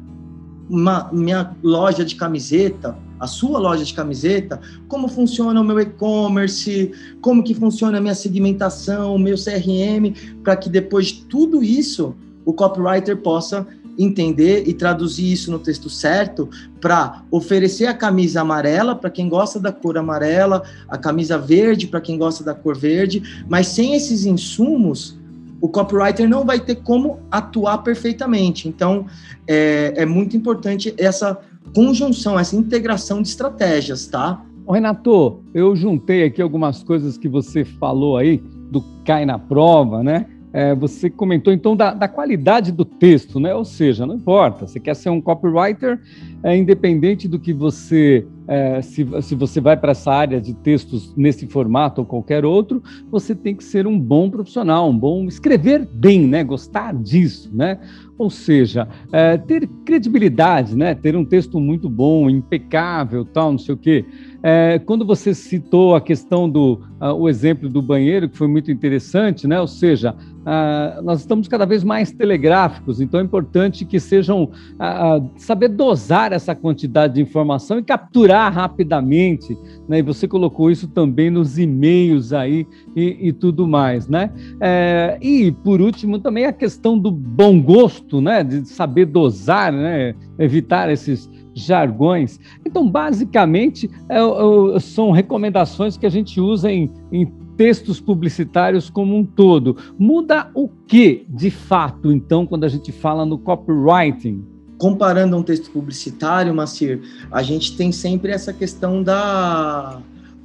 uma, 0.69 1.09
minha 1.13 1.57
loja 1.63 2.05
de 2.05 2.15
camiseta, 2.15 2.97
a 3.19 3.27
sua 3.27 3.59
loja 3.59 3.85
de 3.85 3.95
camiseta, 3.95 4.61
como 4.87 5.09
funciona 5.09 5.61
o 5.61 5.65
meu 5.65 5.81
e-commerce, 5.81 6.93
como 7.21 7.43
que 7.43 7.55
funciona 7.55 7.99
a 7.99 8.01
minha 8.01 8.15
segmentação, 8.15 9.15
o 9.15 9.19
meu 9.19 9.37
CRM, 9.37 10.15
para 10.43 10.57
que 10.57 10.69
depois 10.69 11.07
de 11.07 11.25
tudo 11.25 11.63
isso 11.63 12.15
o 12.45 12.53
copywriter 12.53 13.17
possa 13.17 13.67
entender 13.99 14.69
e 14.69 14.73
traduzir 14.73 15.33
isso 15.33 15.51
no 15.51 15.59
texto 15.59 15.91
certo 15.91 16.49
para 16.81 17.25
oferecer 17.33 17.87
a 17.87 17.95
camisa 17.95 18.41
amarela 18.41 18.95
para 18.95 19.11
quem 19.11 19.29
gosta 19.29 19.59
da 19.59 19.73
cor 19.73 19.99
amarela, 19.99 20.63
a 20.89 20.97
camisa 20.97 21.37
verde 21.37 21.89
para 21.89 22.01
quem 22.01 22.17
gosta 22.17 22.45
da 22.45 22.55
cor 22.55 22.79
verde, 22.79 23.45
mas 23.49 23.67
sem 23.67 23.95
esses 23.95 24.25
insumos, 24.25 25.18
o 25.61 25.69
copywriter 25.69 26.29
não 26.29 26.45
vai 26.45 26.61
ter 26.61 26.77
como 26.77 27.21
atuar 27.31 27.79
perfeitamente. 27.79 28.69
Então, 28.69 29.07
é, 29.47 29.95
é 29.97 30.07
muito 30.07 30.37
importante 30.37 30.95
essa 30.97 31.39
conjunção, 31.75 32.39
essa 32.39 32.57
integração 32.57 33.21
de 33.23 33.29
estratégias, 33.29 34.07
tá? 34.07 34.43
Renato, 34.69 35.43
eu 35.55 35.75
juntei 35.75 36.25
aqui 36.25 36.43
algumas 36.43 36.83
coisas 36.83 37.17
que 37.17 37.29
você 37.29 37.65
falou 37.65 38.17
aí 38.17 38.43
do 38.71 38.83
cai 39.05 39.25
na 39.25 39.39
prova, 39.39 40.03
né? 40.03 40.27
É, 40.59 40.75
você 40.75 41.09
comentou 41.09 41.53
então 41.53 41.77
da, 41.77 41.95
da, 41.95 42.09
qualidade 42.09 42.73
do 42.73 42.85
texto, 42.85 43.39
né? 43.39 43.55
Ou 43.55 43.65
seja, 43.65 44.05
não 44.05 44.17
importa, 44.17 44.67
você 44.67 44.81
quer 44.81 44.97
ser 44.97 45.09
um 45.09 45.21
copywriter, 45.21 46.01
é, 46.43 46.57
independente 46.57 47.29
do 47.29 47.39
que 47.39 47.53
você, 47.53 48.27
é, 48.49 48.83
se, 48.83 49.07
se 49.23 49.37
você 49.37 49.61
vai 49.61 49.77
para 49.77 49.93
essa 49.93 50.11
área 50.11 50.41
de 50.41 50.55
textos 50.55 51.15
nesse 51.17 51.47
formato 51.47 52.01
ou 52.01 52.07
qualquer 52.09 52.45
outro, 52.45 52.83
você 53.09 53.37
tem 53.37 53.55
que 53.55 53.63
ser 53.63 53.87
um 53.87 53.97
bom 53.97 54.29
profissional, 54.29 54.91
um 54.91 54.99
bom 54.99 55.27
escrever 55.27 55.89
bem, 55.93 56.27
né? 56.27 56.43
Gostar 56.43 56.93
disso, 56.93 57.49
né? 57.55 57.79
Ou 58.19 58.29
seja, 58.29 58.89
é, 59.13 59.37
ter 59.37 59.65
credibilidade, 59.87 60.77
né? 60.77 60.93
Ter 60.93 61.15
um 61.15 61.25
texto 61.25 61.61
muito 61.61 61.89
bom, 61.89 62.29
impecável, 62.29 63.25
tal, 63.25 63.53
não 63.53 63.59
sei 63.59 63.77
o 63.77 63.79
quê. 63.79 64.05
É, 64.51 64.79
quando 64.79 65.05
você 65.05 65.35
citou 65.35 65.95
a 65.95 66.01
questão 66.01 66.49
do 66.49 66.81
uh, 67.03 67.13
o 67.13 67.29
exemplo 67.29 67.69
do 67.69 67.83
banheiro, 67.83 68.31
que 68.31 68.39
foi 68.39 68.49
muito 68.49 68.71
interessante, 68.71 69.47
né? 69.47 69.61
Ou 69.61 69.67
seja, 69.67 70.13
uh, 70.15 71.03
nós 71.03 71.21
estamos 71.21 71.47
cada 71.49 71.67
vez 71.67 71.85
mais 71.85 72.13
telegráficos, 72.13 72.99
então 72.99 73.21
é 73.21 73.23
importante 73.23 73.85
que 73.85 74.01
sejam 74.01 74.45
uh, 74.45 75.31
saber 75.37 75.69
dosar 75.69 76.33
essa 76.33 76.55
quantidade 76.55 77.17
de 77.17 77.21
informação 77.21 77.79
e 77.79 77.83
capturar 77.83 78.51
rapidamente, 78.51 79.55
né? 79.87 79.99
E 79.99 80.03
você 80.03 80.27
colocou 80.27 80.71
isso 80.71 80.89
também 80.89 81.29
nos 81.29 81.59
e-mails 81.59 82.33
aí 82.33 82.67
e, 82.97 83.29
e 83.29 83.33
tudo 83.35 83.69
mais, 83.69 84.09
né? 84.09 84.31
É, 84.63 85.19
e 85.21 85.53
por 85.53 85.83
último 85.83 86.19
também 86.21 86.47
a 86.47 86.55
questão 86.55 86.99
do 86.99 87.11
bom 87.11 87.61
gosto, 87.61 88.23
né? 88.23 88.43
De 88.43 88.67
saber 88.67 89.05
dosar, 89.05 89.71
né? 89.71 90.15
Evitar 90.39 90.91
esses 90.91 91.29
jargões. 91.55 92.39
Então, 92.65 92.89
basicamente, 92.89 93.91
é, 94.09 94.19
é, 94.19 94.81
são 94.81 95.11
recomendações 95.11 95.97
que 95.97 96.07
a 96.07 96.11
gente 96.11 96.41
usa 96.41 96.71
em, 96.71 96.91
em 97.11 97.27
textos 97.57 98.01
publicitários 98.01 98.89
como 98.89 99.17
um 99.17 99.25
todo. 99.25 99.77
Muda 99.99 100.51
o 100.55 100.69
que, 100.69 101.27
de 101.29 101.51
fato, 101.51 102.13
então, 102.13 102.47
quando 102.47 102.65
a 102.65 102.69
gente 102.69 102.93
fala 102.93 103.27
no 103.27 103.37
copywriting? 103.37 104.45
Comparando 104.79 105.37
um 105.37 105.43
texto 105.43 105.71
publicitário, 105.73 106.55
Macir, 106.55 107.01
a 107.33 107.43
gente 107.43 107.77
tem 107.77 107.91
sempre 107.91 108.31
essa 108.31 108.53
questão 108.53 109.03
da. 109.03 110.01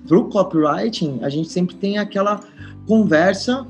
Para 0.08 0.18
o 0.18 0.26
copywriting, 0.26 1.20
a 1.22 1.30
gente 1.30 1.50
sempre 1.50 1.76
tem 1.76 1.98
aquela 1.98 2.42
conversa 2.86 3.66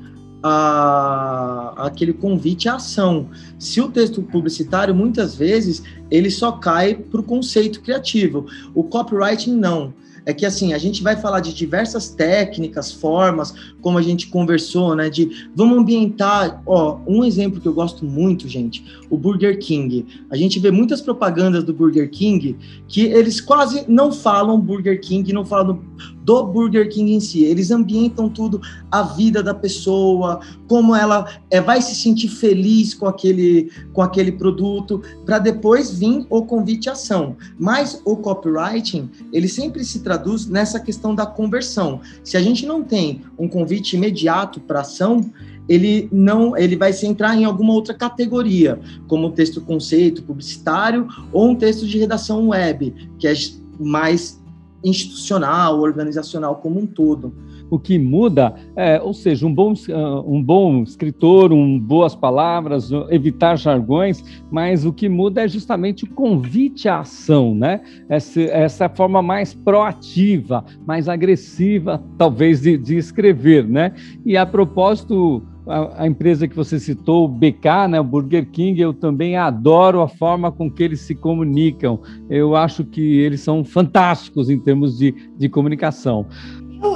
a, 0.46 1.86
aquele 1.86 2.12
convite 2.12 2.68
à 2.68 2.74
ação. 2.74 3.30
Se 3.58 3.80
o 3.80 3.88
texto 3.88 4.22
publicitário, 4.22 4.94
muitas 4.94 5.34
vezes, 5.34 5.82
ele 6.10 6.30
só 6.30 6.52
cai 6.52 6.94
para 6.94 7.20
o 7.20 7.24
conceito 7.24 7.80
criativo. 7.80 8.46
O 8.74 8.84
copywriting, 8.84 9.56
não 9.56 9.94
é 10.26 10.32
que 10.32 10.46
assim, 10.46 10.72
a 10.72 10.78
gente 10.78 11.02
vai 11.02 11.16
falar 11.16 11.40
de 11.40 11.52
diversas 11.52 12.08
técnicas, 12.08 12.92
formas, 12.92 13.54
como 13.80 13.98
a 13.98 14.02
gente 14.02 14.28
conversou, 14.28 14.94
né? 14.94 15.10
De 15.10 15.48
vamos 15.54 15.78
ambientar, 15.78 16.62
ó, 16.66 16.98
um 17.06 17.24
exemplo 17.24 17.60
que 17.60 17.68
eu 17.68 17.74
gosto 17.74 18.04
muito, 18.04 18.48
gente, 18.48 18.84
o 19.10 19.16
Burger 19.16 19.58
King. 19.58 20.06
A 20.30 20.36
gente 20.36 20.58
vê 20.58 20.70
muitas 20.70 21.00
propagandas 21.00 21.64
do 21.64 21.72
Burger 21.72 22.10
King 22.10 22.56
que 22.88 23.02
eles 23.02 23.40
quase 23.40 23.84
não 23.88 24.12
falam 24.12 24.60
Burger 24.60 25.00
King, 25.00 25.32
não 25.32 25.44
falam 25.44 25.80
do 26.24 26.42
Burger 26.44 26.88
King 26.88 27.12
em 27.12 27.20
si. 27.20 27.44
Eles 27.44 27.70
ambientam 27.70 28.28
tudo, 28.28 28.60
a 28.90 29.02
vida 29.02 29.42
da 29.42 29.54
pessoa, 29.54 30.40
como 30.66 30.94
ela 30.94 31.28
é, 31.50 31.60
vai 31.60 31.82
se 31.82 31.94
sentir 31.94 32.28
feliz 32.28 32.94
com 32.94 33.06
aquele, 33.06 33.70
com 33.92 34.00
aquele 34.00 34.32
produto, 34.32 35.02
para 35.26 35.38
depois 35.38 35.90
vir 35.90 36.26
o 36.30 36.42
convite 36.42 36.88
à 36.88 36.92
ação. 36.92 37.36
Mas 37.58 38.00
o 38.04 38.16
copywriting, 38.16 39.10
ele 39.32 39.48
sempre 39.48 39.84
se 39.84 40.00
traduz 40.14 40.46
nessa 40.46 40.78
questão 40.78 41.14
da 41.14 41.26
conversão. 41.26 42.00
Se 42.22 42.36
a 42.36 42.42
gente 42.42 42.64
não 42.64 42.82
tem 42.82 43.22
um 43.38 43.48
convite 43.48 43.96
imediato 43.96 44.60
para 44.60 44.80
ação, 44.80 45.28
ele 45.68 46.08
não 46.12 46.56
ele 46.56 46.76
vai 46.76 46.92
se 46.92 47.06
entrar 47.06 47.36
em 47.36 47.44
alguma 47.44 47.72
outra 47.72 47.94
categoria, 47.94 48.78
como 49.08 49.32
texto 49.32 49.60
conceito 49.60 50.22
publicitário 50.22 51.08
ou 51.32 51.50
um 51.50 51.56
texto 51.56 51.86
de 51.86 51.98
redação 51.98 52.48
web, 52.48 52.94
que 53.18 53.26
é 53.26 53.34
mais 53.80 54.40
institucional, 54.84 55.80
organizacional 55.80 56.56
como 56.56 56.78
um 56.78 56.86
todo. 56.86 57.34
O 57.70 57.78
que 57.78 57.98
muda 57.98 58.54
é, 58.76 59.00
ou 59.00 59.12
seja, 59.12 59.46
um 59.46 59.54
bom, 59.54 59.74
ah, 59.92 60.22
um 60.26 60.42
bom 60.42 60.82
escritor, 60.82 61.52
um 61.52 61.78
boas 61.78 62.14
palavras, 62.14 62.90
evitar 63.10 63.56
jargões, 63.56 64.22
mas 64.50 64.84
o 64.84 64.92
que 64.92 65.08
muda 65.08 65.44
é 65.44 65.48
justamente 65.48 66.04
o 66.04 66.10
convite 66.10 66.88
à 66.88 67.00
ação, 67.00 67.54
né? 67.54 67.80
Essa, 68.08 68.40
essa 68.42 68.88
forma 68.88 69.22
mais 69.22 69.54
proativa, 69.54 70.64
mais 70.86 71.08
agressiva, 71.08 72.02
talvez, 72.18 72.62
de, 72.62 72.76
de 72.76 72.96
escrever, 72.96 73.66
né? 73.66 73.92
E 74.24 74.36
a 74.36 74.46
propósito, 74.46 75.42
a, 75.66 76.06
empresa 76.06 76.46
que 76.46 76.54
você 76.54 76.78
citou, 76.78 77.24
o 77.24 77.28
BK, 77.28 77.88
né, 77.88 78.00
o 78.00 78.04
Burger 78.04 78.46
King, 78.50 78.80
eu 78.80 78.92
também 78.92 79.36
adoro 79.36 80.02
a 80.02 80.08
forma 80.08 80.52
com 80.52 80.70
que 80.70 80.82
eles 80.82 81.00
se 81.00 81.14
comunicam. 81.14 82.00
Eu 82.28 82.54
acho 82.54 82.84
que 82.84 83.00
eles 83.00 83.40
são 83.40 83.64
fantásticos 83.64 84.50
em 84.50 84.58
termos 84.58 84.98
de, 84.98 85.14
de 85.36 85.48
comunicação. 85.48 86.26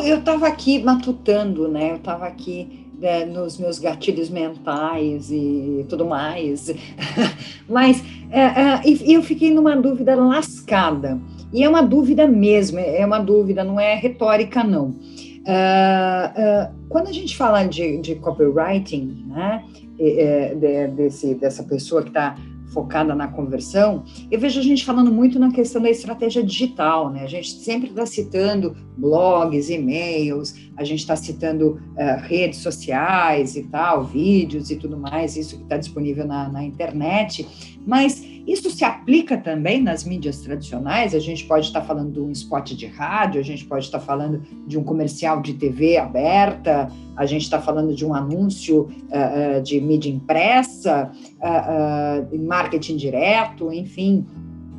Eu 0.02 0.18
estava 0.18 0.46
aqui 0.46 0.82
matutando, 0.82 1.66
né? 1.66 1.92
Eu 1.92 1.96
estava 1.96 2.26
aqui 2.26 2.86
né, 3.00 3.24
nos 3.24 3.58
meus 3.58 3.78
gatilhos 3.78 4.28
mentais 4.28 5.30
e 5.30 5.86
tudo 5.88 6.04
mais. 6.04 6.74
Mas 7.68 8.02
é, 8.30 8.40
é, 8.40 8.82
eu 9.06 9.22
fiquei 9.22 9.52
numa 9.52 9.74
dúvida 9.76 10.14
lascada. 10.14 11.18
E 11.52 11.64
é 11.64 11.68
uma 11.68 11.82
dúvida 11.82 12.26
mesmo, 12.26 12.78
é 12.78 13.04
uma 13.06 13.18
dúvida, 13.18 13.64
não 13.64 13.80
é 13.80 13.94
retórica, 13.94 14.62
não. 14.62 14.88
Uh, 14.88 16.28
uh, 16.68 16.74
quando 16.90 17.08
a 17.08 17.12
gente 17.12 17.34
fala 17.34 17.64
de, 17.64 17.96
de 17.98 18.16
copywriting, 18.16 19.24
né, 19.28 19.64
de, 19.96 20.88
desse, 20.88 21.34
dessa 21.34 21.62
pessoa 21.62 22.02
que 22.02 22.08
está 22.08 22.36
focada 22.68 23.14
na 23.14 23.28
conversão, 23.28 24.04
eu 24.30 24.38
vejo 24.38 24.60
a 24.60 24.62
gente 24.62 24.84
falando 24.84 25.10
muito 25.10 25.38
na 25.38 25.50
questão 25.50 25.80
da 25.80 25.90
estratégia 25.90 26.42
digital, 26.42 27.10
né? 27.10 27.22
A 27.22 27.26
gente 27.26 27.50
sempre 27.50 27.90
está 27.90 28.04
citando 28.04 28.76
blogs, 28.96 29.70
e-mails, 29.70 30.54
a 30.76 30.84
gente 30.84 31.00
está 31.00 31.16
citando 31.16 31.80
uh, 31.96 32.20
redes 32.22 32.60
sociais 32.60 33.56
e 33.56 33.64
tal, 33.64 34.04
vídeos 34.04 34.70
e 34.70 34.76
tudo 34.76 34.98
mais, 34.98 35.36
isso 35.36 35.56
que 35.56 35.62
está 35.62 35.76
disponível 35.76 36.26
na, 36.26 36.48
na 36.48 36.64
internet, 36.64 37.46
mas 37.86 38.22
Isso 38.48 38.70
se 38.70 38.82
aplica 38.82 39.36
também 39.36 39.82
nas 39.82 40.04
mídias 40.04 40.40
tradicionais. 40.40 41.14
A 41.14 41.18
gente 41.18 41.44
pode 41.44 41.66
estar 41.66 41.82
falando 41.82 42.12
de 42.12 42.18
um 42.18 42.32
spot 42.32 42.72
de 42.72 42.86
rádio, 42.86 43.38
a 43.38 43.44
gente 43.44 43.66
pode 43.66 43.84
estar 43.84 44.00
falando 44.00 44.40
de 44.66 44.78
um 44.78 44.82
comercial 44.82 45.42
de 45.42 45.52
TV 45.52 45.98
aberta, 45.98 46.90
a 47.14 47.26
gente 47.26 47.42
está 47.42 47.60
falando 47.60 47.94
de 47.94 48.06
um 48.06 48.14
anúncio 48.14 48.84
uh, 48.84 49.58
uh, 49.58 49.62
de 49.62 49.78
mídia 49.82 50.08
impressa, 50.08 51.12
uh, 51.42 52.38
marketing 52.38 52.96
direto, 52.96 53.70
enfim. 53.70 54.24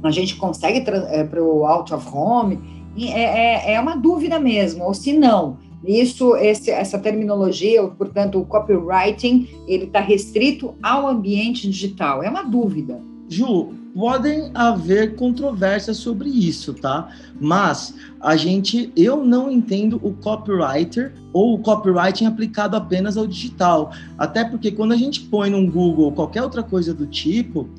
A 0.01 0.09
gente 0.09 0.35
consegue 0.37 0.81
para 0.81 1.43
o 1.43 1.63
out 1.63 1.93
of 1.93 2.07
home. 2.11 2.57
É, 2.97 3.21
é, 3.21 3.73
é 3.75 3.79
uma 3.79 3.95
dúvida 3.95 4.39
mesmo, 4.39 4.83
ou 4.83 4.95
se 4.95 5.13
não, 5.13 5.57
isso, 5.85 6.35
esse, 6.37 6.71
essa 6.71 6.97
terminologia, 6.97 7.83
portanto, 7.87 8.39
o 8.39 8.45
copywriting, 8.45 9.47
ele 9.67 9.83
está 9.85 9.99
restrito 9.99 10.73
ao 10.81 11.07
ambiente 11.07 11.69
digital. 11.69 12.23
É 12.23 12.29
uma 12.29 12.43
dúvida. 12.43 12.99
Ju, 13.29 13.73
podem 13.93 14.49
haver 14.55 15.15
controvérsias 15.15 15.97
sobre 15.97 16.29
isso, 16.29 16.73
tá? 16.73 17.09
Mas 17.39 17.93
a 18.19 18.35
gente, 18.35 18.91
eu 18.95 19.23
não 19.23 19.51
entendo 19.51 19.99
o 20.03 20.13
copywriter 20.13 21.13
ou 21.31 21.53
o 21.53 21.59
copywriting 21.59 22.25
aplicado 22.25 22.75
apenas 22.75 23.17
ao 23.17 23.27
digital. 23.27 23.91
Até 24.17 24.43
porque 24.43 24.71
quando 24.71 24.93
a 24.93 24.97
gente 24.97 25.21
põe 25.21 25.51
no 25.51 25.71
Google 25.71 26.11
qualquer 26.11 26.41
outra 26.41 26.63
coisa 26.63 26.93
do 26.93 27.05
tipo, 27.05 27.69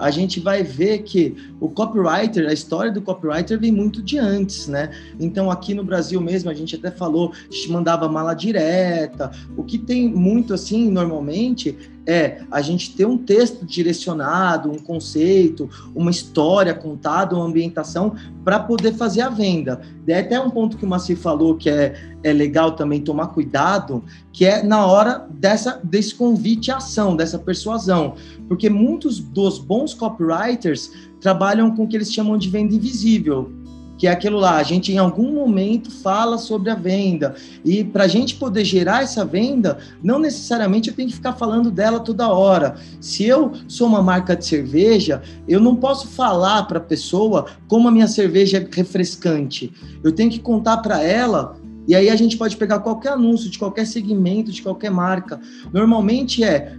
a 0.00 0.10
gente 0.10 0.40
vai 0.40 0.62
ver 0.62 1.02
que 1.02 1.36
o 1.60 1.68
copywriter, 1.68 2.48
a 2.48 2.52
história 2.52 2.90
do 2.90 3.02
copywriter 3.02 3.60
vem 3.60 3.70
muito 3.70 4.02
de 4.02 4.18
antes, 4.18 4.66
né? 4.66 4.90
Então, 5.20 5.50
aqui 5.50 5.74
no 5.74 5.84
Brasil 5.84 6.20
mesmo, 6.20 6.48
a 6.48 6.54
gente 6.54 6.74
até 6.74 6.90
falou, 6.90 7.32
mandava 7.68 8.08
mala 8.08 8.32
direta. 8.32 9.30
O 9.56 9.62
que 9.62 9.76
tem 9.76 10.08
muito 10.08 10.54
assim, 10.54 10.90
normalmente, 10.90 11.76
é 12.06 12.42
a 12.50 12.60
gente 12.60 12.94
ter 12.94 13.06
um 13.06 13.18
texto 13.18 13.64
direcionado, 13.64 14.70
um 14.70 14.78
conceito, 14.78 15.68
uma 15.94 16.10
história 16.10 16.74
contada, 16.74 17.36
uma 17.36 17.44
ambientação 17.44 18.14
para 18.44 18.58
poder 18.58 18.94
fazer 18.94 19.22
a 19.22 19.28
venda. 19.28 19.80
É 20.06 20.20
até 20.20 20.40
um 20.40 20.50
ponto 20.50 20.76
que 20.76 20.84
o 20.84 20.88
Maci 20.88 21.14
falou 21.14 21.56
que 21.56 21.70
é, 21.70 21.94
é 22.24 22.32
legal 22.32 22.72
também 22.72 23.00
tomar 23.00 23.28
cuidado, 23.28 24.02
que 24.32 24.44
é 24.44 24.62
na 24.62 24.84
hora 24.86 25.26
dessa, 25.30 25.80
desse 25.84 26.14
convite 26.14 26.70
à 26.70 26.78
ação, 26.78 27.14
dessa 27.14 27.38
persuasão. 27.38 28.14
Porque 28.48 28.68
muitos 28.68 29.20
dos 29.20 29.58
bons 29.58 29.94
copywriters 29.94 30.90
trabalham 31.20 31.74
com 31.76 31.84
o 31.84 31.88
que 31.88 31.96
eles 31.96 32.12
chamam 32.12 32.36
de 32.36 32.48
venda 32.48 32.74
invisível 32.74 33.59
que 34.00 34.06
é 34.06 34.10
aquilo 34.10 34.38
lá, 34.38 34.56
a 34.56 34.62
gente 34.62 34.90
em 34.90 34.96
algum 34.96 35.30
momento 35.30 35.90
fala 35.90 36.38
sobre 36.38 36.70
a 36.70 36.74
venda. 36.74 37.34
E 37.62 37.84
para 37.84 38.04
a 38.04 38.08
gente 38.08 38.34
poder 38.36 38.64
gerar 38.64 39.02
essa 39.02 39.26
venda, 39.26 39.76
não 40.02 40.18
necessariamente 40.18 40.88
eu 40.88 40.96
tenho 40.96 41.10
que 41.10 41.14
ficar 41.14 41.34
falando 41.34 41.70
dela 41.70 42.00
toda 42.00 42.32
hora. 42.32 42.76
Se 42.98 43.26
eu 43.26 43.52
sou 43.68 43.86
uma 43.86 44.00
marca 44.02 44.34
de 44.34 44.46
cerveja, 44.46 45.20
eu 45.46 45.60
não 45.60 45.76
posso 45.76 46.08
falar 46.08 46.62
para 46.62 46.78
a 46.78 46.80
pessoa 46.82 47.44
como 47.68 47.88
a 47.88 47.92
minha 47.92 48.08
cerveja 48.08 48.56
é 48.56 48.66
refrescante. 48.74 49.70
Eu 50.02 50.12
tenho 50.12 50.30
que 50.30 50.38
contar 50.38 50.78
para 50.78 51.02
ela 51.02 51.58
e 51.86 51.94
aí 51.94 52.08
a 52.08 52.16
gente 52.16 52.38
pode 52.38 52.56
pegar 52.56 52.78
qualquer 52.78 53.12
anúncio 53.12 53.50
de 53.50 53.58
qualquer 53.58 53.86
segmento, 53.86 54.50
de 54.50 54.62
qualquer 54.62 54.90
marca. 54.90 55.38
Normalmente 55.74 56.42
é 56.42 56.74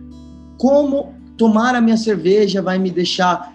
como 0.57 1.13
tomar 1.37 1.75
a 1.75 1.81
minha 1.81 1.97
cerveja 1.97 2.63
vai 2.63 2.79
me 2.79 2.89
deixar, 2.89 3.53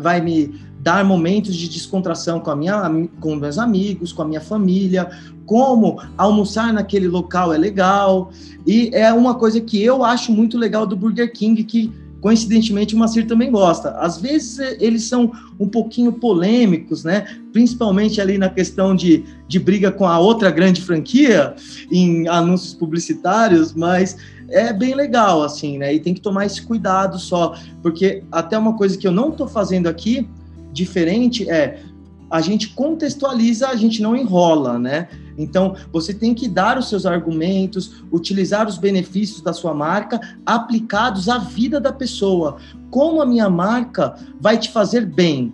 vai 0.00 0.22
me 0.22 0.69
dar 0.82 1.04
momentos 1.04 1.54
de 1.54 1.68
descontração 1.68 2.40
com, 2.40 2.50
a 2.50 2.56
minha, 2.56 3.08
com 3.20 3.36
meus 3.36 3.58
amigos, 3.58 4.12
com 4.12 4.22
a 4.22 4.24
minha 4.24 4.40
família, 4.40 5.10
como 5.46 6.00
almoçar 6.16 6.72
naquele 6.72 7.08
local 7.08 7.52
é 7.52 7.58
legal. 7.58 8.30
E 8.66 8.90
é 8.92 9.12
uma 9.12 9.34
coisa 9.34 9.60
que 9.60 9.82
eu 9.82 10.04
acho 10.04 10.32
muito 10.32 10.56
legal 10.56 10.86
do 10.86 10.96
Burger 10.96 11.32
King, 11.32 11.62
que 11.64 11.92
coincidentemente 12.20 12.94
o 12.94 12.98
Macir 12.98 13.26
também 13.26 13.50
gosta. 13.50 13.90
Às 13.98 14.20
vezes 14.20 14.58
é, 14.58 14.76
eles 14.78 15.04
são 15.04 15.32
um 15.58 15.68
pouquinho 15.68 16.12
polêmicos, 16.12 17.02
né? 17.02 17.26
Principalmente 17.52 18.20
ali 18.20 18.38
na 18.38 18.48
questão 18.48 18.94
de, 18.94 19.24
de 19.48 19.58
briga 19.58 19.90
com 19.90 20.06
a 20.06 20.18
outra 20.18 20.50
grande 20.50 20.80
franquia 20.80 21.54
em 21.90 22.28
anúncios 22.28 22.74
publicitários, 22.74 23.72
mas 23.72 24.16
é 24.50 24.72
bem 24.72 24.94
legal, 24.94 25.42
assim, 25.42 25.78
né? 25.78 25.94
E 25.94 26.00
tem 26.00 26.14
que 26.14 26.20
tomar 26.20 26.46
esse 26.46 26.62
cuidado 26.62 27.18
só, 27.18 27.54
porque 27.82 28.22
até 28.30 28.58
uma 28.58 28.76
coisa 28.76 28.98
que 28.98 29.06
eu 29.06 29.12
não 29.12 29.30
estou 29.30 29.48
fazendo 29.48 29.86
aqui 29.86 30.28
diferente 30.72 31.48
é 31.48 31.82
a 32.30 32.40
gente 32.40 32.68
contextualiza, 32.68 33.68
a 33.68 33.74
gente 33.74 34.00
não 34.00 34.14
enrola, 34.14 34.78
né? 34.78 35.08
Então, 35.36 35.74
você 35.92 36.14
tem 36.14 36.32
que 36.32 36.46
dar 36.46 36.78
os 36.78 36.88
seus 36.88 37.04
argumentos, 37.04 38.04
utilizar 38.12 38.68
os 38.68 38.78
benefícios 38.78 39.40
da 39.40 39.52
sua 39.52 39.74
marca 39.74 40.20
aplicados 40.46 41.28
à 41.28 41.38
vida 41.38 41.80
da 41.80 41.92
pessoa. 41.92 42.58
Como 42.88 43.20
a 43.20 43.26
minha 43.26 43.50
marca 43.50 44.14
vai 44.40 44.56
te 44.56 44.70
fazer 44.70 45.06
bem? 45.06 45.52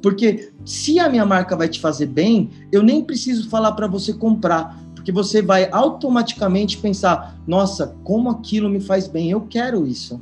Porque 0.00 0.52
se 0.64 1.00
a 1.00 1.08
minha 1.08 1.26
marca 1.26 1.56
vai 1.56 1.68
te 1.68 1.80
fazer 1.80 2.06
bem, 2.06 2.50
eu 2.70 2.82
nem 2.82 3.02
preciso 3.02 3.48
falar 3.48 3.72
para 3.72 3.88
você 3.88 4.12
comprar, 4.12 4.78
porque 4.94 5.10
você 5.10 5.42
vai 5.42 5.68
automaticamente 5.72 6.78
pensar: 6.78 7.40
nossa, 7.46 7.96
como 8.04 8.30
aquilo 8.30 8.68
me 8.68 8.80
faz 8.80 9.08
bem, 9.08 9.30
eu 9.30 9.40
quero 9.40 9.86
isso. 9.86 10.20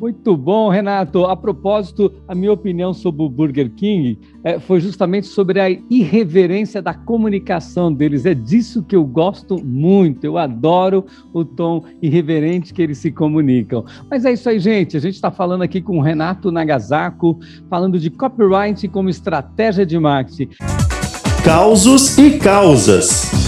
Muito 0.00 0.34
bom, 0.34 0.70
Renato. 0.70 1.26
A 1.26 1.36
propósito, 1.36 2.10
a 2.26 2.34
minha 2.34 2.50
opinião 2.50 2.94
sobre 2.94 3.22
o 3.22 3.28
Burger 3.28 3.70
King 3.70 4.18
é, 4.42 4.58
foi 4.58 4.80
justamente 4.80 5.26
sobre 5.26 5.60
a 5.60 5.68
irreverência 5.68 6.80
da 6.80 6.94
comunicação 6.94 7.92
deles. 7.92 8.24
É 8.24 8.32
disso 8.32 8.82
que 8.82 8.96
eu 8.96 9.04
gosto 9.04 9.62
muito. 9.62 10.24
Eu 10.24 10.38
adoro 10.38 11.04
o 11.34 11.44
tom 11.44 11.84
irreverente 12.00 12.72
que 12.72 12.80
eles 12.80 12.96
se 12.96 13.12
comunicam. 13.12 13.84
Mas 14.10 14.24
é 14.24 14.32
isso 14.32 14.48
aí, 14.48 14.58
gente. 14.58 14.96
A 14.96 15.00
gente 15.00 15.16
está 15.16 15.30
falando 15.30 15.62
aqui 15.62 15.82
com 15.82 15.98
o 15.98 16.02
Renato 16.02 16.50
Nagasako, 16.50 17.38
falando 17.68 17.98
de 17.98 18.08
copyright 18.08 18.88
como 18.88 19.10
estratégia 19.10 19.84
de 19.84 19.98
marketing. 19.98 20.48
Causos 21.44 22.16
e 22.16 22.38
causas. 22.38 23.39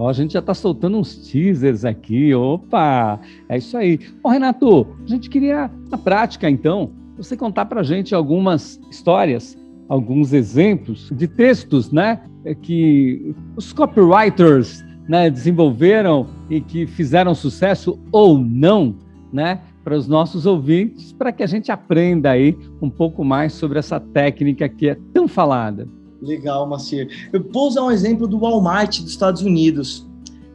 Ó, 0.00 0.08
a 0.08 0.14
gente 0.14 0.32
já 0.32 0.38
está 0.38 0.54
soltando 0.54 0.96
uns 0.96 1.14
teasers 1.14 1.84
aqui. 1.84 2.34
Opa! 2.34 3.20
É 3.50 3.58
isso 3.58 3.76
aí. 3.76 4.00
Bom, 4.22 4.30
Renato, 4.30 4.86
a 5.04 5.06
gente 5.06 5.28
queria, 5.28 5.70
na 5.90 5.98
prática, 5.98 6.48
então, 6.48 6.92
você 7.18 7.36
contar 7.36 7.66
para 7.66 7.82
a 7.82 7.84
gente 7.84 8.14
algumas 8.14 8.80
histórias, 8.90 9.58
alguns 9.90 10.32
exemplos 10.32 11.10
de 11.14 11.28
textos, 11.28 11.92
né? 11.92 12.22
É 12.46 12.54
que 12.54 13.34
os 13.54 13.74
copywriters 13.74 14.82
né, 15.06 15.28
desenvolveram 15.28 16.28
e 16.48 16.62
que 16.62 16.86
fizeram 16.86 17.34
sucesso 17.34 18.00
ou 18.10 18.38
não, 18.38 18.96
né? 19.30 19.60
Para 19.84 19.98
os 19.98 20.08
nossos 20.08 20.46
ouvintes, 20.46 21.12
para 21.12 21.30
que 21.30 21.42
a 21.42 21.46
gente 21.46 21.70
aprenda 21.70 22.30
aí 22.30 22.56
um 22.80 22.88
pouco 22.88 23.22
mais 23.22 23.52
sobre 23.52 23.78
essa 23.78 24.00
técnica 24.00 24.66
que 24.66 24.88
é 24.88 24.96
tão 25.12 25.28
falada. 25.28 25.86
Legal, 26.20 26.66
Macir. 26.66 27.30
Eu 27.32 27.42
vou 27.50 27.68
usar 27.68 27.82
um 27.82 27.90
exemplo 27.90 28.26
do 28.26 28.38
Walmart 28.38 29.00
dos 29.00 29.10
Estados 29.10 29.42
Unidos. 29.42 30.06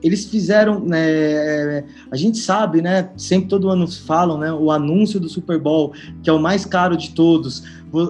Eles 0.04 0.26
fizeram, 0.26 0.80
né, 0.80 1.84
a 2.12 2.16
gente 2.16 2.38
sabe, 2.38 2.82
né, 2.82 3.10
sempre 3.18 3.50
todo 3.50 3.70
ano 3.70 3.88
falam, 3.88 4.38
né, 4.38 4.54
o 4.54 4.70
anúncio 4.70 5.20
do 5.20 5.28
Super 5.28 5.60
Bowl, 5.60 5.94
que 6.22 6.30
é 6.30 6.34
o 6.34 6.40
mais 6.40 6.64
caro 6.64 6.96
de 6.96 7.12
todos, 7.12 7.64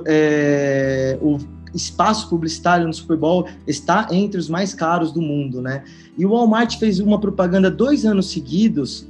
é, 0.06 1.18
o 1.22 1.38
espaço 1.74 2.30
publicitário 2.30 2.86
no 2.86 2.94
Super 2.94 3.18
Bowl 3.18 3.48
está 3.66 4.08
entre 4.12 4.40
os 4.40 4.50
mais 4.50 4.74
caros 4.74 5.12
do 5.12 5.22
mundo, 5.22 5.62
né? 5.62 5.84
E 6.18 6.26
o 6.26 6.32
Walmart 6.32 6.78
fez 6.80 7.00
uma 7.00 7.20
propaganda 7.20 7.70
dois 7.70 8.06
anos 8.06 8.30
seguidos 8.30 9.06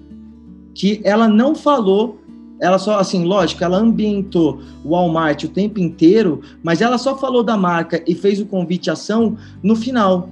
que 0.74 1.00
ela 1.04 1.28
não 1.28 1.56
falou 1.56 2.20
ela 2.60 2.80
só, 2.80 3.00
assim, 3.00 3.26
lógico, 3.26 3.64
ela 3.64 3.78
ambientou 3.78 4.62
o 4.84 4.90
Walmart 4.92 5.44
o 5.44 5.50
tempo 5.50 5.80
inteiro, 5.80 6.42
mas 6.64 6.82
ela 6.82 6.98
só 6.98 7.18
falou 7.18 7.44
da 7.44 7.58
marca 7.58 8.02
e 8.08 8.16
fez 8.16 8.40
o 8.40 8.46
convite 8.46 8.90
à 8.90 8.94
ação 8.94 9.38
no 9.62 9.76
final. 9.76 10.30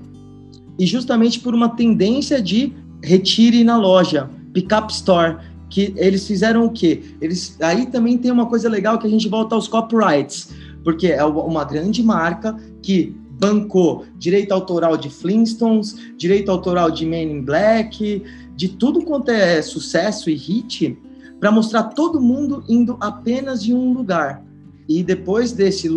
E 0.79 0.85
justamente 0.85 1.39
por 1.39 1.53
uma 1.53 1.69
tendência 1.69 2.41
de 2.41 2.73
retire 3.03 3.63
na 3.63 3.77
loja, 3.77 4.29
pick-up 4.53 4.91
store, 4.91 5.37
que 5.69 5.93
eles 5.97 6.25
fizeram 6.25 6.65
o 6.65 6.71
quê? 6.71 7.01
Eles, 7.19 7.57
aí 7.59 7.87
também 7.87 8.17
tem 8.17 8.31
uma 8.31 8.45
coisa 8.45 8.69
legal 8.69 8.97
que 8.97 9.07
a 9.07 9.09
gente 9.09 9.27
volta 9.27 9.55
aos 9.55 9.67
copyrights, 9.67 10.49
porque 10.83 11.07
é 11.07 11.23
uma 11.23 11.63
grande 11.63 12.01
marca 12.03 12.55
que 12.81 13.15
bancou 13.39 14.05
direito 14.17 14.51
autoral 14.53 14.95
de 14.95 15.09
Flintstones, 15.09 15.97
direito 16.17 16.49
autoral 16.49 16.89
de 16.89 17.05
Men 17.05 17.31
in 17.31 17.41
Black, 17.41 18.23
de 18.55 18.69
tudo 18.69 19.03
quanto 19.03 19.31
é 19.31 19.61
sucesso 19.61 20.29
e 20.29 20.35
hit, 20.35 20.97
para 21.43 21.51
mostrar 21.51 21.83
todo 21.83 22.21
mundo 22.21 22.63
indo 22.69 22.95
apenas 23.01 23.67
em 23.67 23.73
um 23.73 23.91
lugar. 23.91 24.41
E 24.87 25.03
depois 25.03 25.51
desse, 25.51 25.89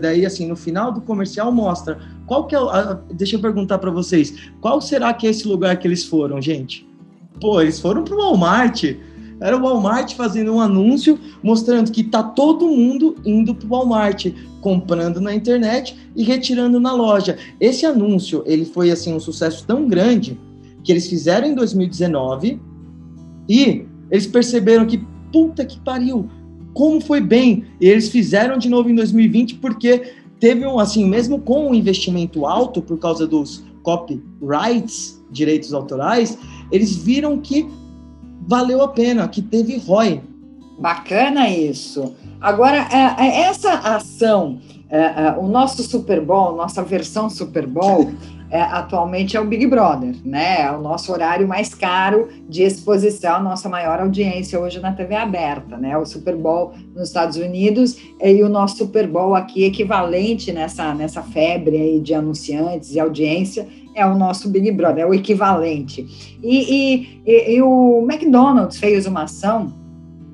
daí 0.00 0.24
assim, 0.24 0.48
no 0.48 0.56
final 0.56 0.92
do 0.92 1.02
comercial 1.02 1.52
mostra 1.52 1.98
qual 2.24 2.46
que 2.46 2.54
é, 2.54 2.58
a, 2.58 2.98
deixa 3.12 3.36
eu 3.36 3.40
perguntar 3.40 3.76
para 3.76 3.90
vocês, 3.90 4.50
qual 4.62 4.80
será 4.80 5.12
que 5.12 5.26
é 5.26 5.30
esse 5.30 5.46
lugar 5.46 5.78
que 5.78 5.86
eles 5.86 6.06
foram, 6.06 6.40
gente? 6.40 6.88
Pô, 7.38 7.60
eles 7.60 7.78
foram 7.78 8.02
para 8.02 8.14
o 8.14 8.16
Walmart. 8.16 8.96
Era 9.42 9.54
o 9.54 9.60
Walmart 9.60 10.14
fazendo 10.14 10.54
um 10.54 10.60
anúncio 10.60 11.20
mostrando 11.42 11.92
que 11.92 12.02
tá 12.02 12.22
todo 12.22 12.66
mundo 12.66 13.16
indo 13.26 13.54
para 13.54 13.66
o 13.66 13.70
Walmart, 13.72 14.32
comprando 14.62 15.20
na 15.20 15.34
internet 15.34 15.94
e 16.16 16.22
retirando 16.22 16.80
na 16.80 16.94
loja. 16.94 17.36
Esse 17.60 17.84
anúncio, 17.84 18.42
ele 18.46 18.64
foi 18.64 18.90
assim 18.90 19.12
um 19.12 19.20
sucesso 19.20 19.66
tão 19.66 19.86
grande 19.86 20.40
que 20.82 20.90
eles 20.90 21.06
fizeram 21.06 21.46
em 21.46 21.54
2019 21.54 22.58
e 23.46 23.84
eles 24.10 24.26
perceberam 24.26 24.86
que, 24.86 25.04
puta 25.32 25.64
que 25.64 25.78
pariu, 25.80 26.28
como 26.72 27.00
foi 27.00 27.20
bem. 27.20 27.64
E 27.80 27.88
eles 27.88 28.08
fizeram 28.08 28.58
de 28.58 28.68
novo 28.68 28.90
em 28.90 28.94
2020 28.94 29.56
porque 29.56 30.14
teve 30.38 30.66
um, 30.66 30.78
assim, 30.78 31.08
mesmo 31.08 31.38
com 31.38 31.68
um 31.68 31.74
investimento 31.74 32.44
alto 32.44 32.82
por 32.82 32.98
causa 32.98 33.26
dos 33.26 33.64
copyrights, 33.82 35.22
direitos 35.30 35.72
autorais, 35.72 36.38
eles 36.72 36.96
viram 36.96 37.38
que 37.38 37.68
valeu 38.46 38.82
a 38.82 38.88
pena, 38.88 39.28
que 39.28 39.42
teve 39.42 39.76
ROI. 39.78 40.22
Bacana 40.78 41.48
isso. 41.48 42.14
Agora, 42.40 42.88
é, 42.90 43.26
é, 43.26 43.40
essa 43.42 43.72
ação, 43.72 44.58
é, 44.90 45.34
o 45.38 45.46
nosso 45.46 45.82
Super 45.82 46.20
Bowl, 46.20 46.56
nossa 46.56 46.82
versão 46.82 47.30
Super 47.30 47.66
Bowl, 47.66 48.12
é, 48.54 48.62
atualmente 48.62 49.36
é 49.36 49.40
o 49.40 49.44
Big 49.44 49.66
Brother, 49.66 50.14
né? 50.24 50.60
É 50.60 50.70
o 50.70 50.80
nosso 50.80 51.10
horário 51.10 51.48
mais 51.48 51.74
caro 51.74 52.28
de 52.48 52.62
exposição, 52.62 53.42
nossa 53.42 53.68
maior 53.68 53.98
audiência 53.98 54.60
hoje 54.60 54.78
na 54.78 54.92
TV 54.92 55.16
aberta, 55.16 55.76
né? 55.76 55.98
O 55.98 56.06
Super 56.06 56.36
Bowl 56.36 56.72
nos 56.94 57.08
Estados 57.08 57.36
Unidos 57.36 57.98
e 58.22 58.40
o 58.44 58.48
nosso 58.48 58.76
Super 58.76 59.08
Bowl 59.08 59.34
aqui 59.34 59.64
equivalente 59.64 60.52
nessa, 60.52 60.94
nessa 60.94 61.20
febre 61.20 61.76
aí 61.76 62.00
de 62.00 62.14
anunciantes 62.14 62.94
e 62.94 63.00
audiência 63.00 63.66
é 63.92 64.06
o 64.06 64.14
nosso 64.16 64.48
Big 64.48 64.70
Brother, 64.70 65.02
é 65.02 65.06
o 65.06 65.12
equivalente. 65.12 66.06
E, 66.40 67.18
e, 67.26 67.54
e 67.56 67.60
o 67.60 68.06
McDonald's 68.08 68.78
fez 68.78 69.04
uma 69.04 69.24
ação 69.24 69.72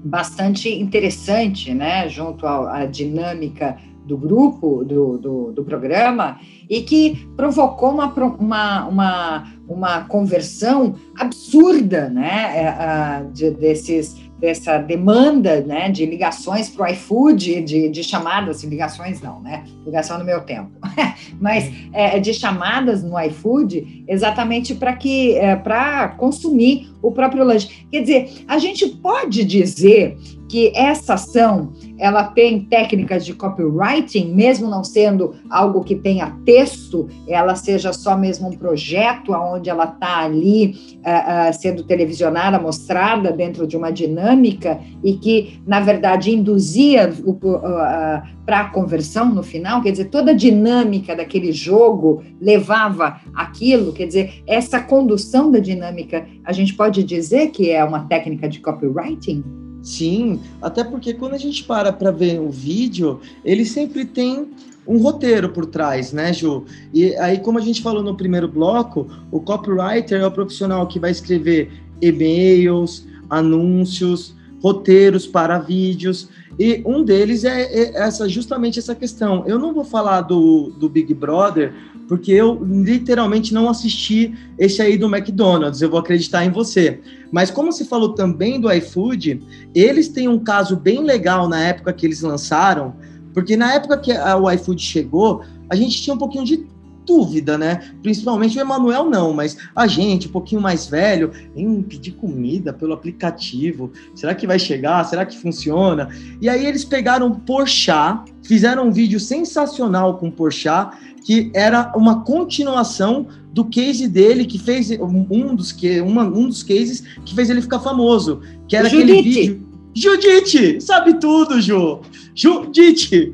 bastante 0.05 0.69
interessante, 0.69 1.73
né? 1.73 2.07
Junto 2.07 2.47
à, 2.47 2.81
à 2.81 2.85
dinâmica 2.85 3.79
do 4.11 4.19
grupo, 4.19 4.85
do, 4.85 5.19
do, 5.19 5.53
do, 5.53 5.65
programa, 5.65 6.41
e 6.69 6.83
que 6.83 7.29
provocou 7.37 7.93
uma, 7.93 8.13
uma, 8.41 8.89
uma, 8.89 9.45
uma 9.69 10.05
conversão 10.05 10.97
absurda 11.17 12.09
né, 12.09 12.57
é, 12.57 13.25
de, 13.33 13.53
desses, 13.53 14.17
dessa 14.41 14.79
demanda 14.79 15.61
né, 15.61 15.89
de 15.89 16.05
ligações 16.05 16.69
para 16.69 16.87
o 16.87 16.93
iFood, 16.93 17.61
de, 17.61 17.89
de 17.89 18.03
chamadas, 18.03 18.65
ligações 18.65 19.21
não, 19.21 19.41
né? 19.41 19.65
Ligação 19.87 20.19
no 20.19 20.25
meu 20.25 20.41
tempo, 20.41 20.73
mas 21.41 21.71
é, 21.93 22.19
de 22.19 22.35
chamadas 22.35 23.05
no 23.05 23.17
iFood 23.21 24.05
exatamente 24.09 24.75
para 24.75 24.95
que 24.97 25.37
é, 25.39 25.55
para 25.55 26.09
consumir 26.09 26.91
o 27.03 27.11
próprio 27.13 27.45
lanche. 27.45 27.87
Quer 27.91 28.01
dizer, 28.01 28.45
a 28.47 28.59
gente 28.59 28.87
pode 28.87 29.45
dizer 29.45 30.17
que 30.51 30.73
essa 30.75 31.15
ação 31.15 31.73
ela 31.97 32.25
tem 32.25 32.63
técnicas 32.65 33.25
de 33.25 33.33
copywriting, 33.35 34.35
mesmo 34.35 34.69
não 34.69 34.83
sendo 34.83 35.35
algo 35.49 35.85
que 35.85 35.95
tenha 35.95 36.37
texto, 36.45 37.09
ela 37.29 37.55
seja 37.55 37.93
só 37.93 38.17
mesmo 38.17 38.49
um 38.49 38.57
projeto 38.57 39.33
onde 39.33 39.71
ela 39.71 39.85
está 39.85 40.25
ali 40.25 40.75
uh, 40.97 41.51
uh, 41.51 41.55
sendo 41.55 41.85
televisionada, 41.85 42.59
mostrada 42.59 43.31
dentro 43.31 43.67
de 43.67 43.77
uma 43.77 43.93
dinâmica 43.93 44.81
e 45.05 45.15
que, 45.15 45.61
na 45.65 45.79
verdade, 45.79 46.35
induzia 46.35 47.09
uh, 47.09 48.40
para 48.51 48.63
a 48.63 48.71
conversão 48.71 49.33
no 49.33 49.45
final, 49.45 49.81
quer 49.81 49.93
dizer, 49.93 50.07
toda 50.07 50.33
a 50.33 50.35
dinâmica 50.35 51.15
daquele 51.15 51.53
jogo 51.53 52.21
levava 52.41 53.21
aquilo, 53.33 53.93
quer 53.93 54.07
dizer, 54.07 54.43
essa 54.45 54.81
condução 54.81 55.53
da 55.53 55.61
dinâmica, 55.61 56.27
a 56.45 56.51
gente 56.51 56.75
pode 56.75 57.05
dizer 57.05 57.53
que 57.53 57.71
é 57.71 57.85
uma 57.85 58.07
técnica 58.07 58.49
de 58.49 58.59
copywriting? 58.59 59.45
Sim, 59.85 60.41
até 60.61 60.83
porque 60.83 61.15
quando 61.15 61.35
a 61.35 61.39
gente 61.39 61.63
para 61.63 61.93
para 61.93 62.11
ver 62.11 62.41
o 62.41 62.51
vídeo, 62.51 63.21
ele 63.45 63.65
sempre 63.65 64.05
tem 64.05 64.49
um 64.85 64.99
roteiro 64.99 65.51
por 65.51 65.67
trás, 65.67 66.13
né, 66.13 66.33
Ju? 66.33 66.65
E 66.93 67.15
aí, 67.19 67.39
como 67.39 67.57
a 67.57 67.63
gente 67.63 67.81
falou 67.81 68.03
no 68.03 68.17
primeiro 68.17 68.49
bloco, 68.49 69.07
o 69.31 69.39
copywriter 69.39 70.23
é 70.23 70.27
o 70.27 70.33
profissional 70.33 70.89
que 70.89 70.99
vai 70.99 71.13
escrever 71.13 71.71
e-mails, 72.03 73.07
anúncios, 73.31 74.35
roteiros 74.61 75.25
para 75.25 75.57
vídeos, 75.61 76.29
e 76.61 76.83
um 76.85 77.03
deles 77.03 77.43
é, 77.45 77.63
é 77.63 78.03
essa 78.03 78.29
justamente 78.29 78.79
essa 78.79 78.95
questão. 78.95 79.45
Eu 79.47 79.59
não 79.59 79.73
vou 79.73 79.83
falar 79.83 80.21
do, 80.21 80.71
do 80.79 80.91
Big 80.91 81.15
Brother, 81.15 81.73
porque 82.07 82.33
eu 82.33 82.63
literalmente 82.63 83.55
não 83.55 83.67
assisti 83.67 84.35
esse 84.59 84.83
aí 84.83 84.99
do 84.99 85.07
McDonald's, 85.07 85.81
eu 85.81 85.89
vou 85.89 85.99
acreditar 85.99 86.45
em 86.45 86.51
você. 86.51 87.01
Mas 87.33 87.51
como 87.51 87.73
se 87.73 87.87
falou 87.87 88.13
também 88.13 88.61
do 88.61 88.71
iFood, 88.71 89.43
eles 89.75 90.09
têm 90.09 90.29
um 90.29 90.39
caso 90.39 90.77
bem 90.77 91.03
legal 91.03 91.49
na 91.49 91.59
época 91.61 91.95
que 91.95 92.05
eles 92.05 92.21
lançaram, 92.21 92.95
porque 93.33 93.57
na 93.57 93.73
época 93.73 93.97
que 93.97 94.13
o 94.13 94.51
iFood 94.51 94.83
chegou, 94.83 95.43
a 95.67 95.75
gente 95.75 96.03
tinha 96.03 96.13
um 96.13 96.19
pouquinho 96.19 96.45
de 96.45 96.67
dúvida, 97.07 97.57
né? 97.59 97.93
Principalmente 98.03 98.59
o 98.59 98.61
Emanuel 98.61 99.09
não, 99.09 99.33
mas 99.33 99.57
a 99.75 99.87
gente, 99.87 100.29
um 100.29 100.31
pouquinho 100.31 100.61
mais 100.61 100.87
velho, 100.87 101.31
em 101.57 101.83
pedir 101.83 102.13
comida 102.13 102.73
pelo 102.73 102.93
aplicativo. 102.93 103.93
Será 104.15 104.35
que 104.35 104.47
vai 104.47 104.59
chegar? 104.59 105.05
Será 105.05 105.25
que 105.25 105.39
funciona? 105.39 106.09
E 106.41 106.49
aí 106.49 106.65
eles 106.67 106.85
pegaram 106.85 107.29
o 107.29 107.41
Porchat, 107.41 108.33
fizeram 108.43 108.89
um 108.89 108.93
vídeo 108.93 109.19
sensacional 109.19 110.19
com 110.19 110.29
o 110.29 110.33
Porchat, 110.33 110.97
que 111.25 111.51
era 111.55 111.93
uma 111.97 112.23
continuação 112.23 113.27
do 113.53 113.65
case 113.65 114.07
dele 114.07 114.45
que 114.45 114.59
fez 114.59 114.91
um 114.91 115.55
dos 115.55 115.73
que 115.73 116.01
uma, 116.01 116.25
um 116.25 116.47
dos 116.47 116.63
cases 116.63 117.03
que 117.25 117.35
fez 117.35 117.51
ele 117.51 117.61
ficar 117.61 117.81
famoso, 117.81 118.41
que 118.69 118.77
era 118.77 118.89
Judite. 118.89 119.11
aquele 119.11 119.23
vídeo 119.23 119.71
Judite, 119.95 120.81
sabe 120.81 121.15
tudo, 121.15 121.61
Ju. 121.61 122.01
Judite. 122.35 123.33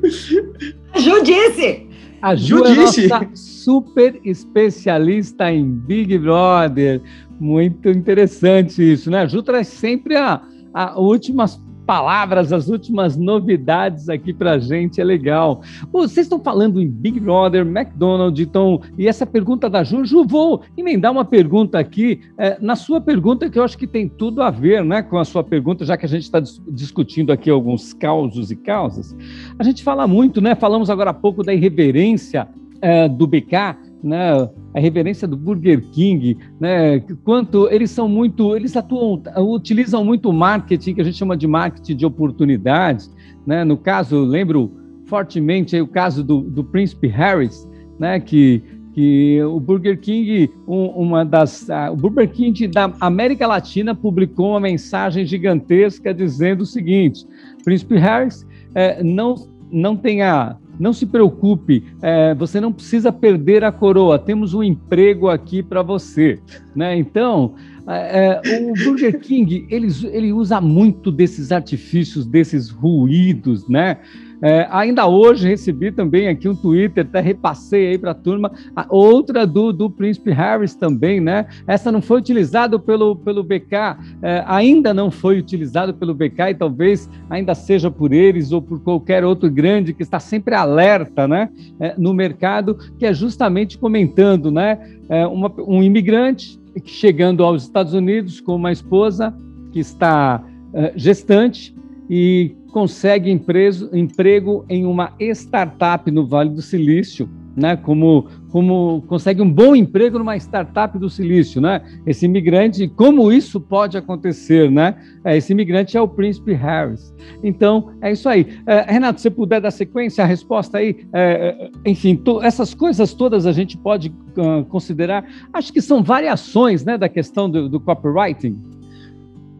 Judice. 0.95 1.86
A 2.27 2.35
Ju 2.35 2.61
é 2.65 3.29
super 3.33 4.19
especialista 4.25 5.49
em 5.49 5.63
Big 5.71 6.17
Brother. 6.17 7.01
Muito 7.39 7.89
interessante 7.89 8.83
isso, 8.91 9.09
né? 9.09 9.21
A 9.21 9.25
Ju 9.27 9.41
traz 9.41 9.69
sempre 9.69 10.17
a, 10.17 10.41
a 10.73 10.99
últimas 10.99 11.57
palavras, 11.87 12.51
as 12.51 12.67
últimas 12.67 13.15
novidades 13.15 14.09
aqui 14.09 14.33
para 14.33 14.59
gente, 14.59 14.99
é 14.99 15.03
legal. 15.05 15.61
Vocês 15.89 16.25
estão 16.25 16.37
falando 16.37 16.81
em 16.81 16.87
Big 16.87 17.17
Brother, 17.17 17.65
McDonald's, 17.65 18.45
então, 18.45 18.81
e 18.97 19.07
essa 19.07 19.25
pergunta 19.25 19.69
da 19.69 19.85
Ju, 19.85 20.03
Ju, 20.03 20.25
vou 20.25 20.61
emendar 20.75 21.13
uma 21.13 21.23
pergunta 21.23 21.79
aqui, 21.79 22.19
é, 22.37 22.57
na 22.59 22.75
sua 22.75 22.99
pergunta, 22.99 23.49
que 23.49 23.57
eu 23.57 23.63
acho 23.63 23.77
que 23.77 23.87
tem 23.87 24.09
tudo 24.09 24.43
a 24.43 24.51
ver 24.51 24.83
né, 24.83 25.01
com 25.01 25.17
a 25.17 25.23
sua 25.23 25.45
pergunta, 25.45 25.85
já 25.85 25.95
que 25.95 26.05
a 26.05 26.09
gente 26.09 26.23
está 26.23 26.41
dis 26.41 26.61
discutindo 26.67 27.31
aqui 27.31 27.49
alguns 27.49 27.93
causos 27.93 28.51
e 28.51 28.55
causas. 28.57 29.15
A 29.57 29.63
gente 29.63 29.81
fala 29.81 30.05
muito, 30.05 30.41
né? 30.41 30.55
Falamos 30.55 30.89
agora 30.89 31.11
há 31.11 31.13
pouco 31.13 31.41
da 31.41 31.53
irreverência 31.53 32.47
é, 32.81 33.07
do 33.07 33.25
BK, 33.25 33.77
né, 34.03 34.49
a 34.73 34.79
reverência 34.79 35.27
do 35.27 35.35
Burger 35.35 35.81
King, 35.91 36.37
né, 36.59 36.99
quanto 37.23 37.67
eles 37.69 37.91
são 37.91 38.07
muito, 38.07 38.55
eles 38.55 38.75
atuam, 38.75 39.21
utilizam 39.37 40.03
muito 40.03 40.31
marketing 40.31 40.95
que 40.95 41.01
a 41.01 41.03
gente 41.03 41.17
chama 41.17 41.35
de 41.35 41.47
marketing 41.47 41.95
de 41.95 42.05
oportunidades, 42.05 43.13
né, 43.45 43.63
no 43.63 43.77
caso, 43.77 44.19
lembro 44.23 44.71
fortemente 45.05 45.79
o 45.79 45.87
caso 45.87 46.23
do, 46.23 46.41
do 46.41 46.63
Príncipe 46.63 47.07
Harris, 47.07 47.67
né, 47.99 48.19
que 48.19 48.63
que 48.97 49.39
o 49.43 49.59
Burger 49.59 49.99
King, 49.99 50.49
um, 50.67 50.87
uma 50.87 51.23
das, 51.23 51.69
uh, 51.69 51.93
o 51.93 51.95
Burger 51.95 52.31
King 52.31 52.67
da 52.67 52.91
América 52.99 53.45
Latina 53.45 53.93
publicou 53.93 54.53
uma 54.53 54.59
mensagem 54.59 55.23
gigantesca 55.23 56.11
dizendo 56.11 56.61
o 56.61 56.65
seguinte: 56.65 57.23
Príncipe 57.63 57.95
Harris, 57.95 58.43
eh, 58.73 59.03
não 59.03 59.35
não 59.71 59.95
tenha 59.95 60.57
não 60.79 60.93
se 60.93 61.05
preocupe, 61.05 61.83
é, 62.01 62.33
você 62.35 62.59
não 62.59 62.71
precisa 62.71 63.11
perder 63.11 63.63
a 63.63 63.71
coroa, 63.71 64.19
temos 64.19 64.53
um 64.53 64.63
emprego 64.63 65.29
aqui 65.29 65.63
para 65.63 65.81
você. 65.81 66.39
Né? 66.75 66.97
Então, 66.97 67.55
é, 67.87 68.41
é, 68.43 68.61
o 68.61 68.73
Burger 68.73 69.19
King 69.19 69.65
ele, 69.69 69.87
ele 70.11 70.33
usa 70.33 70.59
muito 70.59 71.11
desses 71.11 71.51
artifícios, 71.51 72.25
desses 72.25 72.69
ruídos, 72.69 73.67
né? 73.67 73.97
É, 74.41 74.67
ainda 74.69 75.07
hoje 75.07 75.47
recebi 75.47 75.91
também 75.91 76.27
aqui 76.27 76.47
um 76.47 76.55
Twitter, 76.55 77.05
até 77.05 77.19
repassei 77.19 77.87
aí 77.87 77.97
para 77.97 78.11
a 78.11 78.15
turma, 78.15 78.51
outra 78.89 79.47
do, 79.47 79.73
do 79.73 79.89
Príncipe 79.89 80.31
Harris 80.31 80.75
também, 80.75 81.19
né? 81.19 81.47
Essa 81.65 81.91
não 81.91 82.01
foi 82.01 82.19
utilizada 82.19 82.77
pelo, 82.77 83.15
pelo 83.15 83.43
BK, 83.43 83.97
é, 84.21 84.43
ainda 84.45 84.93
não 84.93 85.09
foi 85.09 85.39
utilizado 85.39 85.93
pelo 85.93 86.13
BK 86.13 86.51
e 86.51 86.55
talvez 86.55 87.09
ainda 87.29 87.55
seja 87.55 87.89
por 87.89 88.13
eles 88.13 88.51
ou 88.51 88.61
por 88.61 88.79
qualquer 88.81 89.23
outro 89.23 89.49
grande 89.49 89.93
que 89.93 90.03
está 90.03 90.19
sempre 90.19 90.53
alerta, 90.53 91.27
né? 91.27 91.49
É, 91.79 91.95
no 91.97 92.13
mercado, 92.13 92.77
que 92.97 93.05
é 93.05 93.13
justamente 93.13 93.77
comentando, 93.77 94.51
né? 94.51 94.79
É, 95.09 95.25
uma, 95.25 95.51
um 95.59 95.81
imigrante 95.81 96.59
chegando 96.85 97.43
aos 97.43 97.63
Estados 97.63 97.93
Unidos 97.93 98.39
com 98.39 98.55
uma 98.55 98.71
esposa 98.71 99.33
que 99.71 99.79
está 99.79 100.43
é, 100.73 100.93
gestante 100.95 101.76
e 102.09 102.55
consegue 102.71 103.31
empreso, 103.31 103.89
emprego 103.93 104.65
em 104.69 104.85
uma 104.85 105.13
startup 105.19 106.09
no 106.11 106.25
Vale 106.25 106.51
do 106.51 106.61
Silício, 106.61 107.29
né? 107.57 107.75
Como, 107.75 108.27
como 108.51 109.03
consegue 109.07 109.41
um 109.41 109.51
bom 109.51 109.75
emprego 109.75 110.19
numa 110.19 110.37
startup 110.37 110.97
do 110.99 111.09
Silício, 111.09 111.59
né? 111.59 111.81
Esse 112.05 112.25
imigrante, 112.25 112.87
como 112.87 113.31
isso 113.31 113.59
pode 113.59 113.97
acontecer, 113.97 114.69
né? 114.69 114.95
É, 115.25 115.35
esse 115.35 115.53
imigrante 115.53 115.97
é 115.97 116.01
o 116.01 116.07
Príncipe 116.07 116.53
Harris. 116.53 117.11
Então, 117.43 117.91
é 117.99 118.11
isso 118.11 118.29
aí. 118.29 118.45
É, 118.67 118.91
Renato, 118.91 119.19
se 119.19 119.31
puder 119.31 119.59
dar 119.59 119.71
sequência, 119.71 120.23
a 120.23 120.27
resposta 120.27 120.77
aí, 120.77 121.07
é, 121.11 121.71
é 121.83 121.89
enfim, 121.89 122.21
essas 122.43 122.75
coisas 122.75 123.13
todas 123.15 123.47
a 123.47 123.51
gente 123.51 123.75
pode 123.75 124.09
uh, 124.09 124.63
considerar, 124.65 125.25
acho 125.51 125.73
que 125.73 125.81
são 125.81 126.03
variações, 126.03 126.85
né, 126.85 126.95
da 126.95 127.09
questão 127.09 127.49
do, 127.49 127.67
do 127.67 127.79
copywriting. 127.79 128.76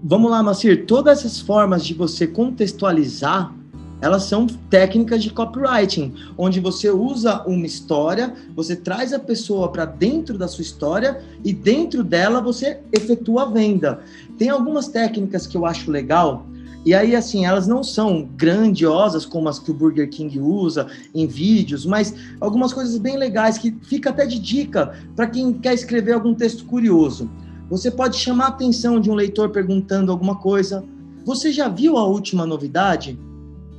Vamos 0.03 0.31
lá, 0.31 0.41
Macir, 0.43 0.85
todas 0.85 1.19
essas 1.19 1.39
formas 1.39 1.85
de 1.85 1.93
você 1.93 2.27
contextualizar, 2.27 3.53
elas 3.99 4.23
são 4.23 4.45
técnicas 4.45 5.23
de 5.23 5.31
copywriting, 5.31 6.13
onde 6.37 6.59
você 6.59 6.89
usa 6.89 7.43
uma 7.47 7.65
história, 7.65 8.33
você 8.55 8.75
traz 8.75 9.11
a 9.11 9.19
pessoa 9.19 9.71
para 9.71 9.85
dentro 9.85 10.37
da 10.37 10.47
sua 10.47 10.61
história 10.61 11.21
e 11.43 11.51
dentro 11.51 12.03
dela 12.03 12.39
você 12.39 12.79
efetua 12.91 13.43
a 13.43 13.45
venda. 13.45 14.01
Tem 14.37 14.49
algumas 14.49 14.87
técnicas 14.87 15.47
que 15.47 15.57
eu 15.57 15.65
acho 15.65 15.89
legal, 15.89 16.45
e 16.85 16.93
aí, 16.93 17.17
assim, 17.17 17.45
elas 17.45 17.67
não 17.67 17.83
são 17.83 18.29
grandiosas 18.37 19.25
como 19.25 19.49
as 19.49 19.59
que 19.59 19.69
o 19.69 19.73
Burger 19.73 20.09
King 20.09 20.39
usa 20.39 20.87
em 21.13 21.27
vídeos, 21.27 21.85
mas 21.85 22.13
algumas 22.39 22.71
coisas 22.71 22.97
bem 22.97 23.17
legais 23.17 23.57
que 23.57 23.75
fica 23.81 24.09
até 24.09 24.25
de 24.25 24.39
dica 24.39 24.93
para 25.13 25.27
quem 25.27 25.51
quer 25.51 25.73
escrever 25.73 26.13
algum 26.13 26.33
texto 26.33 26.63
curioso. 26.63 27.29
Você 27.69 27.91
pode 27.91 28.17
chamar 28.17 28.45
a 28.45 28.49
atenção 28.49 28.99
de 28.99 29.11
um 29.11 29.13
leitor 29.13 29.49
perguntando 29.49 30.11
alguma 30.11 30.35
coisa. 30.35 30.85
Você 31.25 31.51
já 31.51 31.67
viu 31.67 31.97
a 31.97 32.05
última 32.05 32.45
novidade? 32.45 33.19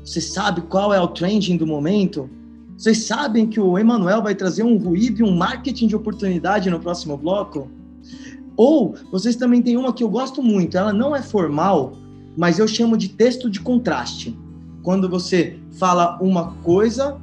Você 0.04 0.20
sabe 0.20 0.60
qual 0.62 0.92
é 0.92 1.00
o 1.00 1.08
trending 1.08 1.56
do 1.56 1.66
momento? 1.66 2.28
Vocês 2.76 3.06
sabem 3.06 3.46
que 3.46 3.58
o 3.58 3.78
Emanuel 3.78 4.22
vai 4.22 4.34
trazer 4.34 4.62
um 4.62 4.76
ruído 4.76 5.20
e 5.20 5.22
um 5.24 5.34
marketing 5.34 5.86
de 5.86 5.96
oportunidade 5.96 6.70
no 6.70 6.78
próximo 6.78 7.16
bloco? 7.16 7.68
Ou 8.56 8.94
vocês 9.10 9.36
também 9.36 9.62
têm 9.62 9.76
uma 9.76 9.92
que 9.92 10.04
eu 10.04 10.08
gosto 10.08 10.42
muito, 10.42 10.76
ela 10.76 10.92
não 10.92 11.16
é 11.16 11.22
formal, 11.22 11.96
mas 12.36 12.58
eu 12.58 12.68
chamo 12.68 12.96
de 12.96 13.08
texto 13.08 13.48
de 13.48 13.60
contraste. 13.60 14.38
Quando 14.82 15.08
você 15.08 15.58
fala 15.72 16.18
uma 16.20 16.52
coisa, 16.62 17.20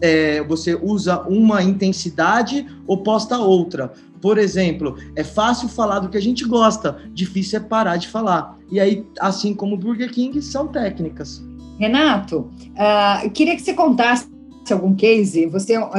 é, 0.00 0.42
você 0.42 0.74
usa 0.74 1.20
uma 1.22 1.62
intensidade 1.62 2.66
oposta 2.86 3.36
a 3.36 3.40
outra. 3.40 3.92
Por 4.20 4.36
exemplo, 4.36 4.96
é 5.16 5.24
fácil 5.24 5.68
falar 5.68 6.00
do 6.00 6.08
que 6.08 6.16
a 6.16 6.22
gente 6.22 6.44
gosta, 6.44 6.98
difícil 7.12 7.58
é 7.58 7.62
parar 7.62 7.96
de 7.96 8.08
falar. 8.08 8.58
E 8.70 8.78
aí, 8.78 9.04
assim 9.18 9.54
como 9.54 9.74
o 9.74 9.78
Burger 9.78 10.10
King, 10.10 10.40
são 10.42 10.68
técnicas. 10.68 11.42
Renato, 11.78 12.50
uh, 12.72 13.30
queria 13.30 13.56
que 13.56 13.62
você 13.62 13.72
contasse 13.72 14.28
algum 14.70 14.94
case. 14.94 15.46
Você 15.46 15.78
uh, 15.78 15.90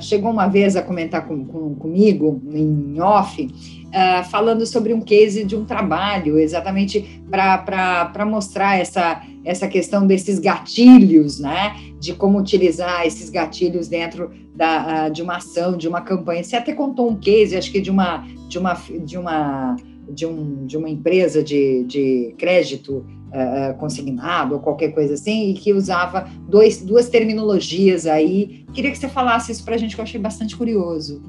chegou 0.00 0.30
uma 0.30 0.46
vez 0.46 0.76
a 0.76 0.82
comentar 0.82 1.26
com, 1.26 1.44
com, 1.44 1.74
comigo 1.74 2.40
em 2.52 3.00
off 3.00 3.42
uh, 3.42 4.24
falando 4.30 4.66
sobre 4.66 4.92
um 4.92 5.00
case 5.00 5.44
de 5.44 5.56
um 5.56 5.64
trabalho, 5.64 6.38
exatamente 6.38 7.22
para 7.30 8.26
mostrar 8.26 8.78
essa, 8.78 9.22
essa 9.44 9.66
questão 9.68 10.06
desses 10.06 10.38
gatilhos, 10.38 11.38
né? 11.38 11.76
De 12.00 12.14
como 12.14 12.38
utilizar 12.38 13.06
esses 13.06 13.30
gatilhos 13.30 13.88
dentro 13.88 14.30
da, 14.54 15.06
uh, 15.08 15.12
de 15.12 15.22
uma 15.22 15.36
ação, 15.36 15.76
de 15.76 15.88
uma 15.88 16.00
campanha. 16.00 16.44
Você 16.44 16.56
até 16.56 16.72
contou 16.72 17.10
um 17.10 17.16
case, 17.16 17.56
acho 17.56 17.70
que 17.70 17.80
de 17.80 17.90
uma 17.90 18.26
de 18.48 18.58
uma 18.58 18.74
de 19.04 19.18
uma 19.18 19.76
de, 20.08 20.26
um, 20.26 20.66
de 20.66 20.76
uma 20.76 20.88
empresa 20.88 21.42
de, 21.42 21.84
de 21.84 22.34
crédito 22.36 23.04
uh, 23.32 23.76
consignado 23.78 24.54
ou 24.54 24.60
qualquer 24.60 24.92
coisa 24.92 25.14
assim, 25.14 25.50
e 25.50 25.54
que 25.54 25.72
usava 25.72 26.28
dois, 26.48 26.82
duas 26.82 27.08
terminologias 27.08 28.06
aí. 28.06 28.64
Queria 28.72 28.90
que 28.90 28.98
você 28.98 29.08
falasse 29.08 29.52
isso 29.52 29.64
para 29.64 29.74
a 29.74 29.78
gente, 29.78 29.94
que 29.94 30.00
eu 30.00 30.04
achei 30.04 30.20
bastante 30.20 30.56
curioso. 30.56 31.22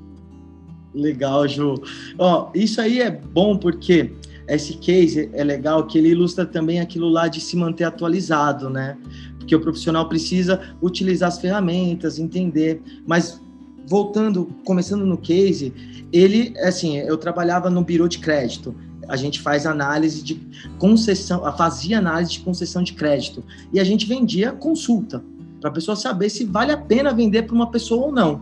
Legal, 0.93 1.47
Ju. 1.47 1.75
Ó, 2.19 2.49
isso 2.53 2.79
aí 2.79 3.01
é 3.01 3.09
bom 3.09 3.57
porque 3.57 4.11
esse 4.47 4.73
case 4.73 5.29
é 5.33 5.43
legal 5.43 5.85
que 5.87 5.97
ele 5.97 6.09
ilustra 6.09 6.45
também 6.45 6.79
aquilo 6.79 7.09
lá 7.09 7.27
de 7.27 7.39
se 7.39 7.55
manter 7.55 7.85
atualizado, 7.85 8.69
né? 8.69 8.97
Porque 9.37 9.55
o 9.55 9.59
profissional 9.59 10.07
precisa 10.07 10.75
utilizar 10.81 11.29
as 11.29 11.39
ferramentas, 11.39 12.19
entender. 12.19 12.81
Mas 13.07 13.41
voltando, 13.87 14.49
começando 14.65 15.05
no 15.05 15.17
case, 15.17 15.73
ele, 16.11 16.53
assim, 16.59 16.97
eu 16.97 17.17
trabalhava 17.17 17.69
no 17.69 17.83
bureau 17.83 18.07
de 18.07 18.19
crédito. 18.19 18.75
A 19.07 19.15
gente 19.15 19.41
faz 19.41 19.65
análise 19.65 20.23
de 20.23 20.41
concessão, 20.77 21.41
fazia 21.57 21.97
análise 21.97 22.33
de 22.33 22.39
concessão 22.39 22.83
de 22.83 22.93
crédito 22.93 23.43
e 23.73 23.79
a 23.79 23.83
gente 23.83 24.05
vendia 24.05 24.53
consulta 24.53 25.23
para 25.59 25.69
a 25.69 25.73
pessoa 25.73 25.95
saber 25.95 26.29
se 26.29 26.45
vale 26.45 26.71
a 26.71 26.77
pena 26.77 27.13
vender 27.13 27.43
para 27.43 27.55
uma 27.55 27.69
pessoa 27.69 28.07
ou 28.07 28.11
não. 28.11 28.41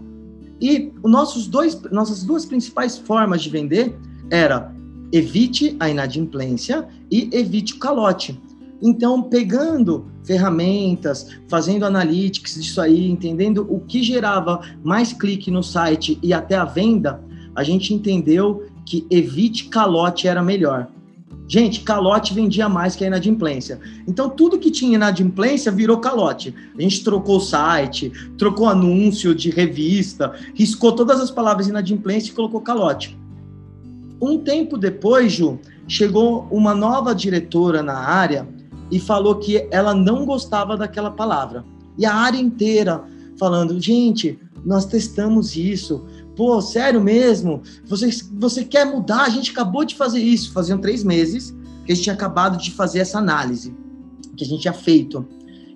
E 0.60 0.92
nossos 1.04 1.48
dois, 1.48 1.82
nossas 1.92 2.24
duas 2.24 2.46
principais 2.46 2.98
formas 2.98 3.42
de 3.42 3.50
vender 3.50 3.98
era 4.30 4.72
evite 5.12 5.76
a 5.80 5.90
inadimplência 5.90 6.88
e 7.10 7.30
evite 7.32 7.74
o 7.74 7.80
calote. 7.80 8.40
Então, 8.82 9.22
pegando 9.22 10.06
ferramentas, 10.24 11.28
fazendo 11.48 11.86
analytics 11.86 12.56
disso 12.56 12.82
aí, 12.82 13.10
entendendo 13.10 13.66
o 13.70 13.80
que 13.80 14.02
gerava 14.02 14.62
mais 14.84 15.14
clique 15.14 15.52
no 15.52 15.62
site 15.62 16.18
e 16.24 16.34
até 16.34 16.56
a 16.56 16.66
venda, 16.66 17.24
a 17.56 17.64
gente 17.64 17.94
entendeu 17.94 18.66
que 18.86 19.06
evite 19.12 19.66
calote 19.66 20.28
era 20.28 20.42
melhor. 20.42 20.88
Gente, 21.48 21.82
calote 21.82 22.34
vendia 22.34 22.70
mais 22.70 22.96
que 22.96 23.04
a 23.04 23.08
inadimplência. 23.08 23.78
Então, 24.08 24.30
tudo 24.30 24.58
que 24.58 24.72
tinha 24.72 24.96
inadimplência 24.96 25.70
virou 25.70 25.98
calote. 25.98 26.56
A 26.78 26.82
gente 26.82 27.04
trocou 27.04 27.38
o 27.38 27.42
site, 27.42 28.10
trocou 28.38 28.70
anúncio 28.70 29.36
de 29.36 29.50
revista, 29.50 30.34
riscou 30.56 30.94
todas 30.94 31.20
as 31.20 31.30
palavras 31.30 31.68
inadimplência 31.68 32.32
e 32.32 32.34
colocou 32.34 32.62
calote. 32.62 33.20
Um 34.22 34.38
tempo 34.38 34.78
depois, 34.78 35.34
Ju, 35.34 35.60
chegou 35.88 36.48
uma 36.52 36.76
nova 36.76 37.14
diretora 37.16 37.82
na 37.82 37.98
área 37.98 38.48
e 38.92 39.00
falou 39.00 39.36
que 39.36 39.68
ela 39.72 39.96
não 39.96 40.26
gostava 40.26 40.78
daquela 40.78 41.10
palavra. 41.10 41.66
E 41.98 42.06
a 42.06 42.14
área 42.14 42.38
inteira 42.38 43.04
falando, 43.38 43.80
gente, 43.82 44.38
nós 44.64 44.86
testamos 44.86 45.56
isso, 45.56 46.06
Pô, 46.36 46.62
sério 46.62 47.02
mesmo? 47.02 47.62
Você, 47.86 48.10
você 48.34 48.64
quer 48.64 48.86
mudar? 48.86 49.24
A 49.24 49.30
gente 49.30 49.52
acabou 49.52 49.84
de 49.84 49.96
fazer 49.96 50.20
isso. 50.20 50.54
Faziam 50.54 50.80
três 50.80 51.04
meses 51.04 51.56
que 51.86 51.92
a 51.92 51.96
gente 51.96 52.06
tinha 52.06 52.16
acabado 52.16 52.58
de 52.58 52.72
fazer 52.72 53.00
essa 53.00 53.18
análise 53.18 53.76
que 54.36 54.44
a 54.44 54.48
gente 54.48 54.62
tinha 54.62 54.74
feito. 54.74 55.26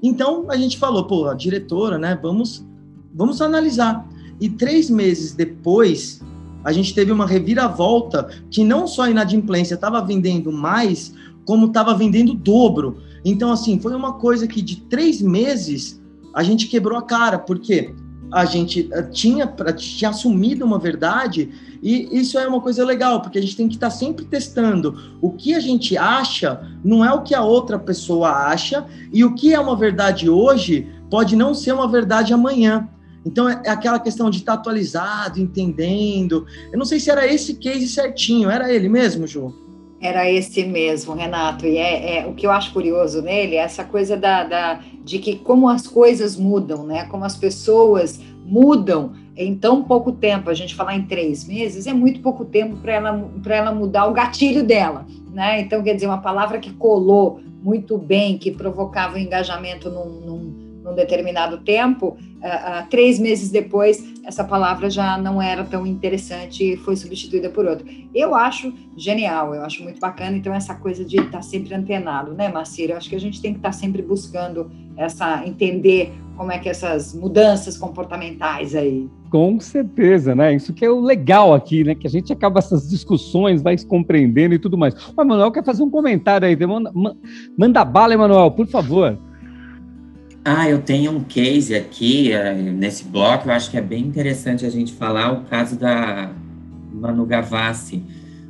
Então 0.02 0.46
a 0.50 0.58
gente 0.58 0.78
falou, 0.78 1.06
pô, 1.06 1.28
a 1.28 1.34
diretora, 1.34 1.98
né? 1.98 2.18
Vamos, 2.22 2.66
vamos 3.14 3.42
analisar. 3.42 4.08
E 4.40 4.50
três 4.50 4.90
meses 4.90 5.34
depois, 5.34 6.22
a 6.66 6.72
gente 6.72 6.96
teve 6.96 7.12
uma 7.12 7.28
reviravolta 7.28 8.28
que 8.50 8.64
não 8.64 8.88
só 8.88 9.04
a 9.04 9.10
inadimplência 9.12 9.76
estava 9.76 10.02
vendendo 10.02 10.52
mais, 10.52 11.14
como 11.46 11.68
estava 11.68 11.94
vendendo 11.94 12.34
dobro. 12.34 12.98
Então, 13.24 13.52
assim, 13.52 13.80
foi 13.80 13.96
uma 13.96 14.14
coisa 14.14 14.48
que 14.48 14.64
de 14.64 14.82
três 14.82 15.22
meses 15.22 16.02
a 16.34 16.42
gente 16.42 16.68
quebrou 16.68 16.98
a 16.98 17.04
cara, 17.04 17.38
porque 17.38 17.94
a 18.32 18.46
gente 18.46 18.90
eh, 18.92 19.04
tinha, 19.04 19.48
tinha 19.78 20.10
assumido 20.10 20.66
uma 20.66 20.80
verdade, 20.80 21.52
e 21.82 22.10
isso 22.20 22.38
é 22.40 22.48
uma 22.48 22.60
coisa 22.60 22.84
legal, 22.84 23.22
porque 23.22 23.38
a 23.38 23.42
gente 23.42 23.56
tem 23.56 23.68
que 23.68 23.76
estar 23.76 23.90
tá 23.90 23.96
sempre 23.96 24.26
testando. 24.26 24.98
O 25.22 25.32
que 25.32 25.54
a 25.54 25.60
gente 25.60 25.96
acha 25.96 26.62
não 26.84 27.06
é 27.06 27.14
o 27.14 27.22
que 27.22 27.36
a 27.36 27.44
outra 27.44 27.78
pessoa 27.78 28.30
acha, 28.30 28.86
e 29.14 29.24
o 29.24 29.36
que 29.36 29.54
é 29.54 29.60
uma 29.60 29.76
verdade 29.76 30.30
hoje 30.30 30.88
pode 31.10 31.36
não 31.36 31.54
ser 31.54 31.74
uma 31.74 31.88
verdade 31.88 32.34
amanhã. 32.34 32.90
Então 33.26 33.50
é, 33.50 33.62
é 33.66 33.70
aquela 33.70 34.00
questão 34.00 34.30
de 34.30 34.38
estar 34.38 34.54
tá 34.54 34.60
atualizado, 34.60 35.40
entendendo. 35.40 36.46
Eu 36.72 36.78
não 36.78 36.86
sei 36.86 37.00
se 37.00 37.10
era 37.10 37.26
esse 37.26 37.56
case 37.56 37.88
certinho, 37.88 38.50
era 38.50 38.72
ele 38.72 38.88
mesmo, 38.88 39.26
Ju? 39.26 39.54
Era 40.00 40.30
esse 40.30 40.64
mesmo, 40.64 41.16
Renato. 41.16 41.66
E 41.66 41.78
é, 41.78 42.20
é, 42.20 42.28
o 42.28 42.34
que 42.34 42.46
eu 42.46 42.52
acho 42.52 42.72
curioso 42.72 43.22
nele 43.22 43.56
é 43.56 43.60
essa 43.60 43.84
coisa 43.84 44.16
da, 44.16 44.44
da, 44.44 44.80
de 45.04 45.18
que 45.18 45.38
como 45.38 45.68
as 45.68 45.88
coisas 45.88 46.38
mudam, 46.38 46.86
né? 46.86 47.06
Como 47.06 47.24
as 47.24 47.36
pessoas 47.36 48.20
mudam 48.46 49.14
em 49.36 49.56
tão 49.56 49.84
pouco 49.84 50.12
tempo. 50.12 50.50
A 50.50 50.54
gente 50.54 50.76
falar 50.76 50.96
em 50.96 51.04
três 51.04 51.48
meses 51.48 51.88
é 51.88 51.94
muito 51.94 52.20
pouco 52.20 52.46
tempo 52.46 52.76
para 52.78 52.94
ela, 52.94 53.32
ela 53.48 53.72
mudar 53.72 54.06
o 54.06 54.14
gatilho 54.14 54.64
dela, 54.64 55.06
né? 55.34 55.62
Então, 55.62 55.82
quer 55.82 55.96
dizer, 55.96 56.06
uma 56.06 56.22
palavra 56.22 56.60
que 56.60 56.72
colou 56.74 57.40
muito 57.64 57.98
bem, 57.98 58.38
que 58.38 58.52
provocava 58.52 59.16
um 59.16 59.20
engajamento 59.20 59.90
num, 59.90 60.06
num 60.06 60.66
num 60.86 60.94
determinado 60.94 61.58
tempo, 61.58 62.16
uh, 62.46 62.90
três 62.90 63.20
meses 63.20 63.50
depois, 63.50 64.04
essa 64.24 64.44
palavra 64.44 64.90
já 64.90 65.18
não 65.18 65.42
era 65.42 65.64
tão 65.64 65.86
interessante 65.86 66.74
e 66.74 66.78
foi 66.78 66.96
substituída 66.96 67.50
por 67.50 67.66
outra. 67.66 67.86
Eu 68.14 68.36
acho 68.36 68.74
genial, 68.96 69.54
eu 69.56 69.64
acho 69.64 69.84
muito 69.84 70.00
bacana, 70.00 70.38
então, 70.38 70.54
essa 70.54 70.76
coisa 70.76 71.04
de 71.04 71.20
estar 71.20 71.42
sempre 71.42 71.74
antenado, 71.74 72.34
né, 72.34 72.50
Macira? 72.50 72.94
Eu 72.94 72.98
acho 72.98 73.10
que 73.10 73.16
a 73.16 73.20
gente 73.20 73.42
tem 73.42 73.54
que 73.54 73.60
estar 73.60 73.72
sempre 73.72 74.02
buscando 74.02 74.72
essa, 74.98 75.46
entender 75.46 76.14
como 76.36 76.52
é 76.52 76.60
que 76.60 76.70
essas 76.70 77.14
mudanças 77.14 77.78
comportamentais 77.78 78.76
aí. 78.76 79.10
Com 79.30 79.60
certeza, 79.60 80.36
né? 80.36 80.54
Isso 80.54 80.74
que 80.74 80.86
é 80.86 80.90
o 80.90 81.00
legal 81.00 81.54
aqui, 81.54 81.84
né? 81.84 81.96
Que 81.96 82.08
a 82.08 82.10
gente 82.10 82.32
acaba 82.32 82.60
essas 82.60 82.90
discussões, 82.90 83.62
vai 83.62 83.78
se 83.78 83.86
compreendendo 83.86 84.54
e 84.54 84.60
tudo 84.60 84.78
mais. 84.78 84.94
O 85.16 85.22
Emanuel 85.22 85.52
quer 85.52 85.64
fazer 85.64 85.84
um 85.84 85.90
comentário 85.90 86.48
aí. 86.48 86.56
Manda, 86.66 86.92
manda 87.58 87.86
bala, 87.86 88.14
Emanuel, 88.14 88.52
por 88.52 88.68
favor. 88.68 89.18
Ah, 90.48 90.70
eu 90.70 90.80
tenho 90.80 91.12
um 91.12 91.24
case 91.24 91.74
aqui 91.74 92.30
uh, 92.32 92.72
nesse 92.72 93.04
bloco, 93.06 93.50
eu 93.50 93.52
acho 93.52 93.72
que 93.72 93.78
é 93.78 93.82
bem 93.82 94.06
interessante 94.06 94.64
a 94.64 94.70
gente 94.70 94.94
falar 94.94 95.32
o 95.34 95.46
caso 95.46 95.76
da 95.76 96.32
Manu 96.94 97.26
Gavassi. 97.26 98.04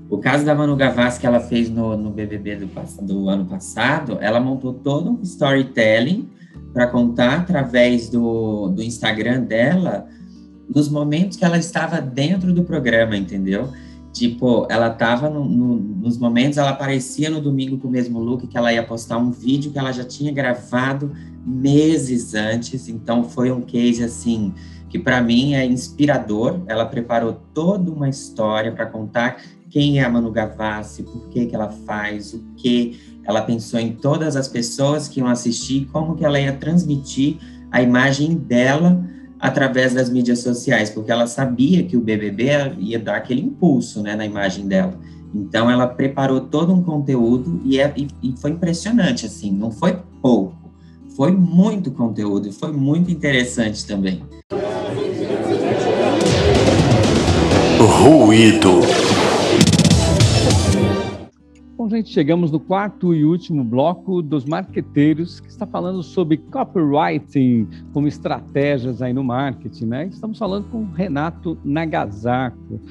O 0.09 0.17
caso 0.17 0.43
da 0.43 0.53
Manu 0.53 0.75
Gavassi 0.75 1.21
que 1.21 1.25
ela 1.25 1.39
fez 1.39 1.69
no, 1.69 1.95
no 1.95 2.09
BBB 2.11 2.57
do, 2.57 2.69
do 3.01 3.29
ano 3.29 3.45
passado, 3.45 4.17
ela 4.19 4.41
montou 4.41 4.73
todo 4.73 5.09
um 5.09 5.21
storytelling 5.21 6.27
para 6.73 6.85
contar 6.87 7.39
através 7.39 8.09
do, 8.09 8.67
do 8.67 8.83
Instagram 8.83 9.43
dela 9.43 10.05
nos 10.67 10.89
momentos 10.89 11.37
que 11.37 11.45
ela 11.45 11.57
estava 11.57 12.01
dentro 12.01 12.51
do 12.51 12.65
programa, 12.65 13.15
entendeu? 13.15 13.69
Tipo, 14.11 14.67
ela 14.69 14.89
tava 14.89 15.29
no, 15.29 15.45
no, 15.45 15.75
nos 15.77 16.17
momentos, 16.17 16.57
ela 16.57 16.71
aparecia 16.71 17.29
no 17.29 17.39
domingo 17.39 17.77
com 17.77 17.87
o 17.87 17.91
mesmo 17.91 18.19
look, 18.19 18.47
que 18.47 18.57
ela 18.57 18.73
ia 18.73 18.83
postar 18.83 19.17
um 19.17 19.31
vídeo 19.31 19.71
que 19.71 19.79
ela 19.79 19.93
já 19.93 20.03
tinha 20.03 20.33
gravado 20.33 21.13
meses 21.45 22.33
antes. 22.33 22.89
Então, 22.89 23.23
foi 23.23 23.51
um 23.51 23.61
case 23.61 24.03
assim 24.03 24.53
que 24.89 24.97
para 24.97 25.21
mim 25.21 25.53
é 25.53 25.65
inspirador. 25.65 26.61
Ela 26.67 26.85
preparou 26.85 27.39
toda 27.53 27.91
uma 27.91 28.09
história 28.09 28.71
para 28.71 28.85
contar 28.85 29.41
quem 29.69 29.99
é 29.99 30.03
a 30.03 30.09
Manu 30.09 30.31
Gavassi, 30.31 31.03
por 31.03 31.27
que, 31.29 31.45
que 31.45 31.55
ela 31.55 31.69
faz, 31.69 32.33
o 32.33 32.43
que. 32.55 33.15
Ela 33.25 33.41
pensou 33.41 33.79
em 33.79 33.91
todas 33.93 34.35
as 34.35 34.47
pessoas 34.47 35.07
que 35.07 35.19
iam 35.19 35.27
assistir, 35.27 35.87
como 35.91 36.15
que 36.15 36.23
ela 36.23 36.39
ia 36.39 36.53
transmitir 36.53 37.37
a 37.71 37.81
imagem 37.81 38.35
dela 38.35 39.03
através 39.39 39.93
das 39.93 40.09
mídias 40.09 40.39
sociais, 40.39 40.89
porque 40.89 41.11
ela 41.11 41.27
sabia 41.27 41.83
que 41.83 41.97
o 41.97 42.01
BBB 42.01 42.75
ia 42.79 42.99
dar 42.99 43.17
aquele 43.17 43.41
impulso 43.41 44.01
né, 44.01 44.15
na 44.15 44.25
imagem 44.25 44.67
dela. 44.67 44.97
Então, 45.33 45.69
ela 45.69 45.87
preparou 45.87 46.39
todo 46.39 46.73
um 46.73 46.81
conteúdo 46.81 47.59
e, 47.65 47.79
é, 47.79 47.93
e, 47.97 48.07
e 48.23 48.37
foi 48.37 48.51
impressionante, 48.51 49.25
assim, 49.25 49.51
não 49.51 49.71
foi 49.71 49.99
pouco, 50.21 50.64
foi 51.15 51.31
muito 51.31 51.91
conteúdo 51.91 52.49
e 52.49 52.51
foi 52.51 52.71
muito 52.73 53.09
interessante 53.09 53.87
também. 53.87 54.21
Ruído. 57.79 58.81
Bom, 61.77 61.89
gente, 61.89 62.09
chegamos 62.09 62.51
no 62.51 62.59
quarto 62.59 63.13
e 63.13 63.23
último 63.23 63.63
bloco 63.63 64.21
dos 64.21 64.43
marqueteiros, 64.43 65.39
que 65.39 65.47
está 65.47 65.65
falando 65.65 66.03
sobre 66.03 66.37
copywriting 66.37 67.67
como 67.93 68.07
estratégias 68.07 69.01
aí 69.01 69.13
no 69.13 69.23
marketing, 69.23 69.85
né? 69.85 70.07
Estamos 70.07 70.37
falando 70.37 70.67
com 70.69 70.83
Renato 70.85 71.57
Nagasako. 71.63 72.81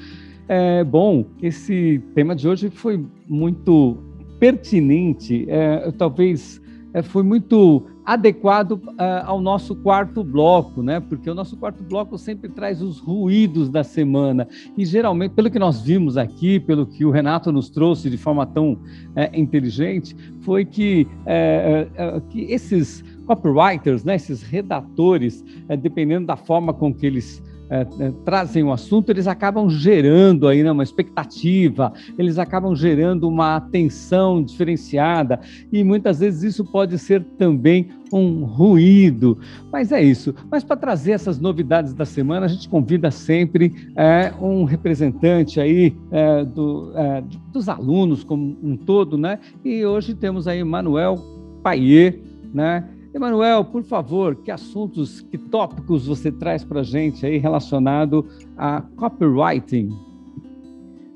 É, 0.47 0.83
bom, 0.83 1.25
esse 1.41 2.01
tema 2.15 2.35
de 2.35 2.47
hoje 2.47 2.69
foi 2.69 3.05
muito 3.27 3.97
pertinente, 4.39 5.45
é, 5.47 5.91
talvez 5.91 6.61
é, 6.93 7.01
foi 7.01 7.23
muito 7.23 7.83
adequado 8.05 8.73
uh, 8.73 8.81
ao 9.25 9.41
nosso 9.41 9.75
quarto 9.75 10.23
bloco, 10.23 10.83
né? 10.83 10.99
Porque 10.99 11.29
o 11.29 11.33
nosso 11.33 11.57
quarto 11.57 11.83
bloco 11.83 12.17
sempre 12.17 12.49
traz 12.49 12.81
os 12.81 12.99
ruídos 12.99 13.69
da 13.69 13.83
semana 13.83 14.47
e 14.77 14.85
geralmente, 14.85 15.31
pelo 15.31 15.49
que 15.49 15.57
nós 15.57 15.81
vimos 15.81 16.17
aqui, 16.17 16.59
pelo 16.59 16.85
que 16.85 17.03
o 17.03 17.11
Renato 17.11 17.51
nos 17.51 17.69
trouxe 17.69 18.09
de 18.09 18.17
forma 18.17 18.45
tão 18.45 18.77
é, 19.15 19.37
inteligente, 19.37 20.15
foi 20.41 20.63
que, 20.63 21.07
é, 21.25 21.87
que 22.29 22.41
esses 22.43 23.03
copywriters, 23.25 24.03
né, 24.03 24.15
esses 24.15 24.43
redatores, 24.43 25.43
dependendo 25.81 26.27
da 26.27 26.35
forma 26.35 26.73
com 26.73 26.93
que 26.93 27.05
eles 27.07 27.41
é, 27.69 27.81
é, 27.81 28.11
trazem 28.23 28.63
o 28.63 28.71
assunto, 28.71 29.09
eles 29.09 29.27
acabam 29.27 29.69
gerando 29.69 30.47
aí 30.47 30.63
né, 30.63 30.71
uma 30.71 30.83
expectativa, 30.83 31.91
eles 32.17 32.37
acabam 32.37 32.75
gerando 32.75 33.27
uma 33.27 33.55
atenção 33.55 34.43
diferenciada 34.43 35.39
e 35.71 35.83
muitas 35.83 36.19
vezes 36.19 36.43
isso 36.43 36.65
pode 36.65 36.97
ser 36.99 37.23
também 37.37 37.89
um 38.13 38.43
ruído. 38.43 39.37
Mas 39.71 39.91
é 39.91 40.01
isso. 40.01 40.33
Mas 40.49 40.63
para 40.63 40.77
trazer 40.77 41.11
essas 41.11 41.39
novidades 41.39 41.93
da 41.93 42.05
semana, 42.05 42.45
a 42.45 42.49
gente 42.49 42.69
convida 42.69 43.09
sempre 43.11 43.89
é, 43.95 44.31
um 44.39 44.63
representante 44.63 45.59
aí 45.59 45.95
é, 46.11 46.45
do, 46.45 46.91
é, 46.95 47.23
dos 47.51 47.67
alunos 47.67 48.23
como 48.23 48.57
um 48.61 48.77
todo, 48.77 49.17
né? 49.17 49.39
E 49.63 49.85
hoje 49.85 50.13
temos 50.13 50.47
aí 50.47 50.63
Manuel 50.63 51.17
Paier, 51.63 52.19
né? 52.53 52.87
Emanuel, 53.15 53.63
por 53.63 53.81
favor, 53.81 54.35
que 54.35 54.51
assuntos, 54.51 55.21
que 55.21 55.37
tópicos 55.37 56.05
você 56.05 56.29
traz 56.29 56.65
para 56.65 56.81
a 56.81 56.83
gente 56.83 57.25
aí 57.25 57.37
relacionado 57.37 58.27
a 58.57 58.81
copywriting? 58.81 59.89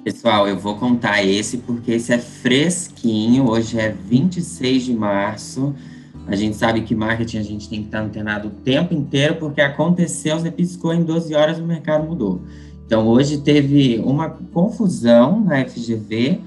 Pessoal, 0.02 0.48
eu 0.48 0.58
vou 0.58 0.78
contar 0.78 1.22
esse 1.26 1.58
porque 1.58 1.92
esse 1.92 2.14
é 2.14 2.18
fresquinho. 2.18 3.50
Hoje 3.50 3.78
é 3.78 3.92
26 3.92 4.86
de 4.86 4.94
março. 4.94 5.76
A 6.26 6.38
gente 6.38 6.56
sabe 6.56 6.84
que 6.84 6.96
marketing 6.96 7.40
a 7.40 7.44
gente 7.44 7.68
tem 7.68 7.82
que 7.82 7.88
estar 7.88 8.00
antenado 8.00 8.48
o 8.48 8.52
tempo 8.52 8.94
inteiro 8.94 9.36
porque 9.36 9.60
aconteceu, 9.60 10.40
você 10.40 10.50
piscou 10.50 10.94
em 10.94 11.04
12 11.04 11.36
horas 11.36 11.60
o 11.60 11.66
mercado 11.66 12.08
mudou. 12.08 12.40
Então, 12.86 13.06
hoje 13.10 13.42
teve 13.42 14.00
uma 14.06 14.30
confusão 14.30 15.42
na 15.42 15.66
FGV 15.66 16.40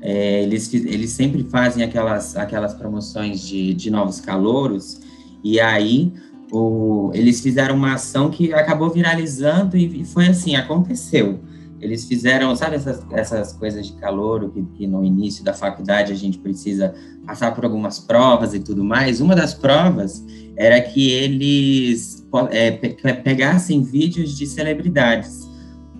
é, 0.00 0.42
eles, 0.42 0.72
eles 0.72 1.10
sempre 1.10 1.42
fazem 1.44 1.82
aquelas, 1.82 2.36
aquelas 2.36 2.74
promoções 2.74 3.40
de, 3.40 3.74
de 3.74 3.90
novos 3.90 4.20
calouros, 4.20 5.00
e 5.42 5.60
aí 5.60 6.12
o, 6.52 7.10
eles 7.14 7.40
fizeram 7.40 7.74
uma 7.74 7.94
ação 7.94 8.30
que 8.30 8.52
acabou 8.52 8.90
viralizando 8.90 9.76
e, 9.76 10.02
e, 10.02 10.04
foi 10.04 10.28
assim, 10.28 10.56
aconteceu. 10.56 11.40
Eles 11.80 12.06
fizeram, 12.06 12.56
sabe 12.56 12.74
essas, 12.74 13.06
essas 13.12 13.52
coisas 13.52 13.86
de 13.86 13.92
calor 13.94 14.50
que, 14.50 14.62
que 14.76 14.86
no 14.86 15.04
início 15.04 15.44
da 15.44 15.54
faculdade 15.54 16.12
a 16.12 16.16
gente 16.16 16.38
precisa 16.38 16.92
passar 17.24 17.54
por 17.54 17.64
algumas 17.64 18.00
provas 18.00 18.52
e 18.52 18.58
tudo 18.58 18.82
mais? 18.82 19.20
Uma 19.20 19.36
das 19.36 19.54
provas 19.54 20.24
era 20.56 20.80
que 20.80 21.10
eles 21.10 22.26
é, 22.50 22.72
pegassem 22.72 23.82
vídeos 23.82 24.36
de 24.36 24.44
celebridades. 24.44 25.47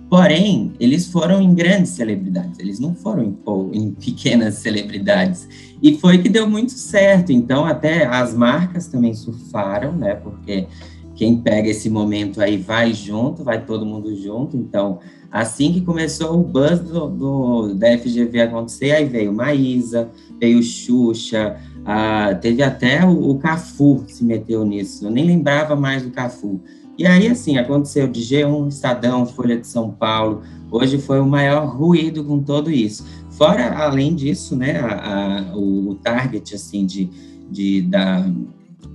Porém, 0.09 0.73
eles 0.79 1.05
foram 1.05 1.39
em 1.39 1.53
grandes 1.53 1.91
celebridades, 1.91 2.57
eles 2.57 2.79
não 2.79 2.95
foram 2.95 3.23
em, 3.23 3.37
em, 3.73 3.91
pequenas 3.91 4.55
celebridades. 4.55 5.47
E 5.83 5.97
foi 5.99 6.17
que 6.17 6.27
deu 6.27 6.49
muito 6.49 6.71
certo. 6.71 7.31
Então, 7.31 7.63
até 7.63 8.07
as 8.07 8.33
marcas 8.33 8.87
também 8.87 9.13
surfaram, 9.13 9.91
né? 9.91 10.15
Porque 10.15 10.65
quem 11.13 11.37
pega 11.37 11.69
esse 11.69 11.91
momento 11.91 12.41
aí 12.41 12.57
vai 12.57 12.91
junto, 12.91 13.43
vai 13.43 13.63
todo 13.63 13.85
mundo 13.85 14.15
junto. 14.15 14.57
Então, 14.57 14.99
assim 15.31 15.71
que 15.71 15.81
começou 15.81 16.39
o 16.39 16.43
buzz 16.43 16.79
do, 16.79 17.07
do 17.07 17.73
da 17.75 17.95
FGV 17.95 18.41
acontecer, 18.41 18.91
aí 18.91 19.05
veio 19.05 19.31
Maísa, 19.31 20.09
veio 20.39 20.63
Xuxa, 20.63 21.57
ah, 21.85 22.33
teve 22.33 22.63
até 22.63 23.05
o, 23.05 23.31
o 23.31 23.37
Cafu 23.37 24.05
se 24.07 24.23
meteu 24.23 24.65
nisso. 24.65 25.05
Eu 25.05 25.11
nem 25.11 25.25
lembrava 25.25 25.75
mais 25.75 26.01
do 26.01 26.09
Cafu. 26.09 26.59
E 26.99 27.07
aí, 27.07 27.29
assim, 27.29 27.57
aconteceu 27.57 28.09
de 28.09 28.19
G1, 28.19 28.67
Estadão, 28.67 29.25
Folha 29.25 29.57
de 29.57 29.65
São 29.65 29.89
Paulo. 29.89 30.41
Hoje 30.69 30.97
foi 30.97 31.21
o 31.21 31.25
maior 31.25 31.65
ruído 31.65 32.25
com 32.25 32.43
todo 32.43 32.69
isso. 32.69 33.05
Fora, 33.29 33.73
além 33.73 34.13
disso, 34.13 34.53
né, 34.53 34.81
a, 34.81 35.53
a, 35.53 35.57
o, 35.57 35.95
target, 36.03 36.53
assim, 36.53 36.85
de, 36.85 37.09
de, 37.49 37.83
da, 37.83 38.29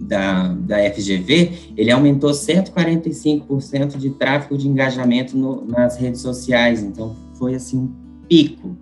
da, 0.02 0.48
da 0.48 0.76
FGV, 0.92 1.72
ele 1.78 1.90
aumentou 1.90 2.32
145% 2.32 3.96
de 3.96 4.10
tráfego 4.10 4.58
de 4.58 4.68
engajamento 4.68 5.34
no, 5.34 5.64
nas 5.64 5.96
redes 5.96 6.20
sociais. 6.20 6.82
Então, 6.82 7.16
foi, 7.38 7.54
assim, 7.54 7.78
um 7.78 7.90
pico. 8.28 8.76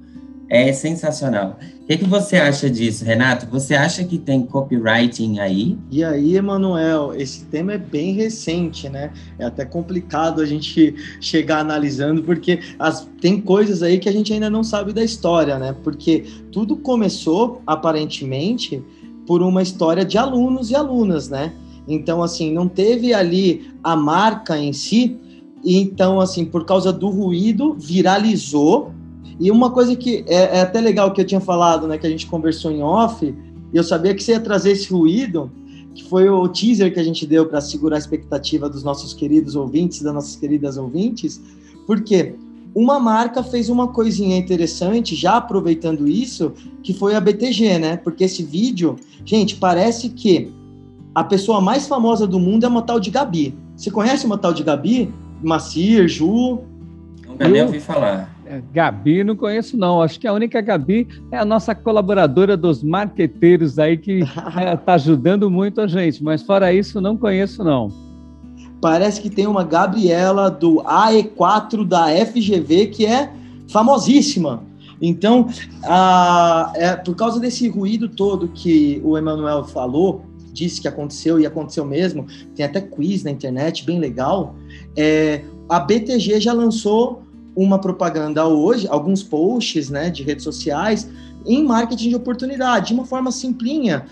É 0.48 0.72
sensacional. 0.72 1.60
Que, 1.92 1.98
que, 1.98 2.04
você 2.06 2.36
acha 2.36 2.70
disso, 2.70 3.04
Renato? 3.04 3.46
Você 3.50 3.74
acha 3.74 4.02
que 4.02 4.16
tem 4.16 4.46
copywriting 4.46 5.40
aí? 5.40 5.76
E 5.90 6.02
aí, 6.02 6.36
Emanuel, 6.38 7.12
esse 7.14 7.44
tema 7.44 7.74
é 7.74 7.78
bem 7.78 8.14
recente, 8.14 8.88
né? 8.88 9.12
É 9.38 9.44
até 9.44 9.66
complicado 9.66 10.40
a 10.40 10.46
gente 10.46 10.94
chegar 11.20 11.58
analisando, 11.58 12.22
porque 12.22 12.60
as, 12.78 13.06
tem 13.20 13.38
coisas 13.38 13.82
aí 13.82 13.98
que 13.98 14.08
a 14.08 14.12
gente 14.12 14.32
ainda 14.32 14.48
não 14.48 14.64
sabe 14.64 14.94
da 14.94 15.04
história, 15.04 15.58
né? 15.58 15.76
Porque 15.84 16.24
tudo 16.50 16.76
começou, 16.76 17.60
aparentemente, 17.66 18.82
por 19.26 19.42
uma 19.42 19.60
história 19.60 20.02
de 20.02 20.16
alunos 20.16 20.70
e 20.70 20.74
alunas, 20.74 21.28
né? 21.28 21.52
Então, 21.86 22.22
assim, 22.22 22.54
não 22.54 22.68
teve 22.68 23.12
ali 23.12 23.70
a 23.84 23.94
marca 23.94 24.56
em 24.56 24.72
si, 24.72 25.18
então, 25.62 26.20
assim, 26.20 26.46
por 26.46 26.64
causa 26.64 26.90
do 26.90 27.10
ruído, 27.10 27.74
viralizou 27.78 28.94
e 29.40 29.50
uma 29.50 29.70
coisa 29.70 29.94
que 29.96 30.24
é, 30.26 30.58
é, 30.58 30.60
até 30.60 30.80
legal 30.80 31.12
que 31.12 31.20
eu 31.20 31.24
tinha 31.24 31.40
falado, 31.40 31.86
né, 31.86 31.98
que 31.98 32.06
a 32.06 32.10
gente 32.10 32.26
conversou 32.26 32.70
em 32.70 32.82
off, 32.82 33.26
e 33.26 33.76
eu 33.76 33.84
sabia 33.84 34.14
que 34.14 34.22
você 34.22 34.32
ia 34.32 34.40
trazer 34.40 34.72
esse 34.72 34.92
ruído, 34.92 35.50
que 35.94 36.04
foi 36.04 36.28
o 36.28 36.48
teaser 36.48 36.92
que 36.92 37.00
a 37.00 37.04
gente 37.04 37.26
deu 37.26 37.46
para 37.46 37.60
segurar 37.60 37.96
a 37.96 37.98
expectativa 37.98 38.68
dos 38.68 38.82
nossos 38.82 39.12
queridos 39.12 39.56
ouvintes, 39.56 40.02
das 40.02 40.14
nossas 40.14 40.36
queridas 40.36 40.76
ouvintes, 40.76 41.40
porque 41.86 42.34
uma 42.74 42.98
marca 42.98 43.42
fez 43.42 43.68
uma 43.68 43.88
coisinha 43.88 44.36
interessante, 44.36 45.14
já 45.14 45.36
aproveitando 45.36 46.08
isso, 46.08 46.52
que 46.82 46.94
foi 46.94 47.14
a 47.14 47.20
BTG, 47.20 47.78
né? 47.78 47.96
Porque 47.98 48.24
esse 48.24 48.42
vídeo, 48.42 48.96
gente, 49.24 49.56
parece 49.56 50.08
que 50.08 50.50
a 51.14 51.22
pessoa 51.22 51.60
mais 51.60 51.86
famosa 51.86 52.26
do 52.26 52.40
mundo 52.40 52.64
é 52.64 52.68
uma 52.68 52.80
tal 52.82 52.98
de 52.98 53.10
Gabi. 53.10 53.54
Você 53.76 53.90
conhece 53.90 54.24
uma 54.24 54.38
tal 54.38 54.54
de 54.54 54.62
Gabi? 54.62 55.12
Macir, 55.42 56.08
Ju? 56.08 56.60
Nunca 57.26 57.48
nem 57.48 57.62
ouvi 57.62 57.80
falar. 57.80 58.31
Gabi, 58.72 59.24
não 59.24 59.36
conheço 59.36 59.76
não. 59.76 60.02
Acho 60.02 60.18
que 60.18 60.26
a 60.26 60.32
única 60.32 60.60
Gabi 60.60 61.08
é 61.30 61.38
a 61.38 61.44
nossa 61.44 61.74
colaboradora 61.74 62.56
dos 62.56 62.82
marqueteiros 62.82 63.78
aí 63.78 63.96
que 63.96 64.20
está 64.20 64.52
é, 64.60 64.76
tá 64.76 64.94
ajudando 64.94 65.50
muito 65.50 65.80
a 65.80 65.86
gente. 65.86 66.22
Mas 66.22 66.42
fora 66.42 66.72
isso, 66.72 67.00
não 67.00 67.16
conheço 67.16 67.64
não. 67.64 67.88
Parece 68.80 69.20
que 69.20 69.30
tem 69.30 69.46
uma 69.46 69.62
Gabriela 69.62 70.50
do 70.50 70.82
AE4 70.82 71.86
da 71.86 72.06
FGV 72.26 72.88
que 72.88 73.06
é 73.06 73.32
famosíssima. 73.68 74.62
Então, 75.00 75.48
a, 75.84 76.72
é, 76.76 76.96
por 76.96 77.14
causa 77.16 77.40
desse 77.40 77.68
ruído 77.68 78.08
todo 78.08 78.48
que 78.48 79.00
o 79.04 79.16
Emanuel 79.18 79.64
falou, 79.64 80.22
disse 80.52 80.80
que 80.80 80.86
aconteceu 80.86 81.40
e 81.40 81.46
aconteceu 81.46 81.84
mesmo, 81.84 82.26
tem 82.54 82.64
até 82.64 82.80
quiz 82.80 83.24
na 83.24 83.30
internet, 83.30 83.84
bem 83.84 83.98
legal. 83.98 84.54
É, 84.96 85.42
a 85.68 85.80
BTG 85.80 86.40
já 86.40 86.52
lançou 86.52 87.22
uma 87.54 87.78
propaganda 87.78 88.46
hoje, 88.46 88.86
alguns 88.88 89.22
posts 89.22 89.90
né, 89.90 90.10
de 90.10 90.22
redes 90.22 90.44
sociais 90.44 91.08
em 91.46 91.64
marketing 91.64 92.10
de 92.10 92.16
oportunidade, 92.16 92.88
de 92.88 92.94
uma 92.94 93.04
forma 93.04 93.30
simplinha, 93.30 94.06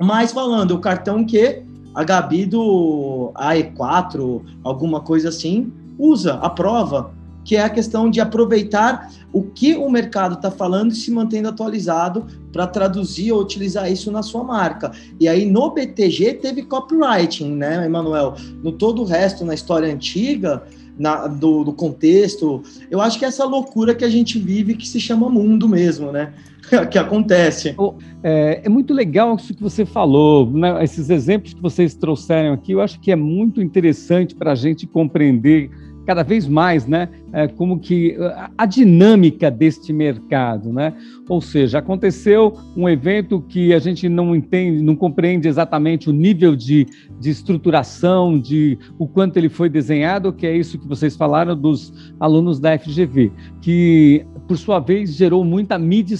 mas 0.00 0.32
falando 0.32 0.72
o 0.72 0.80
cartão 0.80 1.24
que 1.24 1.62
a 1.94 2.02
Gabi 2.04 2.46
do 2.46 3.32
AE4, 3.34 4.42
alguma 4.64 5.00
coisa 5.00 5.28
assim, 5.28 5.72
usa, 5.98 6.34
aprova, 6.34 7.12
que 7.44 7.56
é 7.56 7.62
a 7.62 7.68
questão 7.68 8.08
de 8.08 8.20
aproveitar 8.20 9.10
o 9.32 9.42
que 9.42 9.74
o 9.74 9.90
mercado 9.90 10.34
está 10.34 10.50
falando 10.50 10.92
e 10.92 10.94
se 10.94 11.10
mantendo 11.10 11.48
atualizado 11.48 12.26
para 12.52 12.66
traduzir 12.66 13.32
ou 13.32 13.40
utilizar 13.40 13.90
isso 13.90 14.10
na 14.10 14.22
sua 14.22 14.44
marca. 14.44 14.92
E 15.18 15.26
aí 15.26 15.44
no 15.44 15.70
BTG 15.70 16.34
teve 16.34 16.62
copywriting, 16.62 17.52
né, 17.52 17.84
Emanuel? 17.84 18.34
No 18.62 18.72
todo 18.72 19.02
o 19.02 19.04
resto, 19.04 19.44
na 19.44 19.54
história 19.54 19.92
antiga, 19.92 20.62
na, 20.98 21.26
do, 21.26 21.64
do, 21.64 21.72
contexto, 21.72 22.62
eu 22.90 23.00
acho 23.00 23.18
que 23.18 23.24
é 23.24 23.28
essa 23.28 23.44
loucura 23.44 23.94
que 23.94 24.04
a 24.04 24.08
gente 24.08 24.38
vive 24.38 24.74
que 24.74 24.86
se 24.86 25.00
chama 25.00 25.28
mundo 25.28 25.68
mesmo, 25.68 26.12
né? 26.12 26.32
que 26.90 26.98
acontece. 26.98 27.74
É, 28.22 28.62
é, 28.64 28.68
muito 28.68 28.94
legal 28.94 29.34
isso 29.36 29.54
que 29.54 29.62
você 29.62 29.84
falou, 29.84 30.50
né? 30.50 30.82
esses 30.84 31.10
exemplos 31.10 31.54
que 31.54 31.60
vocês 31.60 31.94
trouxeram 31.94 32.52
aqui, 32.52 32.72
eu 32.72 32.80
acho 32.80 33.00
que 33.00 33.10
é 33.10 33.16
muito 33.16 33.60
interessante 33.60 34.34
para 34.34 34.52
a 34.52 34.54
gente 34.54 34.86
compreender 34.86 35.70
cada 36.06 36.22
vez 36.22 36.48
mais, 36.48 36.86
né, 36.86 37.08
é, 37.32 37.48
como 37.48 37.78
que 37.78 38.16
a 38.58 38.66
dinâmica 38.66 39.50
deste 39.50 39.92
mercado, 39.92 40.72
né? 40.72 40.92
Ou 41.28 41.40
seja, 41.40 41.78
aconteceu 41.78 42.58
um 42.76 42.88
evento 42.88 43.40
que 43.40 43.72
a 43.72 43.78
gente 43.78 44.08
não 44.08 44.34
entende, 44.36 44.82
não 44.82 44.94
compreende 44.94 45.48
exatamente 45.48 46.10
o 46.10 46.12
nível 46.12 46.54
de, 46.54 46.86
de 47.18 47.30
estruturação, 47.30 48.38
de 48.38 48.78
o 48.98 49.06
quanto 49.06 49.36
ele 49.36 49.48
foi 49.48 49.68
desenhado, 49.68 50.32
que 50.32 50.46
é 50.46 50.56
isso 50.56 50.78
que 50.78 50.86
vocês 50.86 51.16
falaram 51.16 51.56
dos 51.56 51.92
alunos 52.20 52.60
da 52.60 52.78
FGV, 52.78 53.32
que 53.60 54.26
por 54.46 54.58
sua 54.58 54.80
vez, 54.80 55.14
gerou 55.14 55.44
muita 55.44 55.78
mídia 55.78 56.16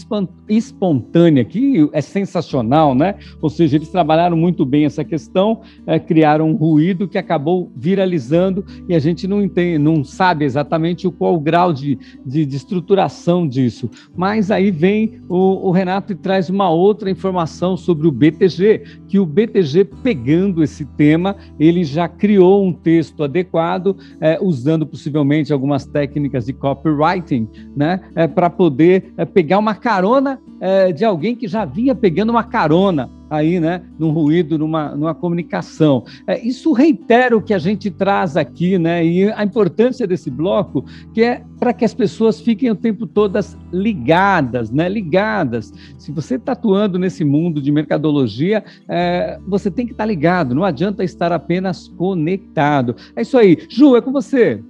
espontânea, 0.48 1.44
que 1.44 1.88
é 1.92 2.00
sensacional, 2.00 2.94
né? 2.94 3.16
Ou 3.40 3.50
seja, 3.50 3.76
eles 3.76 3.90
trabalharam 3.90 4.36
muito 4.36 4.64
bem 4.64 4.84
essa 4.84 5.04
questão, 5.04 5.60
é, 5.86 5.98
criaram 5.98 6.50
um 6.50 6.54
ruído 6.54 7.08
que 7.08 7.18
acabou 7.18 7.70
viralizando 7.76 8.64
e 8.88 8.94
a 8.94 8.98
gente 8.98 9.26
não 9.26 9.42
entende, 9.42 9.71
não 9.78 10.04
sabe 10.04 10.44
exatamente 10.44 11.08
qual 11.10 11.34
o 11.34 11.40
grau 11.40 11.72
de, 11.72 11.98
de, 12.24 12.44
de 12.44 12.56
estruturação 12.56 13.46
disso. 13.46 13.90
Mas 14.16 14.50
aí 14.50 14.70
vem 14.70 15.20
o, 15.28 15.68
o 15.68 15.70
Renato 15.70 16.12
e 16.12 16.16
traz 16.16 16.48
uma 16.48 16.70
outra 16.70 17.10
informação 17.10 17.76
sobre 17.76 18.06
o 18.06 18.12
BTG, 18.12 18.82
que 19.08 19.18
o 19.18 19.26
BTG, 19.26 19.84
pegando 20.02 20.62
esse 20.62 20.84
tema, 20.84 21.36
ele 21.58 21.84
já 21.84 22.08
criou 22.08 22.64
um 22.64 22.72
texto 22.72 23.22
adequado, 23.22 23.96
é, 24.20 24.38
usando 24.40 24.86
possivelmente 24.86 25.52
algumas 25.52 25.86
técnicas 25.86 26.46
de 26.46 26.52
copywriting, 26.52 27.48
né? 27.76 28.00
é, 28.14 28.26
para 28.26 28.50
poder 28.50 29.12
é, 29.16 29.24
pegar 29.24 29.58
uma 29.58 29.74
carona 29.74 30.40
é, 30.60 30.92
de 30.92 31.04
alguém 31.04 31.34
que 31.34 31.48
já 31.48 31.64
vinha 31.64 31.94
pegando 31.94 32.30
uma 32.30 32.44
carona 32.44 33.10
aí, 33.32 33.58
né, 33.58 33.80
num 33.98 34.10
ruído, 34.10 34.58
numa, 34.58 34.94
numa 34.94 35.14
comunicação. 35.14 36.04
É, 36.26 36.38
isso 36.46 36.72
reitera 36.72 37.34
o 37.34 37.40
que 37.40 37.54
a 37.54 37.58
gente 37.58 37.90
traz 37.90 38.36
aqui, 38.36 38.78
né, 38.78 39.04
e 39.04 39.32
a 39.32 39.42
importância 39.42 40.06
desse 40.06 40.30
bloco, 40.30 40.84
que 41.14 41.22
é 41.22 41.42
para 41.58 41.72
que 41.72 41.84
as 41.84 41.94
pessoas 41.94 42.40
fiquem 42.40 42.70
o 42.70 42.74
tempo 42.74 43.06
todas 43.06 43.56
ligadas, 43.72 44.70
né, 44.70 44.86
ligadas. 44.88 45.72
Se 45.96 46.12
você 46.12 46.34
está 46.34 46.52
atuando 46.52 46.98
nesse 46.98 47.24
mundo 47.24 47.62
de 47.62 47.72
mercadologia, 47.72 48.62
é, 48.86 49.38
você 49.46 49.70
tem 49.70 49.86
que 49.86 49.92
estar 49.92 50.04
tá 50.04 50.08
ligado, 50.08 50.54
não 50.54 50.64
adianta 50.64 51.02
estar 51.02 51.32
apenas 51.32 51.88
conectado. 51.88 52.94
É 53.16 53.22
isso 53.22 53.38
aí. 53.38 53.56
Ju, 53.68 53.96
é 53.96 54.02
com 54.02 54.12
você. 54.12 54.62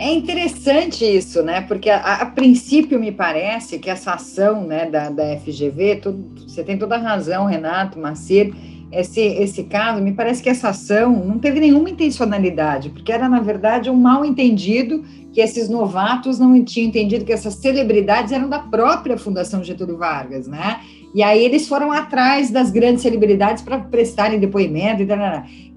É 0.00 0.10
interessante 0.14 1.04
isso, 1.04 1.42
né? 1.42 1.60
Porque 1.60 1.90
a, 1.90 1.98
a, 1.98 2.26
princípio 2.26 2.98
me 2.98 3.12
parece 3.12 3.78
que 3.78 3.90
essa 3.90 4.14
ação 4.14 4.64
né, 4.64 4.86
da, 4.86 5.10
da 5.10 5.36
FGV, 5.36 5.96
tudo, 5.96 6.48
você 6.48 6.64
tem 6.64 6.78
toda 6.78 6.94
a 6.94 6.98
razão, 6.98 7.44
Renato, 7.44 7.98
Macir, 7.98 8.50
esse, 8.90 9.20
esse 9.20 9.64
caso, 9.64 10.02
me 10.02 10.12
parece 10.12 10.42
que 10.42 10.48
essa 10.48 10.70
ação 10.70 11.22
não 11.22 11.38
teve 11.38 11.60
nenhuma 11.60 11.90
intencionalidade, 11.90 12.88
porque 12.88 13.12
era, 13.12 13.28
na 13.28 13.40
verdade, 13.40 13.90
um 13.90 13.94
mal 13.94 14.24
entendido 14.24 15.04
que 15.34 15.40
esses 15.42 15.68
novatos 15.68 16.38
não 16.38 16.64
tinham 16.64 16.88
entendido 16.88 17.26
que 17.26 17.32
essas 17.32 17.56
celebridades 17.56 18.32
eram 18.32 18.48
da 18.48 18.58
própria 18.58 19.18
Fundação 19.18 19.62
Getúlio 19.62 19.98
Vargas, 19.98 20.48
né? 20.48 20.80
E 21.14 21.22
aí 21.22 21.44
eles 21.44 21.66
foram 21.66 21.90
atrás 21.90 22.50
das 22.50 22.70
grandes 22.70 23.02
celebridades 23.02 23.62
para 23.62 23.78
prestarem 23.78 24.38
depoimento 24.38 25.02
e 25.02 25.06
tal, 25.06 25.18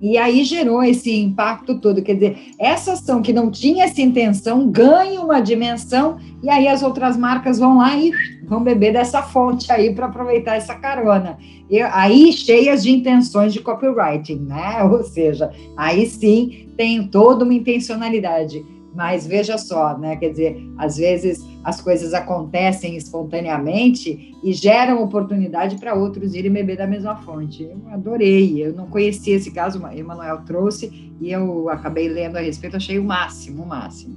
E 0.01 0.17
aí 0.17 0.43
gerou 0.43 0.83
esse 0.83 1.11
impacto 1.11 1.79
todo. 1.79 2.03
Quer 2.03 2.13
dizer, 2.13 2.37
essa 2.59 2.93
ação 2.93 3.21
que 3.21 3.33
não 3.33 3.49
tinha 3.49 3.85
essa 3.85 4.01
intenção 4.01 4.69
ganha 4.69 5.21
uma 5.21 5.39
dimensão 5.39 6.17
e 6.41 6.49
aí 6.49 6.67
as 6.67 6.83
outras 6.83 7.17
marcas 7.17 7.57
vão 7.57 7.77
lá 7.77 7.97
e 7.97 8.11
vão 8.47 8.63
beber 8.63 8.93
dessa 8.93 9.23
fonte 9.23 9.71
aí 9.71 9.93
para 9.95 10.05
aproveitar 10.05 10.55
essa 10.55 10.75
carona. 10.75 11.37
E 11.69 11.81
aí 11.81 12.31
cheias 12.31 12.83
de 12.83 12.91
intenções 12.91 13.53
de 13.53 13.59
copywriting, 13.59 14.39
né? 14.39 14.83
Ou 14.85 15.03
seja, 15.03 15.51
aí 15.75 16.05
sim 16.05 16.67
tem 16.77 17.07
toda 17.07 17.43
uma 17.43 17.53
intencionalidade. 17.53 18.63
Mas 18.95 19.25
veja 19.25 19.57
só, 19.57 19.97
né? 19.97 20.15
Quer 20.15 20.29
dizer, 20.29 20.71
às 20.77 20.97
vezes 20.97 21.43
as 21.63 21.81
coisas 21.81 22.13
acontecem 22.13 22.95
espontaneamente 22.95 24.35
e 24.43 24.53
geram 24.53 25.01
oportunidade 25.01 25.77
para 25.77 25.95
outros 25.95 26.35
irem 26.35 26.51
beber 26.51 26.77
da 26.77 26.85
mesma 26.85 27.15
fonte. 27.15 27.63
Eu 27.63 27.81
adorei, 27.91 28.63
eu 28.63 28.73
não 28.73 28.87
conhecia 28.87 29.35
esse 29.35 29.51
caso, 29.51 29.81
o 29.81 29.87
Emanuel 29.87 30.41
trouxe 30.45 31.11
e 31.19 31.31
eu 31.31 31.69
acabei 31.69 32.07
lendo 32.07 32.37
a 32.37 32.41
respeito, 32.41 32.77
achei 32.77 32.99
o 32.99 33.03
máximo, 33.03 33.63
o 33.63 33.67
máximo. 33.67 34.15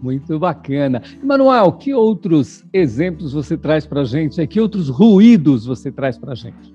Muito 0.00 0.38
bacana. 0.38 1.02
Emanuel, 1.22 1.72
que 1.72 1.94
outros 1.94 2.62
exemplos 2.72 3.32
você 3.32 3.56
traz 3.56 3.86
para 3.86 4.02
a 4.02 4.04
gente? 4.04 4.46
Que 4.46 4.60
outros 4.60 4.90
ruídos 4.90 5.64
você 5.64 5.90
traz 5.90 6.18
para 6.18 6.32
a 6.32 6.34
gente? 6.34 6.74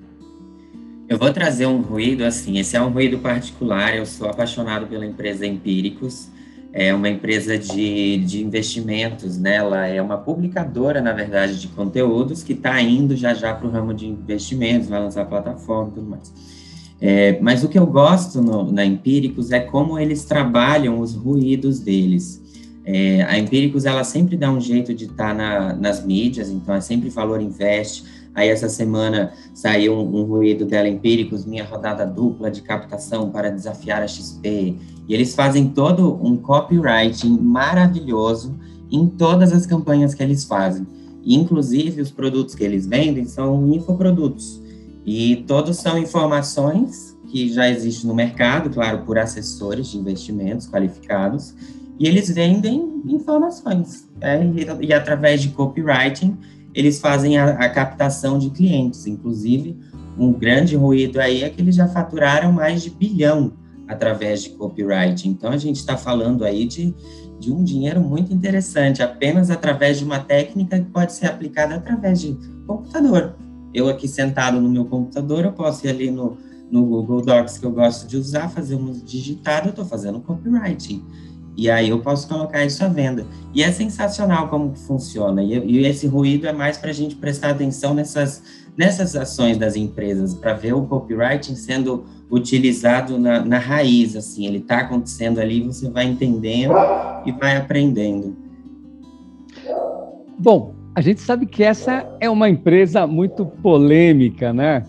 Eu 1.07 1.17
vou 1.17 1.31
trazer 1.31 1.67
um 1.67 1.81
ruído 1.81 2.23
assim. 2.23 2.57
Esse 2.57 2.75
é 2.75 2.81
um 2.81 2.89
ruído 2.89 3.19
particular. 3.19 3.95
Eu 3.95 4.05
sou 4.05 4.27
apaixonado 4.27 4.87
pela 4.87 5.05
empresa 5.05 5.45
Empíricos 5.45 6.29
é 6.71 6.93
uma 6.93 7.09
empresa 7.09 7.57
de, 7.57 8.17
de 8.19 8.43
investimentos, 8.43 9.37
né? 9.37 9.55
Ela 9.55 9.87
é 9.87 10.01
uma 10.01 10.17
publicadora, 10.17 11.01
na 11.01 11.13
verdade, 11.13 11.59
de 11.59 11.67
conteúdos 11.69 12.43
que 12.43 12.53
está 12.53 12.79
indo 12.81 13.15
já 13.15 13.33
já 13.33 13.53
para 13.53 13.67
o 13.67 13.71
ramo 13.71 13.93
de 13.93 14.07
investimentos, 14.07 14.87
vai 14.87 14.99
lançar 14.99 15.25
plataforma 15.25 15.89
e 15.91 15.93
tudo 15.95 16.09
mais. 16.09 16.33
É, 17.01 17.39
mas 17.41 17.63
o 17.63 17.69
que 17.69 17.79
eu 17.79 17.87
gosto 17.87 18.41
no, 18.41 18.71
na 18.71 18.85
Empíricos 18.85 19.51
é 19.51 19.59
como 19.59 19.97
eles 19.97 20.25
trabalham 20.25 20.99
os 20.99 21.15
ruídos 21.15 21.79
deles. 21.79 22.41
É, 22.85 23.23
a 23.23 23.37
Empíricos, 23.37 23.85
ela 23.85 24.03
sempre 24.03 24.35
dá 24.35 24.51
um 24.51 24.59
jeito 24.59 24.93
de 24.93 25.05
estar 25.05 25.29
tá 25.29 25.33
na, 25.33 25.73
nas 25.73 26.05
mídias, 26.05 26.49
então 26.49 26.75
é 26.75 26.81
sempre 26.81 27.09
Valor 27.09 27.41
Invest, 27.41 28.03
Aí 28.33 28.49
essa 28.49 28.69
semana 28.69 29.33
saiu 29.53 29.93
um, 29.93 30.21
um, 30.21 30.23
ruído 30.23 30.65
dela 30.65 30.87
empíricos, 30.87 31.45
minha 31.45 31.65
rodada 31.65 32.05
dupla 32.05 32.49
de 32.49 32.61
captação 32.61 33.29
para 33.29 33.49
desafiar 33.49 34.01
a 34.01 34.07
XP. 34.07 34.75
E 35.07 35.13
eles 35.13 35.35
fazem 35.35 35.69
todo 35.69 36.19
um 36.23 36.37
copywriting 36.37 37.37
maravilhoso 37.39 38.57
em 38.91 39.07
todas 39.07 39.51
as 39.51 39.65
campanhas 39.65 40.13
que 40.13 40.23
eles 40.23 40.45
fazem. 40.45 40.85
Inclusive 41.25 42.01
os 42.01 42.11
produtos 42.11 42.55
que 42.55 42.63
eles 42.63 42.87
vendem 42.87 43.25
são 43.25 43.73
infoprodutos. 43.73 44.61
E 45.05 45.37
todos 45.47 45.77
são 45.77 45.97
informações 45.97 47.17
que 47.27 47.51
já 47.51 47.69
existem 47.69 48.07
no 48.07 48.15
mercado, 48.15 48.69
claro, 48.69 48.99
por 49.05 49.17
assessores 49.17 49.87
de 49.87 49.97
investimentos 49.97 50.67
qualificados, 50.67 51.53
e 51.99 52.07
eles 52.07 52.29
vendem 52.29 53.01
informações. 53.05 54.07
É, 54.21 54.43
e, 54.43 54.87
e 54.87 54.93
através 54.93 55.41
de 55.41 55.49
copywriting 55.49 56.37
eles 56.73 56.99
fazem 56.99 57.37
a, 57.37 57.49
a 57.51 57.69
captação 57.69 58.37
de 58.37 58.49
clientes. 58.49 59.05
Inclusive, 59.07 59.77
um 60.17 60.31
grande 60.31 60.75
ruído 60.75 61.19
aí 61.19 61.43
é 61.43 61.49
que 61.49 61.61
eles 61.61 61.75
já 61.75 61.87
faturaram 61.87 62.51
mais 62.51 62.81
de 62.81 62.89
bilhão 62.89 63.53
através 63.87 64.43
de 64.43 64.51
copyright. 64.51 65.27
Então, 65.27 65.51
a 65.51 65.57
gente 65.57 65.77
está 65.77 65.97
falando 65.97 66.43
aí 66.43 66.65
de, 66.65 66.93
de 67.39 67.51
um 67.51 67.63
dinheiro 67.63 68.01
muito 68.01 68.33
interessante, 68.33 69.01
apenas 69.01 69.49
através 69.49 69.97
de 69.97 70.05
uma 70.05 70.19
técnica 70.19 70.79
que 70.79 70.89
pode 70.91 71.13
ser 71.13 71.25
aplicada 71.25 71.75
através 71.75 72.21
de 72.21 72.37
computador. 72.67 73.35
Eu 73.73 73.87
aqui 73.87 74.07
sentado 74.07 74.59
no 74.61 74.69
meu 74.69 74.85
computador, 74.85 75.45
eu 75.45 75.53
posso 75.53 75.85
ir 75.87 75.89
ali 75.89 76.11
no, 76.11 76.37
no 76.69 76.85
Google 76.85 77.21
Docs 77.21 77.57
que 77.57 77.65
eu 77.65 77.71
gosto 77.71 78.07
de 78.07 78.17
usar, 78.17 78.49
fazer 78.49 78.75
um 78.75 78.91
digitado, 78.91 79.67
eu 79.67 79.71
estou 79.71 79.85
fazendo 79.85 80.19
copywriting. 80.19 81.03
E 81.57 81.69
aí 81.69 81.89
eu 81.89 81.99
posso 81.99 82.27
colocar 82.27 82.65
isso 82.65 82.83
à 82.83 82.87
venda. 82.87 83.25
E 83.53 83.63
é 83.63 83.71
sensacional 83.71 84.47
como 84.47 84.73
funciona. 84.75 85.43
E, 85.43 85.57
e 85.57 85.85
esse 85.85 86.07
ruído 86.07 86.47
é 86.47 86.53
mais 86.53 86.77
para 86.77 86.89
a 86.89 86.93
gente 86.93 87.15
prestar 87.15 87.49
atenção 87.49 87.93
nessas, 87.93 88.43
nessas 88.77 89.15
ações 89.15 89.57
das 89.57 89.75
empresas, 89.75 90.33
para 90.33 90.53
ver 90.53 90.73
o 90.73 90.83
copywriting 90.83 91.55
sendo 91.55 92.05
utilizado 92.31 93.17
na, 93.17 93.43
na 93.43 93.57
raiz, 93.57 94.15
assim, 94.15 94.45
ele 94.45 94.59
está 94.59 94.79
acontecendo 94.79 95.39
ali, 95.39 95.61
você 95.61 95.89
vai 95.89 96.05
entendendo 96.05 96.73
e 97.25 97.31
vai 97.31 97.57
aprendendo. 97.57 98.35
Bom, 100.37 100.73
a 100.95 101.01
gente 101.01 101.21
sabe 101.21 101.45
que 101.45 101.63
essa 101.63 102.07
é 102.19 102.29
uma 102.29 102.49
empresa 102.49 103.05
muito 103.07 103.45
polêmica, 103.45 104.53
né? 104.53 104.83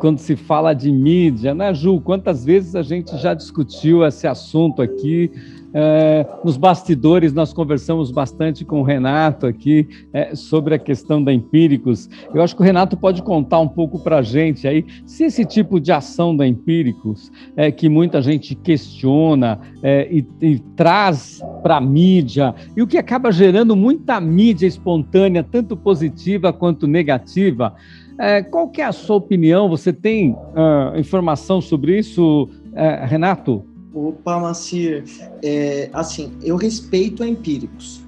Quando 0.00 0.18
se 0.18 0.34
fala 0.34 0.72
de 0.72 0.90
mídia, 0.90 1.54
né, 1.54 1.72
Ju? 1.74 2.00
Quantas 2.00 2.44
vezes 2.44 2.74
a 2.74 2.82
gente 2.82 3.16
já 3.18 3.34
discutiu 3.34 4.04
esse 4.04 4.26
assunto 4.26 4.80
aqui? 4.82 5.30
É, 5.74 6.26
nos 6.42 6.56
bastidores, 6.56 7.32
nós 7.32 7.52
conversamos 7.52 8.10
bastante 8.10 8.64
com 8.64 8.80
o 8.80 8.82
Renato 8.82 9.46
aqui 9.46 9.86
é, 10.12 10.34
sobre 10.34 10.74
a 10.74 10.78
questão 10.78 11.22
da 11.22 11.32
Empíricos. 11.32 12.08
Eu 12.34 12.42
acho 12.42 12.56
que 12.56 12.62
o 12.62 12.64
Renato 12.64 12.96
pode 12.96 13.22
contar 13.22 13.60
um 13.60 13.68
pouco 13.68 13.98
para 13.98 14.18
a 14.18 14.22
gente 14.22 14.66
aí 14.66 14.84
se 15.04 15.24
esse 15.24 15.44
tipo 15.44 15.78
de 15.78 15.92
ação 15.92 16.34
da 16.34 16.46
Empíricos, 16.46 17.30
é, 17.56 17.70
que 17.70 17.88
muita 17.88 18.22
gente 18.22 18.54
questiona 18.54 19.60
é, 19.82 20.08
e, 20.10 20.26
e 20.40 20.58
traz 20.74 21.42
para 21.62 21.76
a 21.76 21.80
mídia, 21.80 22.54
e 22.76 22.82
o 22.82 22.86
que 22.86 22.96
acaba 22.96 23.30
gerando 23.30 23.76
muita 23.76 24.20
mídia 24.20 24.66
espontânea, 24.66 25.42
tanto 25.42 25.76
positiva 25.76 26.52
quanto 26.52 26.86
negativa. 26.86 27.74
É, 28.18 28.42
qual 28.42 28.68
que 28.68 28.80
é 28.80 28.84
a 28.84 28.92
sua 28.92 29.16
opinião? 29.16 29.68
Você 29.68 29.92
tem 29.92 30.32
uh, 30.32 30.98
informação 30.98 31.60
sobre 31.60 31.98
isso, 31.98 32.48
uh, 32.72 33.06
Renato? 33.06 33.64
Opa, 33.92 34.38
Macir, 34.38 35.04
é, 35.42 35.88
assim, 35.92 36.32
eu 36.42 36.56
respeito 36.56 37.22
a 37.22 37.28
Empíricos, 37.28 38.02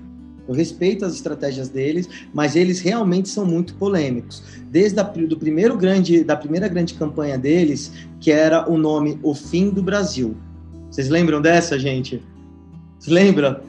eu 0.46 0.54
respeito 0.54 1.04
as 1.04 1.14
estratégias 1.14 1.68
deles, 1.68 2.08
mas 2.34 2.54
eles 2.54 2.80
realmente 2.80 3.28
são 3.28 3.46
muito 3.46 3.74
polêmicos. 3.74 4.42
Desde 4.70 4.98
a, 5.00 5.02
do 5.02 5.38
primeiro 5.38 5.76
grande, 5.76 6.22
da 6.22 6.36
primeira 6.36 6.68
grande 6.68 6.94
campanha 6.94 7.38
deles, 7.38 7.92
que 8.20 8.30
era 8.30 8.68
o 8.70 8.76
nome 8.76 9.18
O 9.22 9.34
Fim 9.34 9.70
do 9.70 9.82
Brasil. 9.82 10.36
Vocês 10.90 11.08
lembram 11.08 11.40
dessa, 11.40 11.78
gente? 11.78 12.22
Vocês 12.98 13.14
lembram? 13.14 13.60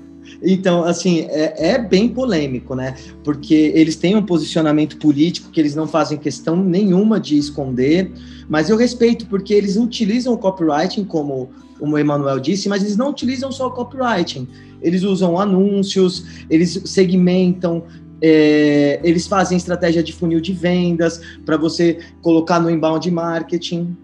Então, 0.41 0.84
assim, 0.84 1.28
é, 1.30 1.72
é, 1.74 1.78
bem 1.80 2.09
polêmico, 2.09 2.76
né? 2.76 2.95
Porque 3.24 3.72
eles 3.76 3.95
têm 3.95 4.16
um 4.16 4.26
posicionamento 4.26 4.97
político 4.97 5.51
que 5.51 5.59
eles 5.59 5.76
não 5.76 5.88
fazem 5.88 6.18
questão 6.18 6.55
nenhuma 6.55 7.20
de 7.20 7.38
esconder, 7.38 8.12
mas 8.49 8.70
eu 8.70 8.78
respeito 8.78 9.28
porque 9.28 9.53
eles 9.53 9.78
utilizam 9.78 10.34
o 10.34 10.38
copywriting, 10.38 11.03
como 11.03 11.49
o 11.82 11.97
Emanuel 11.97 12.39
disse, 12.39 12.69
mas 12.69 12.84
eles 12.84 12.95
não 12.95 13.09
utilizam 13.09 13.51
só 13.51 13.67
o 13.67 13.71
copywriting. 13.71 14.47
Eles 14.82 15.03
usam 15.03 15.39
anúncios, 15.39 16.45
eles 16.49 16.82
segmentam, 16.86 17.84
é, 18.21 18.99
eles 19.03 19.25
fazem 19.25 19.57
estratégia 19.57 20.03
de 20.03 20.13
funil 20.13 20.39
de 20.39 20.53
vendas 20.53 21.21
para 21.45 21.57
você 21.57 21.99
colocar 22.21 22.59
no 22.59 22.69
inbound 22.69 23.09
marketing. 23.09 23.97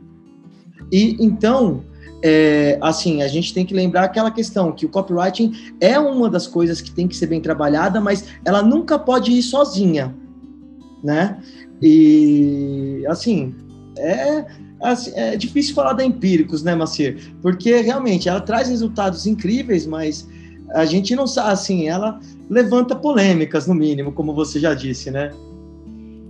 E 0.91 1.15
então, 1.19 1.83
é, 2.23 2.79
assim, 2.81 3.21
a 3.21 3.27
gente 3.27 3.53
tem 3.53 3.65
que 3.65 3.73
lembrar 3.73 4.03
aquela 4.03 4.31
questão 4.31 4.71
que 4.71 4.85
o 4.85 4.89
copywriting 4.89 5.75
é 5.79 5.99
uma 5.99 6.29
das 6.29 6.47
coisas 6.47 6.81
que 6.81 6.91
tem 6.91 7.07
que 7.07 7.15
ser 7.15 7.27
bem 7.27 7.39
trabalhada, 7.39 8.01
mas 8.01 8.25
ela 8.43 8.63
nunca 8.63 8.97
pode 8.97 9.31
ir 9.31 9.43
sozinha, 9.43 10.15
né? 11.03 11.39
E 11.81 13.03
assim, 13.07 13.53
é, 13.97 14.45
é 15.15 15.35
difícil 15.35 15.73
falar 15.73 15.93
da 15.93 16.05
Empíricos, 16.05 16.63
né, 16.63 16.75
Macir? 16.75 17.33
Porque 17.41 17.81
realmente 17.81 18.29
ela 18.29 18.41
traz 18.41 18.69
resultados 18.69 19.25
incríveis, 19.25 19.85
mas 19.85 20.27
a 20.73 20.85
gente 20.85 21.15
não 21.15 21.25
sabe, 21.25 21.51
assim, 21.51 21.87
ela 21.87 22.19
levanta 22.49 22.95
polêmicas, 22.95 23.67
no 23.67 23.73
mínimo, 23.73 24.11
como 24.11 24.33
você 24.33 24.59
já 24.59 24.73
disse, 24.73 25.11
né? 25.11 25.31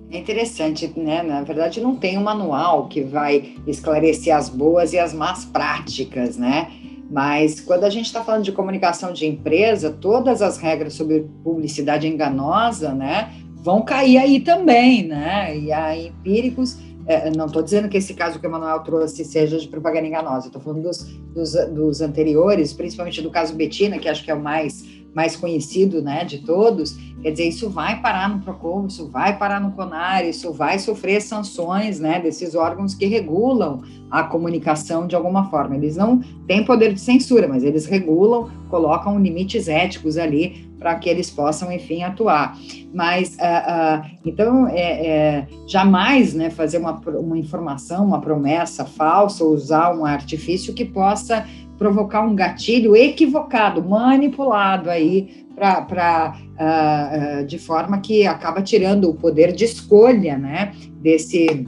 É 0.09 0.19
interessante, 0.19 0.91
né? 0.95 1.21
Na 1.21 1.43
verdade, 1.43 1.81
não 1.81 1.95
tem 1.95 2.17
um 2.17 2.23
manual 2.23 2.87
que 2.87 3.01
vai 3.01 3.55
esclarecer 3.67 4.33
as 4.33 4.47
boas 4.47 4.93
e 4.93 4.99
as 4.99 5.13
más 5.13 5.43
práticas, 5.43 6.37
né? 6.37 6.71
Mas 7.09 7.59
quando 7.59 7.83
a 7.83 7.89
gente 7.89 8.05
está 8.05 8.23
falando 8.23 8.43
de 8.43 8.51
comunicação 8.51 9.13
de 9.13 9.25
empresa, 9.25 9.91
todas 9.91 10.41
as 10.41 10.57
regras 10.57 10.93
sobre 10.93 11.25
publicidade 11.43 12.07
enganosa, 12.07 12.93
né, 12.93 13.33
vão 13.55 13.81
cair 13.81 14.17
aí 14.17 14.39
também, 14.39 15.03
né? 15.03 15.57
E 15.57 15.71
a 15.71 15.97
Empíricos, 15.97 16.77
é, 17.07 17.31
não 17.31 17.45
estou 17.45 17.63
dizendo 17.63 17.87
que 17.87 17.97
esse 17.97 18.13
caso 18.13 18.39
que 18.39 18.45
o 18.45 18.51
Manuel 18.51 18.79
trouxe 18.81 19.23
seja 19.23 19.57
de 19.57 19.67
propaganda 19.67 20.07
enganosa, 20.07 20.47
estou 20.47 20.61
falando 20.61 20.83
dos, 20.83 21.03
dos, 21.33 21.53
dos 21.73 22.01
anteriores, 22.01 22.73
principalmente 22.73 23.21
do 23.21 23.31
caso 23.31 23.55
Betina, 23.55 23.97
que 23.97 24.09
acho 24.09 24.23
que 24.23 24.29
é 24.29 24.33
o 24.33 24.41
mais 24.41 24.83
mais 25.17 25.35
conhecido 25.35 25.99
né, 25.99 26.23
de 26.23 26.37
todos, 26.37 26.95
quer 27.23 27.31
dizer, 27.31 27.47
isso 27.47 27.71
vai 27.71 27.99
parar 27.99 28.29
no 28.29 28.39
PROCON, 28.39 28.85
isso 28.85 29.07
vai 29.07 29.35
parar 29.35 29.59
no 29.59 29.71
CONAR, 29.71 30.23
isso 30.23 30.53
vai 30.53 30.77
sofrer 30.77 31.23
sanções 31.23 31.99
né, 31.99 32.19
desses 32.19 32.53
órgãos 32.53 32.93
que 32.93 33.07
regulam 33.07 33.81
a 34.11 34.21
comunicação 34.21 35.07
de 35.07 35.15
alguma 35.15 35.49
forma. 35.49 35.75
Eles 35.75 35.97
não 35.97 36.21
têm 36.45 36.63
poder 36.63 36.93
de 36.93 37.01
censura, 37.01 37.47
mas 37.47 37.63
eles 37.63 37.87
regulam, 37.87 38.47
colocam 38.69 39.19
limites 39.19 39.67
éticos 39.67 40.19
ali 40.19 40.69
para 40.77 40.93
que 40.93 41.09
eles 41.09 41.31
possam, 41.31 41.71
enfim, 41.71 42.03
atuar. 42.03 42.55
Mas, 42.93 43.37
uh, 43.37 43.39
uh, 43.39 44.17
então, 44.23 44.67
é, 44.67 45.07
é, 45.07 45.47
jamais 45.65 46.35
né, 46.35 46.51
fazer 46.51 46.77
uma, 46.77 46.91
uma 46.93 47.39
informação, 47.39 48.05
uma 48.05 48.21
promessa 48.21 48.85
falsa, 48.85 49.43
ou 49.43 49.51
usar 49.51 49.97
um 49.97 50.05
artifício 50.05 50.75
que 50.75 50.85
possa 50.85 51.43
provocar 51.77 52.21
um 52.21 52.35
gatilho 52.35 52.95
equivocado, 52.95 53.83
manipulado 53.83 54.89
aí 54.89 55.45
para 55.55 56.35
uh, 56.59 57.41
uh, 57.41 57.45
de 57.45 57.57
forma 57.57 57.99
que 57.99 58.25
acaba 58.27 58.61
tirando 58.61 59.09
o 59.09 59.13
poder 59.13 59.51
de 59.51 59.65
escolha, 59.65 60.37
né, 60.37 60.73
desse 61.01 61.65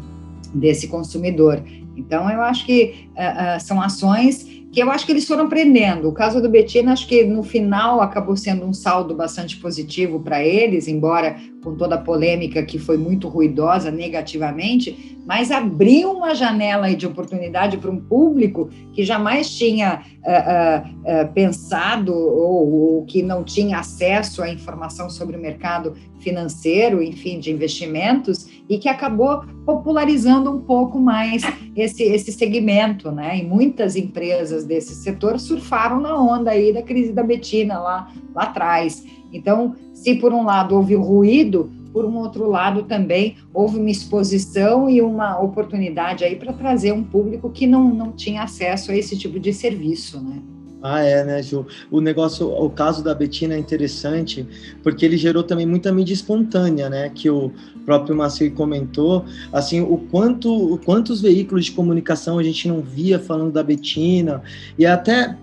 desse 0.54 0.88
consumidor. 0.88 1.64
Então 1.96 2.30
eu 2.30 2.42
acho 2.42 2.66
que 2.66 3.10
uh, 3.12 3.60
são 3.60 3.82
ações 3.82 4.59
que 4.72 4.82
eu 4.82 4.92
acho 4.92 5.06
que 5.06 5.12
eles 5.12 5.28
foram 5.28 5.50
prendendo. 5.50 6.08
O 6.08 6.14
caso 6.14 6.42
do 6.42 6.50
Betina, 6.50 6.94
acho 6.94 7.08
que 7.08 7.24
no 7.24 7.42
final 7.42 8.02
acabou 8.02 8.38
sendo 8.38 8.66
um 8.66 8.74
saldo 8.74 9.16
bastante 9.16 9.58
positivo 9.58 10.20
para 10.20 10.44
eles, 10.44 10.88
embora 10.88 11.38
com 11.64 11.76
toda 11.76 11.96
a 11.96 12.00
polêmica 12.00 12.64
que 12.64 12.78
foi 12.78 12.98
muito 12.98 13.28
ruidosa 13.28 13.92
negativamente, 13.92 15.18
mas 15.26 15.52
abriu 15.52 16.12
uma 16.12 16.34
janela 16.34 16.94
de 16.96 17.06
oportunidade 17.06 17.78
para 17.78 17.92
um 17.92 18.00
público 18.00 18.70
que 18.94 19.04
jamais 19.04 19.50
tinha 19.50 20.02
uh, 20.24 20.30
uh, 20.30 21.24
uh, 21.24 21.34
pensado 21.34 22.14
ou, 22.14 22.98
ou, 22.98 23.06
que 23.06 23.22
não 23.22 23.44
tinha 23.44 23.80
acesso 23.80 24.42
à 24.42 24.50
informação 24.50 25.10
sobre 25.10 25.36
o 25.36 25.40
mercado 25.40 25.96
financeiro, 26.20 27.02
enfim, 27.02 27.40
de 27.40 27.52
investimentos, 27.52 28.49
e 28.70 28.78
que 28.78 28.88
acabou 28.88 29.44
popularizando 29.66 30.52
um 30.52 30.62
pouco 30.62 31.00
mais 31.00 31.42
esse, 31.76 32.04
esse 32.04 32.32
segmento, 32.32 33.12
né? 33.12 33.40
E 33.40 33.44
muitas 33.44 33.96
empresas 33.96 34.64
desse 34.64 34.94
setor 34.94 35.40
surfaram 35.40 36.00
na 36.00 36.16
onda 36.16 36.52
aí 36.52 36.72
da 36.72 36.84
crise 36.84 37.12
da 37.12 37.24
Betina 37.24 37.80
lá, 37.80 38.12
lá 38.36 38.44
atrás. 38.44 39.04
Então, 39.34 39.76
se 39.94 40.16
por 40.16 40.32
um 40.32 40.46
lado 40.46 40.76
houve 40.76 40.94
ruído, 40.94 41.72
por 41.92 42.06
um 42.06 42.18
outro 42.18 42.48
lado 42.48 42.84
também 42.84 43.38
houve 43.52 43.80
uma 43.80 43.90
exposição 43.90 44.88
e 44.88 45.02
uma 45.02 45.42
oportunidade 45.42 46.24
aí 46.24 46.36
para 46.36 46.54
trazer 46.54 46.92
um 46.92 47.04
público 47.04 47.50
que 47.50 47.66
não, 47.66 47.90
não 47.94 48.12
tinha 48.12 48.44
acesso 48.44 48.92
a 48.92 48.96
esse 48.96 49.18
tipo 49.18 49.40
de 49.40 49.52
serviço, 49.52 50.22
né? 50.22 50.40
Ah, 50.82 51.02
é, 51.02 51.26
né, 51.26 51.44
Ju? 51.44 51.66
O 51.92 52.00
negócio, 52.00 52.48
o 52.48 52.70
caso 52.70 53.04
da 53.04 53.14
Betina 53.14 53.54
é 53.54 53.58
interessante, 53.58 54.48
porque 54.82 55.06
ele 55.06 55.18
gerou 55.18 55.44
também 55.44 55.66
muita 55.66 55.92
mídia 55.92 56.14
espontânea, 56.14 56.90
né? 56.90 57.10
Que 57.14 57.30
o 57.30 57.52
próprio 57.86 58.16
Macei 58.16 58.50
comentou, 58.50 59.26
assim, 59.52 59.82
o 59.82 59.98
quanto, 59.98 60.80
quantos 60.86 61.20
veículos 61.20 61.66
de 61.66 61.74
comunicação 61.74 62.40
a 62.40 62.44
gente 62.44 62.68
não 62.68 62.82
via 62.82 63.20
falando 63.20 63.52
da 63.52 63.62
Betina, 63.62 64.42
e 64.78 64.86
até 64.86 65.36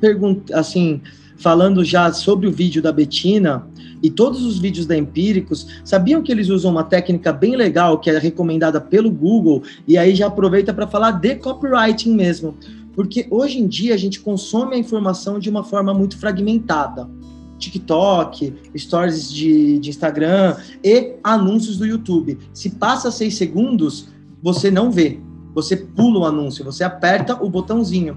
assim, 0.55 1.03
falando 1.37 1.85
já 1.85 2.11
sobre 2.13 2.47
o 2.47 2.53
vídeo 2.53 2.81
da 2.81 2.91
Betina, 2.91 3.67
e 4.03 4.11
todos 4.11 4.43
os 4.43 4.59
vídeos 4.59 4.87
da 4.87 4.97
Empíricos, 4.97 5.67
sabiam 5.85 6.23
que 6.23 6.33
eles 6.33 6.49
usam 6.49 6.71
uma 6.71 6.85
técnica 6.85 7.31
bem 7.31 7.57
legal, 7.57 7.99
que 7.99 8.09
é 8.09 8.19
recomendada 8.19 8.81
pelo 8.81 9.11
Google, 9.11 9.63
e 9.87 9.99
aí 9.99 10.15
já 10.15 10.29
aproveita 10.29 10.73
para 10.73 10.87
falar 10.87 11.13
de 11.13 11.35
copywriting 11.35 12.15
mesmo 12.15 12.57
porque 12.97 13.27
hoje 13.31 13.61
em 13.61 13.69
dia 13.69 13.95
a 13.95 13.99
gente 13.99 14.21
consome 14.21 14.75
a 14.75 14.79
informação 14.79 15.39
de 15.39 15.51
uma 15.51 15.63
forma 15.63 15.93
muito 15.93 16.19
fragmentada. 16.19 17.09
TikTok, 17.59 18.55
stories 18.77 19.31
de, 19.31 19.79
de 19.79 19.91
Instagram 19.91 20.57
e 20.83 21.15
anúncios 21.23 21.77
do 21.77 21.87
YouTube. 21.87 22.39
Se 22.53 22.71
passa 22.71 23.11
seis 23.11 23.37
segundos, 23.37 24.09
você 24.43 24.71
não 24.71 24.91
vê. 24.91 25.21
Você 25.55 25.77
pula 25.77 26.21
o 26.21 26.25
anúncio, 26.25 26.65
você 26.65 26.85
aperta 26.85 27.43
o 27.43 27.49
botãozinho. 27.49 28.17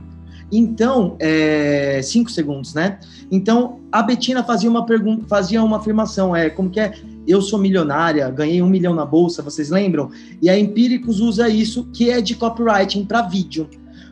Então, 0.52 1.16
é, 1.20 2.02
cinco 2.02 2.32
segundos, 2.32 2.74
né? 2.74 3.00
Então, 3.30 3.80
a 3.92 4.02
Betina 4.02 4.44
fazia 4.44 4.70
uma 4.70 4.86
pergunta, 4.86 5.26
fazia 5.28 5.64
uma 5.64 5.78
afirmação, 5.78 6.36
é 6.36 6.50
como 6.50 6.70
que 6.70 6.80
é? 6.80 6.94
Eu 7.28 7.42
sou 7.42 7.60
milionária, 7.60 8.28
ganhei 8.30 8.62
um 8.62 8.70
milhão 8.70 8.96
na 8.96 9.06
bolsa, 9.06 9.44
vocês 9.44 9.70
lembram? 9.70 10.10
E 10.42 10.50
a 10.50 10.58
Empíricos 10.58 11.20
usa 11.20 11.48
isso, 11.48 11.88
que 11.94 12.10
é 12.10 12.20
de 12.20 12.36
copywriting 12.36 13.06
para 13.06 13.22
vídeo 13.22 13.70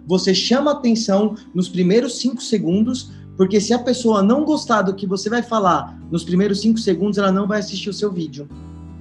você 0.08 0.34
chama 0.34 0.72
atenção 0.72 1.36
nos 1.54 1.68
primeiros 1.68 2.18
cinco 2.18 2.42
segundos, 2.42 3.12
porque 3.36 3.60
se 3.60 3.74
a 3.74 3.80
pessoa 3.80 4.24
não 4.24 4.46
gostar 4.46 4.82
do 4.82 4.96
que 4.96 5.06
você 5.06 5.30
vai 5.30 5.44
falar 5.44 6.00
nos 6.10 6.24
primeiros 6.24 6.62
cinco 6.62 6.80
segundos, 6.80 7.18
ela 7.18 7.32
não 7.32 7.46
vai 7.46 7.60
assistir 7.60 7.90
o 7.90 7.94
seu 7.94 8.12
vídeo. 8.12 8.48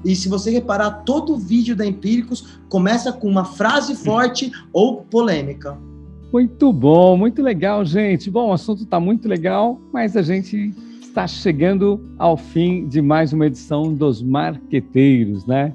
E 0.05 0.15
se 0.15 0.29
você 0.29 0.51
reparar, 0.51 1.05
todo 1.05 1.37
vídeo 1.37 1.75
da 1.75 1.87
Empíricos 1.87 2.59
começa 2.69 3.13
com 3.13 3.29
uma 3.29 3.45
frase 3.45 3.95
forte 3.95 4.53
ou 4.73 5.03
polêmica. 5.03 5.79
Muito 6.33 6.73
bom, 6.73 7.17
muito 7.17 7.41
legal, 7.41 7.85
gente. 7.85 8.31
Bom, 8.31 8.51
o 8.51 8.53
assunto 8.53 8.83
está 8.83 9.01
muito 9.01 9.29
legal, 9.29 9.81
mas 9.93 10.17
a 10.17 10.23
gente 10.23 10.75
está 11.01 11.27
chegando 11.27 12.01
ao 12.19 12.37
fim 12.37 12.87
de 12.87 13.01
mais 13.01 13.33
uma 13.33 13.47
edição 13.47 13.95
dos 13.95 14.23
Marqueteiros, 14.23 15.47
né? 15.47 15.73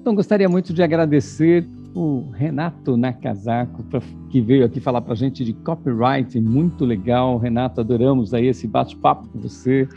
Então, 0.00 0.14
gostaria 0.14 0.48
muito 0.48 0.72
de 0.72 0.82
agradecer 0.82 1.68
o 1.94 2.30
Renato 2.32 2.96
Nakazaco, 2.96 3.84
que 4.30 4.40
veio 4.40 4.64
aqui 4.64 4.80
falar 4.80 5.00
para 5.00 5.12
a 5.12 5.16
gente 5.16 5.44
de 5.44 5.52
copyright, 5.52 6.40
muito 6.40 6.84
legal. 6.84 7.38
Renato, 7.38 7.80
adoramos 7.80 8.34
aí 8.34 8.46
esse 8.46 8.66
bate-papo 8.66 9.28
com 9.28 9.40
você. 9.40 9.88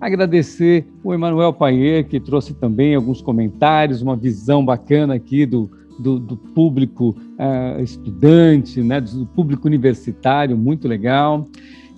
Agradecer 0.00 0.86
o 1.04 1.12
Emanuel 1.12 1.52
Paier, 1.52 2.06
que 2.08 2.18
trouxe 2.18 2.54
também 2.54 2.94
alguns 2.94 3.20
comentários, 3.20 4.00
uma 4.00 4.16
visão 4.16 4.64
bacana 4.64 5.14
aqui 5.14 5.44
do, 5.44 5.70
do, 5.98 6.18
do 6.18 6.36
público 6.36 7.14
uh, 7.38 7.82
estudante, 7.82 8.82
né, 8.82 9.00
do 9.00 9.26
público 9.26 9.68
universitário, 9.68 10.56
muito 10.56 10.88
legal. 10.88 11.46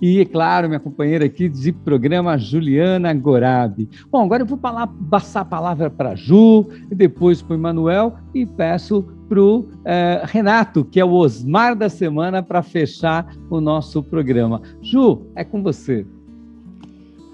E, 0.01 0.19
é 0.19 0.25
claro, 0.25 0.67
minha 0.67 0.79
companheira 0.79 1.25
aqui 1.25 1.47
de 1.47 1.71
programa, 1.71 2.37
Juliana 2.37 3.13
Gorabi. 3.13 3.89
Bom, 4.11 4.23
agora 4.23 4.43
eu 4.43 4.47
vou 4.47 4.57
falar, 4.57 4.87
passar 5.09 5.41
a 5.41 5.45
palavra 5.45 5.89
para 5.89 6.15
Ju, 6.15 6.67
depois 6.89 7.41
para 7.41 7.53
o 7.53 7.57
Emanuel, 7.57 8.15
e 8.33 8.45
peço 8.45 9.03
para 9.29 9.41
o 9.41 9.69
eh, 9.85 10.21
Renato, 10.25 10.83
que 10.83 10.99
é 10.99 11.05
o 11.05 11.11
Osmar 11.11 11.75
da 11.75 11.89
semana, 11.89 12.43
para 12.43 12.61
fechar 12.61 13.33
o 13.49 13.59
nosso 13.61 14.03
programa. 14.03 14.61
Ju, 14.81 15.27
é 15.35 15.43
com 15.43 15.63
você. 15.63 16.05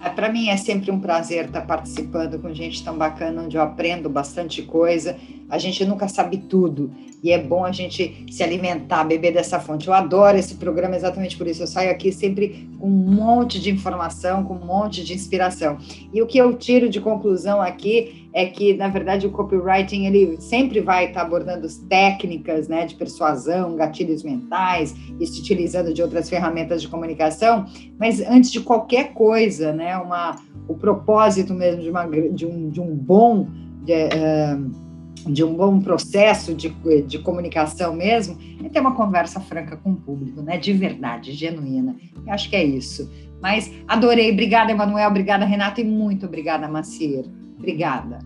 É, 0.01 0.09
para 0.09 0.31
mim 0.31 0.47
é 0.47 0.55
sempre 0.55 0.91
um 0.91 0.99
prazer 0.99 1.45
estar 1.45 1.61
participando 1.61 2.39
com 2.39 2.53
gente 2.53 2.83
tão 2.83 2.97
bacana, 2.97 3.43
onde 3.43 3.57
eu 3.57 3.61
aprendo 3.61 4.09
bastante 4.09 4.61
coisa. 4.61 5.17
A 5.49 5.57
gente 5.57 5.83
nunca 5.85 6.07
sabe 6.07 6.37
tudo 6.37 6.91
e 7.21 7.31
é 7.31 7.41
bom 7.41 7.65
a 7.65 7.71
gente 7.71 8.25
se 8.31 8.41
alimentar, 8.43 9.03
beber 9.03 9.33
dessa 9.33 9.59
fonte. 9.59 9.87
Eu 9.87 9.93
adoro 9.93 10.37
esse 10.37 10.55
programa 10.55 10.95
exatamente 10.95 11.37
por 11.37 11.47
isso. 11.47 11.63
Eu 11.63 11.67
saio 11.67 11.91
aqui 11.91 12.11
sempre 12.11 12.69
com 12.79 12.87
um 12.87 13.13
monte 13.13 13.59
de 13.59 13.69
informação, 13.69 14.43
com 14.43 14.53
um 14.53 14.65
monte 14.65 15.03
de 15.03 15.13
inspiração. 15.13 15.77
E 16.13 16.21
o 16.21 16.27
que 16.27 16.37
eu 16.37 16.55
tiro 16.55 16.87
de 16.87 17.01
conclusão 17.01 17.61
aqui 17.61 18.29
é 18.31 18.45
que, 18.45 18.73
na 18.75 18.87
verdade, 18.87 19.27
o 19.27 19.31
copywriting 19.31 20.05
ele 20.05 20.39
sempre 20.39 20.79
vai 20.79 21.07
estar 21.07 21.23
abordando 21.23 21.67
técnicas 21.89 22.67
né, 22.67 22.85
de 22.85 22.95
persuasão, 22.95 23.75
gatilhos 23.75 24.23
mentais, 24.23 24.95
e 25.19 25.25
se 25.25 25.41
utilizando 25.41 25.93
de 25.93 26.01
outras 26.01 26.29
ferramentas 26.29 26.81
de 26.81 26.87
comunicação, 26.87 27.65
mas 27.97 28.21
antes 28.21 28.51
de 28.51 28.61
qualquer 28.61 29.13
coisa, 29.13 29.73
né, 29.73 29.97
uma, 29.97 30.35
o 30.67 30.75
propósito 30.75 31.53
mesmo 31.53 31.81
de, 31.81 31.89
uma, 31.89 32.05
de, 32.05 32.45
um, 32.45 32.69
de 32.69 32.79
um 32.79 32.95
bom. 32.95 33.47
De, 33.83 33.93
uh, 33.93 34.88
de 35.27 35.43
um 35.43 35.53
bom 35.53 35.79
processo 35.79 36.53
de, 36.53 36.69
de 37.05 37.19
comunicação 37.19 37.93
mesmo, 37.93 38.37
é 38.63 38.69
ter 38.69 38.79
uma 38.79 38.95
conversa 38.95 39.39
franca 39.39 39.77
com 39.77 39.91
o 39.91 39.95
público, 39.95 40.41
né? 40.41 40.57
De 40.57 40.73
verdade, 40.73 41.33
genuína. 41.33 41.95
Eu 42.25 42.33
acho 42.33 42.49
que 42.49 42.55
é 42.55 42.63
isso. 42.63 43.09
Mas 43.41 43.71
adorei. 43.87 44.31
Obrigada, 44.31 44.71
Emanuel. 44.71 45.09
Obrigada, 45.09 45.45
Renato. 45.45 45.81
E 45.81 45.83
muito 45.83 46.25
obrigada, 46.25 46.67
Macier. 46.67 47.25
Obrigada. 47.57 48.19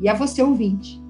E 0.00 0.08
a 0.08 0.14
você, 0.14 0.42
ouvinte. 0.42 1.00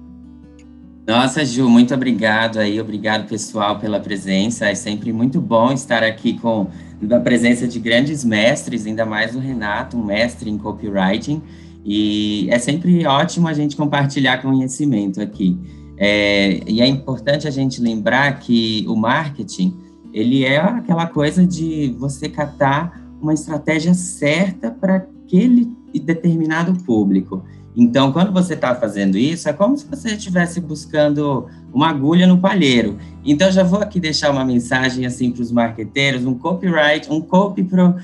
Nossa, 1.07 1.43
Ju, 1.43 1.67
muito 1.67 1.93
obrigado 1.93 2.59
aí. 2.59 2.79
Obrigado, 2.79 3.27
pessoal, 3.27 3.79
pela 3.79 3.99
presença. 3.99 4.67
É 4.67 4.75
sempre 4.75 5.11
muito 5.11 5.41
bom 5.41 5.71
estar 5.71 6.03
aqui 6.03 6.39
com 6.39 6.67
a 7.11 7.19
presença 7.19 7.67
de 7.67 7.79
grandes 7.79 8.23
mestres, 8.23 8.85
ainda 8.85 9.05
mais 9.05 9.35
o 9.35 9.39
Renato, 9.39 9.97
um 9.97 10.05
mestre 10.05 10.49
em 10.49 10.57
copywriting. 10.57 11.41
E 11.83 12.47
é 12.49 12.59
sempre 12.59 13.05
ótimo 13.05 13.47
a 13.47 13.53
gente 13.53 13.75
compartilhar 13.75 14.41
conhecimento 14.41 15.21
aqui. 15.21 15.57
É, 15.97 16.61
e 16.67 16.81
é 16.81 16.87
importante 16.87 17.47
a 17.47 17.51
gente 17.51 17.81
lembrar 17.81 18.39
que 18.39 18.85
o 18.87 18.95
marketing, 18.95 19.75
ele 20.13 20.43
é 20.43 20.57
aquela 20.57 21.05
coisa 21.05 21.45
de 21.45 21.95
você 21.99 22.27
captar 22.27 23.01
uma 23.21 23.33
estratégia 23.33 23.93
certa 23.93 24.71
para 24.71 24.95
aquele 24.95 25.69
determinado 25.93 26.73
público. 26.83 27.43
Então, 27.75 28.11
quando 28.11 28.33
você 28.33 28.53
está 28.53 28.75
fazendo 28.75 29.17
isso, 29.17 29.47
é 29.47 29.53
como 29.53 29.77
se 29.77 29.85
você 29.85 30.09
estivesse 30.09 30.59
buscando 30.59 31.47
uma 31.73 31.89
agulha 31.89 32.27
no 32.27 32.37
palheiro. 32.37 32.97
Então, 33.23 33.49
já 33.49 33.63
vou 33.63 33.79
aqui 33.79 33.99
deixar 33.99 34.29
uma 34.31 34.43
mensagem 34.43 35.05
assim 35.05 35.31
para 35.31 35.41
os 35.41 35.51
marqueteiros, 35.51 36.25
um 36.25 36.33
copyright, 36.33 37.09
um 37.09 37.21
copy 37.21 37.63
para 37.63 37.95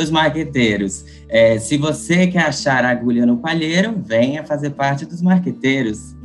os 0.00 0.10
marqueteiros. 0.10 1.04
É, 1.28 1.58
se 1.58 1.76
você 1.76 2.26
quer 2.26 2.46
achar 2.46 2.84
a 2.84 2.90
agulha 2.90 3.26
no 3.26 3.36
palheiro, 3.36 3.94
venha 4.02 4.44
fazer 4.44 4.70
parte 4.70 5.04
dos 5.04 5.20
marqueteiros. 5.20 6.16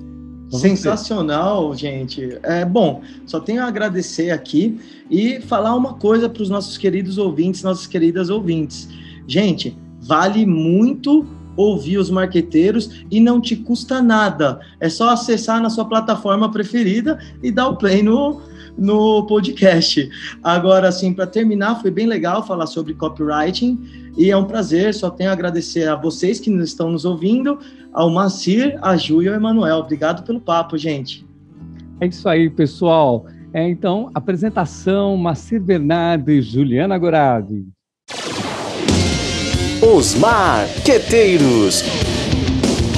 Sensacional, 0.49 1.73
gente. 1.75 2.37
É 2.43 2.63
bom, 2.63 3.01
só 3.25 3.39
tenho 3.39 3.63
a 3.63 3.67
agradecer 3.67 4.29
aqui 4.29 4.79
e 5.09 5.41
falar 5.41 5.75
uma 5.75 5.95
coisa 5.95 6.29
para 6.29 6.43
os 6.43 6.49
nossos 6.49 6.77
queridos 6.77 7.17
ouvintes, 7.17 7.63
nossas 7.63 7.87
queridas 7.87 8.29
ouvintes. 8.29 8.87
Gente, 9.27 9.75
vale 9.99 10.45
muito 10.45 11.25
ouvir 11.55 11.97
os 11.97 12.09
marqueteiros 12.09 13.03
e 13.09 13.19
não 13.19 13.41
te 13.41 13.55
custa 13.55 14.01
nada. 14.01 14.59
É 14.79 14.89
só 14.89 15.09
acessar 15.09 15.61
na 15.61 15.69
sua 15.69 15.85
plataforma 15.85 16.51
preferida 16.51 17.19
e 17.41 17.51
dar 17.51 17.69
o 17.69 17.77
play 17.77 18.03
no, 18.03 18.41
no 18.77 19.25
podcast. 19.25 20.09
Agora, 20.43 20.87
assim, 20.87 21.13
para 21.13 21.27
terminar, 21.27 21.81
foi 21.81 21.91
bem 21.91 22.07
legal 22.07 22.45
falar 22.45 22.67
sobre 22.67 22.93
copywriting 22.93 23.79
e 24.17 24.29
é 24.29 24.37
um 24.37 24.45
prazer. 24.45 24.93
Só 24.93 25.09
tenho 25.09 25.29
a 25.29 25.33
agradecer 25.33 25.87
a 25.87 25.95
vocês 25.95 26.39
que 26.39 26.51
estão 26.51 26.91
nos 26.91 27.05
ouvindo, 27.05 27.59
ao 27.91 28.09
Macir, 28.09 28.77
a 28.81 28.95
Ju 28.97 29.21
e 29.21 29.27
ao 29.27 29.35
Emanuel. 29.35 29.77
Obrigado 29.77 30.23
pelo 30.23 30.39
papo, 30.39 30.77
gente. 30.77 31.25
É 31.99 32.07
isso 32.07 32.27
aí, 32.27 32.49
pessoal. 32.49 33.25
É, 33.53 33.67
então, 33.69 34.09
apresentação, 34.15 35.15
Macir 35.15 35.61
Bernardo 35.61 36.31
e 36.31 36.41
Juliana 36.41 36.97
Goravi. 36.97 37.67
Os 39.95 40.15
Marqueteiros 40.15 41.83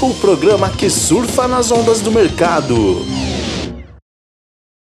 o 0.05 0.13
programa 0.13 0.69
que 0.69 0.87
surfa 0.87 1.47
nas 1.47 1.71
ondas 1.71 1.99
do 1.99 2.11
mercado. 2.11 2.75